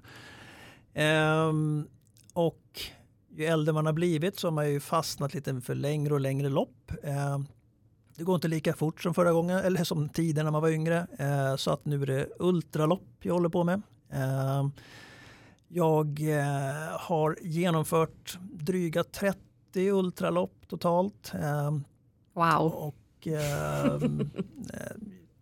Ehm, 0.93 1.87
och 2.33 2.81
ju 3.29 3.45
äldre 3.45 3.73
man 3.73 3.85
har 3.85 3.93
blivit 3.93 4.39
så 4.39 4.47
har 4.47 4.51
man 4.51 4.69
ju 4.71 4.79
fastnat 4.79 5.33
lite 5.33 5.61
för 5.61 5.75
längre 5.75 6.13
och 6.13 6.19
längre 6.19 6.49
lopp. 6.49 6.91
Ehm, 7.03 7.45
det 8.15 8.23
går 8.23 8.35
inte 8.35 8.47
lika 8.47 8.73
fort 8.73 9.01
som 9.01 9.13
förra 9.13 9.31
gången, 9.31 9.57
eller 9.57 9.83
som 9.83 10.09
tiden 10.09 10.45
när 10.45 10.51
man 10.51 10.61
var 10.61 10.69
yngre. 10.69 11.07
Ehm, 11.17 11.57
så 11.57 11.71
att 11.71 11.85
nu 11.85 12.01
är 12.01 12.05
det 12.05 12.27
ultralopp 12.39 13.09
jag 13.19 13.33
håller 13.33 13.49
på 13.49 13.63
med. 13.63 13.81
Ehm, 14.09 14.71
jag 15.67 16.21
eh, 16.39 16.99
har 16.99 17.37
genomfört 17.41 18.39
dryga 18.41 19.03
30 19.03 19.91
ultralopp 19.91 20.67
totalt. 20.67 21.33
Ehm, 21.33 21.83
wow. 22.33 22.73
Och 22.73 23.27
ehm, 23.27 24.19
eh, 24.73 24.97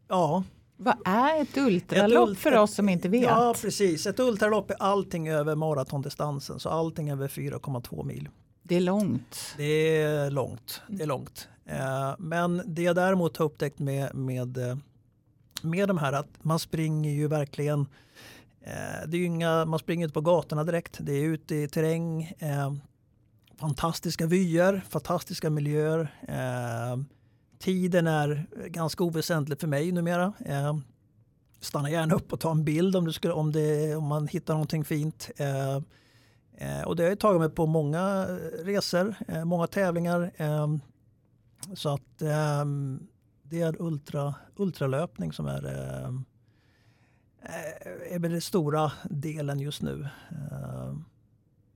ja, 0.07 0.43
vad 0.83 0.95
är 1.05 1.41
ett 1.41 1.57
ultralopp 1.57 2.31
ett 2.31 2.37
för 2.37 2.57
oss 2.57 2.73
som 2.75 2.89
inte 2.89 3.09
vet? 3.09 3.23
Ja 3.23 3.55
precis, 3.61 4.05
ett 4.05 4.19
ultralopp 4.19 4.71
är 4.71 4.75
allting 4.79 5.29
över 5.29 5.55
maratondistansen 5.55 6.59
så 6.59 6.69
allting 6.69 7.11
över 7.11 7.27
4,2 7.27 8.05
mil. 8.05 8.29
Det 8.63 8.75
är 8.75 8.81
långt. 8.81 9.53
Det 9.57 9.97
är 10.01 10.31
långt. 10.31 10.81
Det 10.87 11.03
är 11.03 11.07
långt. 11.07 11.49
Eh, 11.65 12.15
men 12.19 12.61
det 12.65 12.81
jag 12.81 12.95
däremot 12.95 13.37
har 13.37 13.45
upptäckt 13.45 13.79
med, 13.79 14.15
med, 14.15 14.57
eh, 14.57 14.77
med 15.61 15.87
de 15.87 15.97
här 15.97 16.13
att 16.13 16.29
man 16.41 16.59
springer 16.59 17.11
ju 17.11 17.27
verkligen 17.27 17.81
eh, 18.61 19.07
det 19.07 19.17
är 19.17 19.25
inga, 19.25 19.65
man 19.65 19.79
springer 19.79 20.03
inte 20.03 20.13
på 20.13 20.21
gatorna 20.21 20.63
direkt. 20.63 20.97
Det 20.99 21.13
är 21.13 21.23
ute 21.23 21.55
i 21.55 21.67
terräng. 21.67 22.33
fantastiska 23.59 24.25
vyer, 24.25 24.81
fantastiska 24.89 25.49
miljöer. 25.49 26.11
Tiden 27.61 28.07
är 28.07 28.47
ganska 28.67 29.03
oväsentlig 29.03 29.59
för 29.59 29.67
mig 29.67 29.91
numera. 29.91 30.33
Eh, 30.45 30.77
stanna 31.59 31.89
gärna 31.89 32.15
upp 32.15 32.33
och 32.33 32.39
ta 32.39 32.51
en 32.51 32.63
bild 32.63 32.95
om, 32.95 33.05
du 33.05 33.13
skulle, 33.13 33.33
om, 33.33 33.51
det, 33.51 33.95
om 33.95 34.03
man 34.03 34.27
hittar 34.27 34.53
någonting 34.53 34.85
fint. 34.85 35.31
Eh, 35.37 35.75
eh 36.57 36.81
och 36.85 36.95
det 36.95 37.03
har 37.03 37.09
jag 37.09 37.19
tagit 37.19 37.41
mig 37.41 37.49
på 37.49 37.65
många 37.65 38.25
resor, 38.63 39.15
eh, 39.27 39.45
många 39.45 39.67
tävlingar. 39.67 40.31
Eh, 40.35 40.67
så 41.75 41.89
att 41.89 42.21
ehm, 42.21 43.07
det 43.43 43.61
är 43.61 43.81
ultra, 43.81 44.35
ultralöpning 44.55 45.33
som 45.33 45.45
är, 45.45 45.63
är 48.09 48.19
den 48.19 48.41
stora 48.41 48.91
delen 49.03 49.59
just 49.59 49.81
nu. 49.81 50.07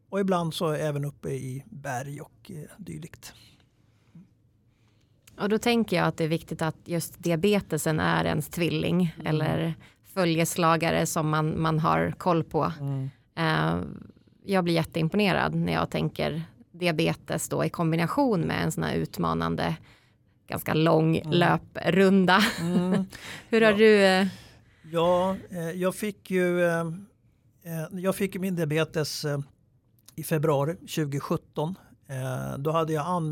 och 0.09 0.19
ibland 0.19 0.53
så 0.53 0.71
även 0.71 1.05
uppe 1.05 1.29
i 1.29 1.63
berg 1.69 2.21
och 2.21 2.51
dylikt. 2.77 3.33
Och 5.37 5.49
då 5.49 5.57
tänker 5.57 5.95
jag 5.95 6.05
att 6.05 6.17
det 6.17 6.23
är 6.23 6.27
viktigt 6.27 6.61
att 6.61 6.75
just 6.85 7.23
diabetesen 7.23 7.99
är 7.99 8.25
ens 8.25 8.49
tvilling 8.49 9.15
mm. 9.15 9.27
eller 9.27 9.73
följeslagare 10.13 11.05
som 11.05 11.29
man, 11.29 11.61
man 11.61 11.79
har 11.79 12.13
koll 12.17 12.43
på. 12.43 12.71
Mm. 12.79 13.09
Uh, 13.39 13.83
jag 14.45 14.63
blir 14.63 14.73
jätteimponerad 14.73 15.55
när 15.55 15.73
jag 15.73 15.89
tänker 15.89 16.43
diabetes 16.71 17.49
då 17.49 17.65
i 17.65 17.69
kombination 17.69 18.41
med 18.41 18.63
en 18.63 18.71
sån 18.71 18.83
här 18.83 18.95
utmanande 18.95 19.75
ganska 20.47 20.73
lång 20.73 21.17
mm. 21.17 21.31
löprunda. 21.31 22.39
Mm. 22.61 23.05
Hur 23.49 23.61
har 23.61 23.71
ja. 23.71 23.77
du? 23.77 24.21
Uh... 24.21 24.27
Ja, 24.91 25.35
eh, 25.49 25.71
jag 25.71 25.95
fick 25.95 26.31
ju 26.31 26.59
jag 27.91 28.15
fick 28.15 28.35
min 28.35 28.55
diabetes 28.55 29.25
i 30.15 30.23
februari 30.23 30.75
2017 30.75 31.75
Eh, 31.77 31.84
Eh, 32.07 32.57
då 32.57 32.71
hade 32.71 32.93
jag, 32.93 33.31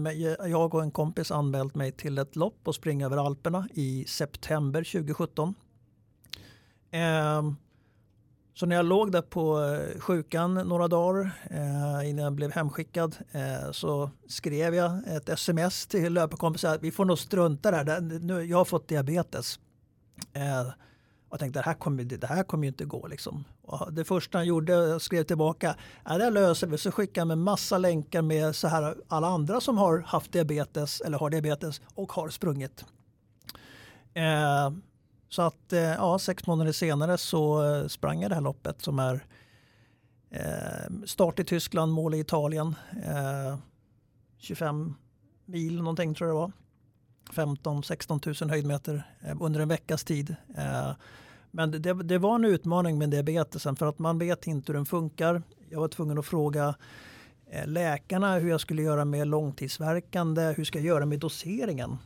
jag 0.49 0.75
och 0.75 0.83
en 0.83 0.91
kompis 0.91 1.31
anmält 1.31 1.75
mig 1.75 1.91
till 1.91 2.17
ett 2.17 2.35
lopp 2.35 2.67
och 2.67 2.75
springa 2.75 3.05
över 3.05 3.25
Alperna 3.25 3.67
i 3.73 4.05
september 4.07 4.83
2017. 4.83 5.55
Eh, 6.91 7.41
så 8.55 8.65
när 8.65 8.75
jag 8.75 8.85
låg 8.85 9.11
där 9.11 9.21
på 9.21 9.61
eh, 9.61 9.99
sjukan 9.99 10.53
några 10.53 10.87
dagar 10.87 11.31
eh, 11.49 12.09
innan 12.09 12.23
jag 12.23 12.33
blev 12.33 12.51
hemskickad 12.51 13.15
eh, 13.31 13.71
så 13.71 14.11
skrev 14.27 14.75
jag 14.75 15.07
ett 15.07 15.29
sms 15.29 15.87
till 15.87 16.13
löparkompisar 16.13 16.75
att 16.75 16.83
vi 16.83 16.91
får 16.91 17.05
nog 17.05 17.19
strunta 17.19 17.83
där, 17.83 18.01
nu, 18.01 18.43
jag 18.43 18.57
har 18.57 18.65
fått 18.65 18.87
diabetes. 18.87 19.59
Eh, 20.33 20.67
jag 21.29 21.39
tänkte 21.39 21.59
det 21.59 21.65
här 21.65 21.73
kommer, 21.73 22.03
det 22.03 22.27
här 22.27 22.43
kommer 22.43 22.63
ju 22.63 22.67
inte 22.67 22.85
gå. 22.85 23.07
Liksom. 23.07 23.43
Och 23.65 23.93
det 23.93 24.03
första 24.03 24.37
han 24.37 24.47
gjorde, 24.47 24.73
jag 24.73 25.01
skrev 25.01 25.23
tillbaka, 25.23 25.75
ja, 26.05 26.17
det 26.17 26.29
löser 26.29 26.67
vi. 26.67 26.77
Så 26.77 26.91
skickade 26.91 27.21
han 27.21 27.27
med 27.27 27.37
massa 27.37 27.77
länkar 27.77 28.21
med 28.21 28.55
så 28.55 28.67
här, 28.67 28.95
alla 29.07 29.27
andra 29.27 29.61
som 29.61 29.77
har 29.77 29.99
haft 29.99 30.31
diabetes 30.31 31.01
eller 31.01 31.17
har 31.17 31.29
diabetes 31.29 31.81
och 31.95 32.11
har 32.11 32.29
sprungit. 32.29 32.85
Eh, 34.13 34.71
så 35.29 35.41
att 35.41 35.73
eh, 35.73 35.79
ja, 35.79 36.19
sex 36.19 36.47
månader 36.47 36.71
senare 36.71 37.17
så 37.17 37.63
eh, 37.63 37.87
sprang 37.87 38.21
jag 38.21 38.31
det 38.31 38.35
här 38.35 38.41
loppet 38.41 38.81
som 38.81 38.99
är 38.99 39.25
eh, 40.29 41.05
start 41.05 41.39
i 41.39 41.43
Tyskland, 41.43 41.91
mål 41.91 42.13
i 42.13 42.19
Italien. 42.19 42.75
Eh, 43.05 43.57
25 44.37 44.95
mil 45.45 45.77
någonting 45.77 46.15
tror 46.15 46.29
jag 46.29 46.35
det 46.35 46.39
var. 46.39 46.51
15-16 47.31 48.43
000 48.43 48.49
höjdmeter 48.49 49.03
eh, 49.21 49.37
under 49.41 49.59
en 49.59 49.67
veckas 49.67 50.03
tid. 50.03 50.35
Eh, 50.57 50.91
men 51.55 51.71
det, 51.71 51.93
det, 51.93 52.17
var 52.17 52.35
en 52.35 52.45
utmaning 52.45 52.97
med 52.97 53.09
diabetesen 53.09 53.75
för 53.75 53.85
att 53.85 53.99
man 53.99 54.17
vet 54.17 54.47
inte 54.47 54.71
hur 54.71 54.73
den 54.73 54.85
funkar. 54.85 55.41
Jag 55.69 55.79
var 55.79 55.87
tvungen 55.87 56.17
att 56.17 56.25
fråga 56.25 56.75
eh, 57.51 57.67
läkarna 57.67 58.39
hur 58.39 58.49
jag 58.49 58.61
skulle 58.61 58.81
göra 58.81 59.05
med 59.05 59.27
långtidsverkande, 59.27 60.53
hur 60.57 60.63
ska 60.63 60.79
jag 60.79 60.85
göra 60.85 61.05
med 61.05 61.19
doseringen? 61.19 61.97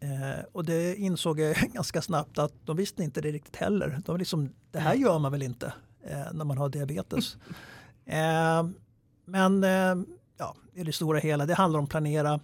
Eh, 0.00 0.44
och 0.52 0.64
det 0.64 0.96
insåg 0.96 1.40
jag 1.40 1.56
ganska 1.72 2.02
snabbt 2.02 2.38
att 2.38 2.52
de 2.64 2.76
visste 2.76 3.02
inte 3.02 3.20
det 3.20 3.32
riktigt 3.32 3.56
heller. 3.56 4.00
De 4.04 4.16
liksom, 4.16 4.52
det 4.70 4.78
här 4.78 4.94
gör 4.94 5.18
man 5.18 5.32
väl 5.32 5.42
inte 5.42 5.72
eh, 6.02 6.32
när 6.32 6.44
man 6.44 6.58
har 6.58 6.68
diabetes. 6.68 7.36
eh, 8.06 8.68
men 9.24 9.64
eh, 9.64 9.94
ja, 10.38 10.56
i 10.74 10.84
det 10.84 10.92
stora 10.92 11.18
hela, 11.18 11.46
det 11.46 11.54
handlar 11.54 11.80
om 11.80 11.86
planera, 11.86 12.40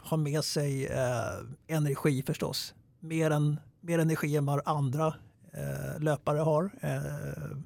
ha 0.00 0.16
med 0.16 0.44
sig 0.44 0.86
eh, 0.86 1.76
energi 1.76 2.22
förstås. 2.22 2.74
Mer, 3.00 3.30
än, 3.30 3.60
mer 3.80 3.98
energi 3.98 4.36
än 4.36 4.46
vad 4.46 4.60
andra 4.64 5.14
eh, 5.52 6.00
löpare 6.00 6.38
har. 6.38 6.70
Eh, 6.80 7.56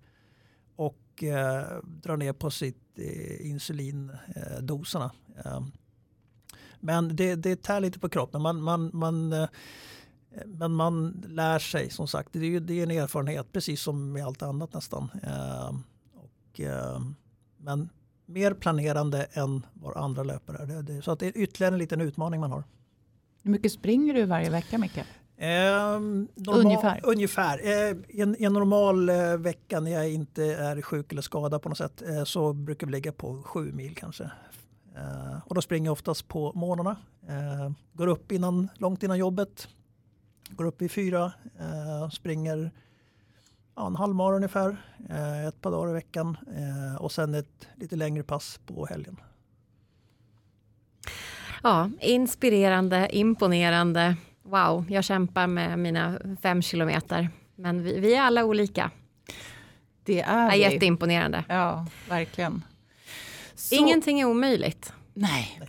och 0.77 1.23
eh, 1.23 1.83
dra 1.85 2.17
ner 2.17 2.33
på 2.33 2.51
sitt 2.51 2.99
eh, 2.99 3.47
insulindoserna. 3.47 5.11
Eh, 5.45 5.61
men 6.81 7.17
det, 7.17 7.35
det 7.35 7.63
tär 7.63 7.81
lite 7.81 7.99
på 7.99 8.09
kroppen. 8.09 8.43
Man, 8.43 8.63
man, 8.63 8.91
man, 8.93 9.33
eh, 9.33 9.49
men 10.47 10.73
man 10.73 11.25
lär 11.29 11.59
sig 11.59 11.91
som 11.91 12.09
sagt. 12.09 12.29
Det 12.33 12.39
är, 12.39 12.61
det 12.61 12.75
är 12.75 12.83
en 12.83 12.91
erfarenhet 12.91 13.53
precis 13.53 13.81
som 13.81 14.13
med 14.13 14.27
allt 14.27 14.43
annat 14.43 14.75
nästan. 14.75 15.11
Eh, 15.23 15.75
och, 16.15 16.61
eh, 16.61 17.01
men 17.57 17.89
mer 18.27 18.55
planerande 18.55 19.27
än 19.33 19.67
vad 19.75 19.97
andra 19.97 20.23
löpare 20.23 20.59
är. 20.59 20.67
Det, 20.67 20.83
det, 20.83 21.03
så 21.03 21.11
att 21.11 21.19
det 21.19 21.27
är 21.27 21.39
ytterligare 21.39 21.75
en 21.75 21.79
liten 21.79 22.01
utmaning 22.01 22.41
man 22.41 22.53
har. 22.53 22.65
Hur 23.43 23.51
mycket 23.51 23.73
springer 23.73 24.15
du 24.15 24.25
varje 24.25 24.51
vecka 24.51 24.79
Micke? 24.79 25.05
Eh, 25.39 26.01
normal, 26.35 26.61
ungefär? 26.61 27.01
Ungefär. 27.03 27.59
Eh, 27.65 27.97
en, 28.09 28.37
en 28.39 28.53
normal 28.53 29.09
eh, 29.09 29.37
vecka 29.37 29.81
när 29.81 29.91
jag 29.91 30.11
inte 30.11 30.45
är 30.45 30.83
sjuk 30.83 31.13
eller 31.13 31.23
skadad 31.23 31.63
på 31.63 31.69
något 31.69 31.79
sätt 31.79 32.03
eh, 32.03 32.25
så 32.25 32.53
brukar 32.53 32.87
vi 32.87 32.93
ligga 32.93 33.13
på 33.13 33.43
sju 33.43 33.73
mil 33.73 33.95
kanske. 33.97 34.25
Eh, 34.97 35.39
och 35.45 35.55
då 35.55 35.63
springer 35.63 35.87
jag 35.87 35.93
oftast 35.93 36.29
på 36.29 36.53
morgnarna. 36.55 36.97
Eh, 37.29 37.71
går 37.93 38.07
upp 38.07 38.33
innan, 38.33 38.69
långt 38.75 39.03
innan 39.03 39.19
jobbet. 39.19 39.69
Går 40.49 40.65
upp 40.65 40.83
vid 40.83 40.91
fyra. 40.91 41.33
springer 42.13 42.71
ja, 43.75 43.87
en 43.87 43.97
halvmara 43.97 44.37
ungefär, 44.37 44.77
ett 45.49 45.61
par 45.61 45.71
dagar 45.71 45.91
i 45.91 45.93
veckan 45.93 46.37
och 47.01 47.13
sen 47.13 47.35
ett 47.35 47.69
lite 47.75 47.97
längre 47.97 48.23
pass 48.23 48.61
på 48.67 48.87
helgen. 48.87 49.17
Ja, 51.63 51.91
inspirerande, 52.01 53.09
imponerande. 53.13 54.17
Wow, 54.51 54.85
jag 54.91 55.05
kämpar 55.05 55.47
med 55.47 55.79
mina 55.79 56.19
fem 56.43 56.63
kilometer. 56.63 57.29
Men 57.57 57.83
vi, 57.83 58.01
vi 58.01 58.15
är 58.15 58.21
alla 58.23 58.45
olika. 58.45 58.91
Det 60.05 60.21
är 60.21 60.43
Ja, 60.45 60.51
vi. 60.53 60.59
jätteimponerande. 60.61 61.45
Ja, 61.49 61.87
verkligen. 62.09 62.65
Så, 63.55 63.75
Ingenting 63.75 64.21
är 64.21 64.25
omöjligt, 64.25 64.93
Nej. 65.15 65.61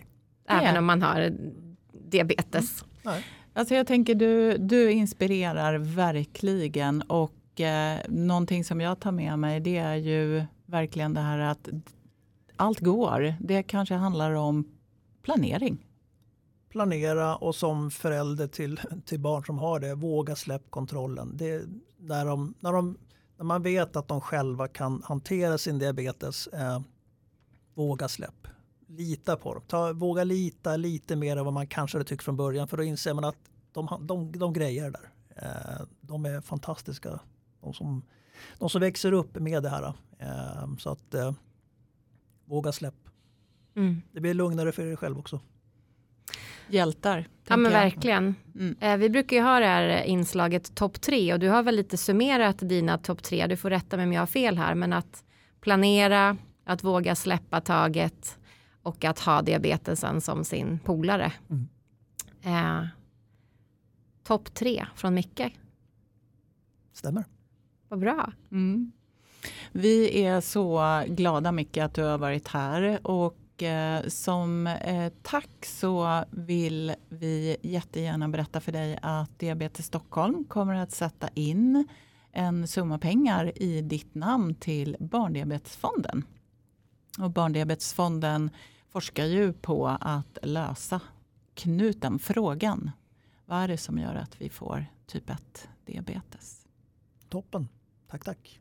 även 0.48 0.74
är- 0.74 0.78
om 0.78 0.84
man 0.84 1.02
har 1.02 1.32
diabetes. 1.92 2.84
Nej. 3.02 3.24
Alltså 3.52 3.74
jag 3.74 3.86
tänker 3.86 4.14
du, 4.14 4.56
du 4.58 4.92
inspirerar 4.92 5.78
verkligen 5.78 7.02
och 7.02 7.60
eh, 7.60 7.98
någonting 8.08 8.64
som 8.64 8.80
jag 8.80 9.00
tar 9.00 9.12
med 9.12 9.38
mig 9.38 9.60
det 9.60 9.76
är 9.76 9.94
ju 9.96 10.44
verkligen 10.66 11.14
det 11.14 11.20
här 11.20 11.38
att 11.38 11.68
allt 12.56 12.80
går. 12.80 13.34
Det 13.40 13.62
kanske 13.62 13.94
handlar 13.94 14.32
om 14.32 14.64
planering. 15.22 15.78
Planera 16.68 17.36
och 17.36 17.54
som 17.54 17.90
förälder 17.90 18.46
till, 18.46 18.80
till 19.04 19.20
barn 19.20 19.44
som 19.44 19.58
har 19.58 19.80
det, 19.80 19.94
våga 19.94 20.36
släpp 20.36 20.70
kontrollen. 20.70 21.36
Det, 21.36 21.62
när, 21.98 22.26
de, 22.26 22.54
när, 22.60 22.72
de, 22.72 22.98
när 23.36 23.44
man 23.44 23.62
vet 23.62 23.96
att 23.96 24.08
de 24.08 24.20
själva 24.20 24.68
kan 24.68 25.02
hantera 25.04 25.58
sin 25.58 25.78
diabetes, 25.78 26.46
eh, 26.46 26.80
våga 27.74 28.08
släpp. 28.08 28.46
Lita 28.86 29.36
på 29.36 29.54
dem. 29.54 29.62
Ta, 29.66 29.92
våga 29.92 30.24
lita 30.24 30.76
lite 30.76 31.16
mer 31.16 31.36
än 31.36 31.44
vad 31.44 31.54
man 31.54 31.66
kanske 31.66 31.98
hade 31.98 32.08
tyckt 32.08 32.24
från 32.24 32.36
början 32.36 32.68
för 32.68 32.76
då 32.76 32.82
inser 32.82 33.14
man 33.14 33.24
att 33.24 33.36
de, 33.72 33.88
de, 34.00 34.32
de 34.32 34.52
grejer 34.52 34.90
där. 34.90 35.10
Eh, 35.36 35.86
de 36.00 36.26
är 36.26 36.40
fantastiska. 36.40 37.20
De 37.60 37.74
som, 37.74 38.02
de 38.58 38.70
som 38.70 38.80
växer 38.80 39.12
upp 39.12 39.34
med 39.34 39.62
det 39.62 39.68
här. 39.68 39.92
Eh, 40.18 40.76
så 40.78 40.90
att 40.90 41.14
eh, 41.14 41.32
våga 42.44 42.72
släpp. 42.72 42.94
Mm. 43.74 44.02
Det 44.12 44.20
blir 44.20 44.34
lugnare 44.34 44.72
för 44.72 44.86
er 44.86 44.96
själv 44.96 45.18
också. 45.18 45.40
Hjältar. 46.68 47.28
Ja 47.48 47.56
men 47.56 47.72
jag. 47.72 47.80
verkligen. 47.80 48.34
Mm. 48.54 48.76
Eh, 48.80 48.96
vi 48.96 49.10
brukar 49.10 49.36
ju 49.36 49.42
ha 49.42 49.60
det 49.60 49.66
här 49.66 50.02
inslaget 50.02 50.74
topp 50.74 51.00
tre 51.00 51.32
och 51.32 51.40
du 51.40 51.48
har 51.48 51.62
väl 51.62 51.76
lite 51.76 51.96
summerat 51.96 52.58
dina 52.58 52.98
topp 52.98 53.22
tre. 53.22 53.46
Du 53.46 53.56
får 53.56 53.70
rätta 53.70 53.96
mig 53.96 54.06
om 54.06 54.12
jag 54.12 54.22
har 54.22 54.26
fel 54.26 54.58
här 54.58 54.74
men 54.74 54.92
att 54.92 55.24
planera, 55.60 56.36
att 56.64 56.84
våga 56.84 57.14
släppa 57.14 57.60
taget 57.60 58.38
och 58.82 59.04
att 59.04 59.18
ha 59.18 59.42
diabetesen 59.42 60.20
som 60.20 60.44
sin 60.44 60.78
polare. 60.78 61.32
Mm. 61.50 61.68
Eh, 62.42 62.86
topp 64.24 64.54
tre 64.54 64.86
från 64.94 65.14
Micke. 65.14 65.58
Stämmer. 66.92 67.24
Vad 67.88 67.98
bra. 67.98 68.32
Mm. 68.52 68.92
Vi 69.72 70.24
är 70.24 70.40
så 70.40 70.82
glada 71.06 71.52
Micke 71.52 71.76
att 71.76 71.94
du 71.94 72.02
har 72.02 72.18
varit 72.18 72.48
här 72.48 73.06
och 73.06 73.36
och 73.62 74.12
som 74.12 74.66
eh, 74.66 75.12
tack 75.22 75.66
så 75.66 76.24
vill 76.30 76.94
vi 77.08 77.56
jättegärna 77.62 78.28
berätta 78.28 78.60
för 78.60 78.72
dig 78.72 78.98
att 79.02 79.38
Diabetes 79.38 79.86
Stockholm 79.86 80.44
kommer 80.44 80.74
att 80.74 80.92
sätta 80.92 81.28
in 81.34 81.88
en 82.32 82.68
summa 82.68 82.98
pengar 82.98 83.62
i 83.62 83.82
ditt 83.82 84.14
namn 84.14 84.54
till 84.54 84.96
Barndiabetesfonden. 85.00 86.24
Och 87.18 87.30
Barndiabetesfonden 87.30 88.50
forskar 88.88 89.24
ju 89.24 89.52
på 89.52 89.86
att 90.00 90.38
lösa 90.42 91.00
knuten, 91.54 92.18
frågan. 92.18 92.90
Vad 93.44 93.58
är 93.58 93.68
det 93.68 93.78
som 93.78 93.98
gör 93.98 94.14
att 94.14 94.40
vi 94.40 94.48
får 94.48 94.86
typ 95.06 95.30
1 95.30 95.68
diabetes? 95.84 96.66
Toppen. 97.28 97.68
Tack, 98.10 98.24
tack. 98.24 98.60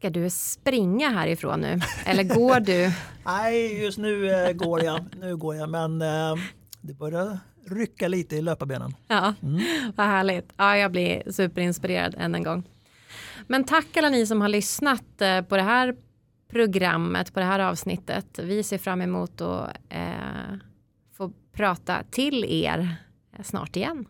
Ska 0.00 0.10
du 0.10 0.30
springa 0.30 1.10
härifrån 1.10 1.60
nu? 1.60 1.80
Eller 2.04 2.22
går 2.24 2.60
du? 2.60 2.92
Nej, 3.24 3.82
just 3.82 3.98
nu 3.98 4.30
eh, 4.30 4.52
går 4.52 4.84
jag. 4.84 5.04
Nu 5.20 5.36
går 5.36 5.56
jag, 5.56 5.68
men 5.68 6.02
eh, 6.02 6.34
det 6.80 6.94
börjar 6.94 7.38
rycka 7.66 8.08
lite 8.08 8.36
i 8.36 8.42
löparbenen. 8.42 8.94
Ja, 9.08 9.34
Mm. 9.42 9.60
vad 9.96 10.06
härligt. 10.06 10.52
Ja, 10.56 10.76
jag 10.76 10.90
blir 10.92 11.32
superinspirerad 11.32 12.14
än 12.18 12.34
en 12.34 12.42
gång. 12.42 12.62
Men 13.46 13.64
tack 13.64 13.96
alla 13.96 14.08
ni 14.08 14.26
som 14.26 14.40
har 14.40 14.48
lyssnat 14.48 15.20
eh, 15.20 15.42
på 15.42 15.56
det 15.56 15.62
här 15.62 15.96
programmet, 16.48 17.34
på 17.34 17.40
det 17.40 17.46
här 17.46 17.60
avsnittet. 17.60 18.38
Vi 18.42 18.62
ser 18.62 18.78
fram 18.78 19.00
emot 19.00 19.40
att 19.40 19.76
eh, 19.88 20.56
få 21.12 21.32
prata 21.52 22.02
till 22.10 22.44
er 22.44 22.96
snart 23.42 23.76
igen. 23.76 24.04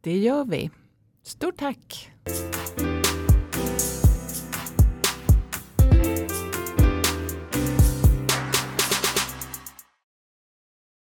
Det 0.00 0.18
gör 0.18 0.44
vi. 0.44 0.70
Stort 1.22 1.56
tack! 1.56 2.10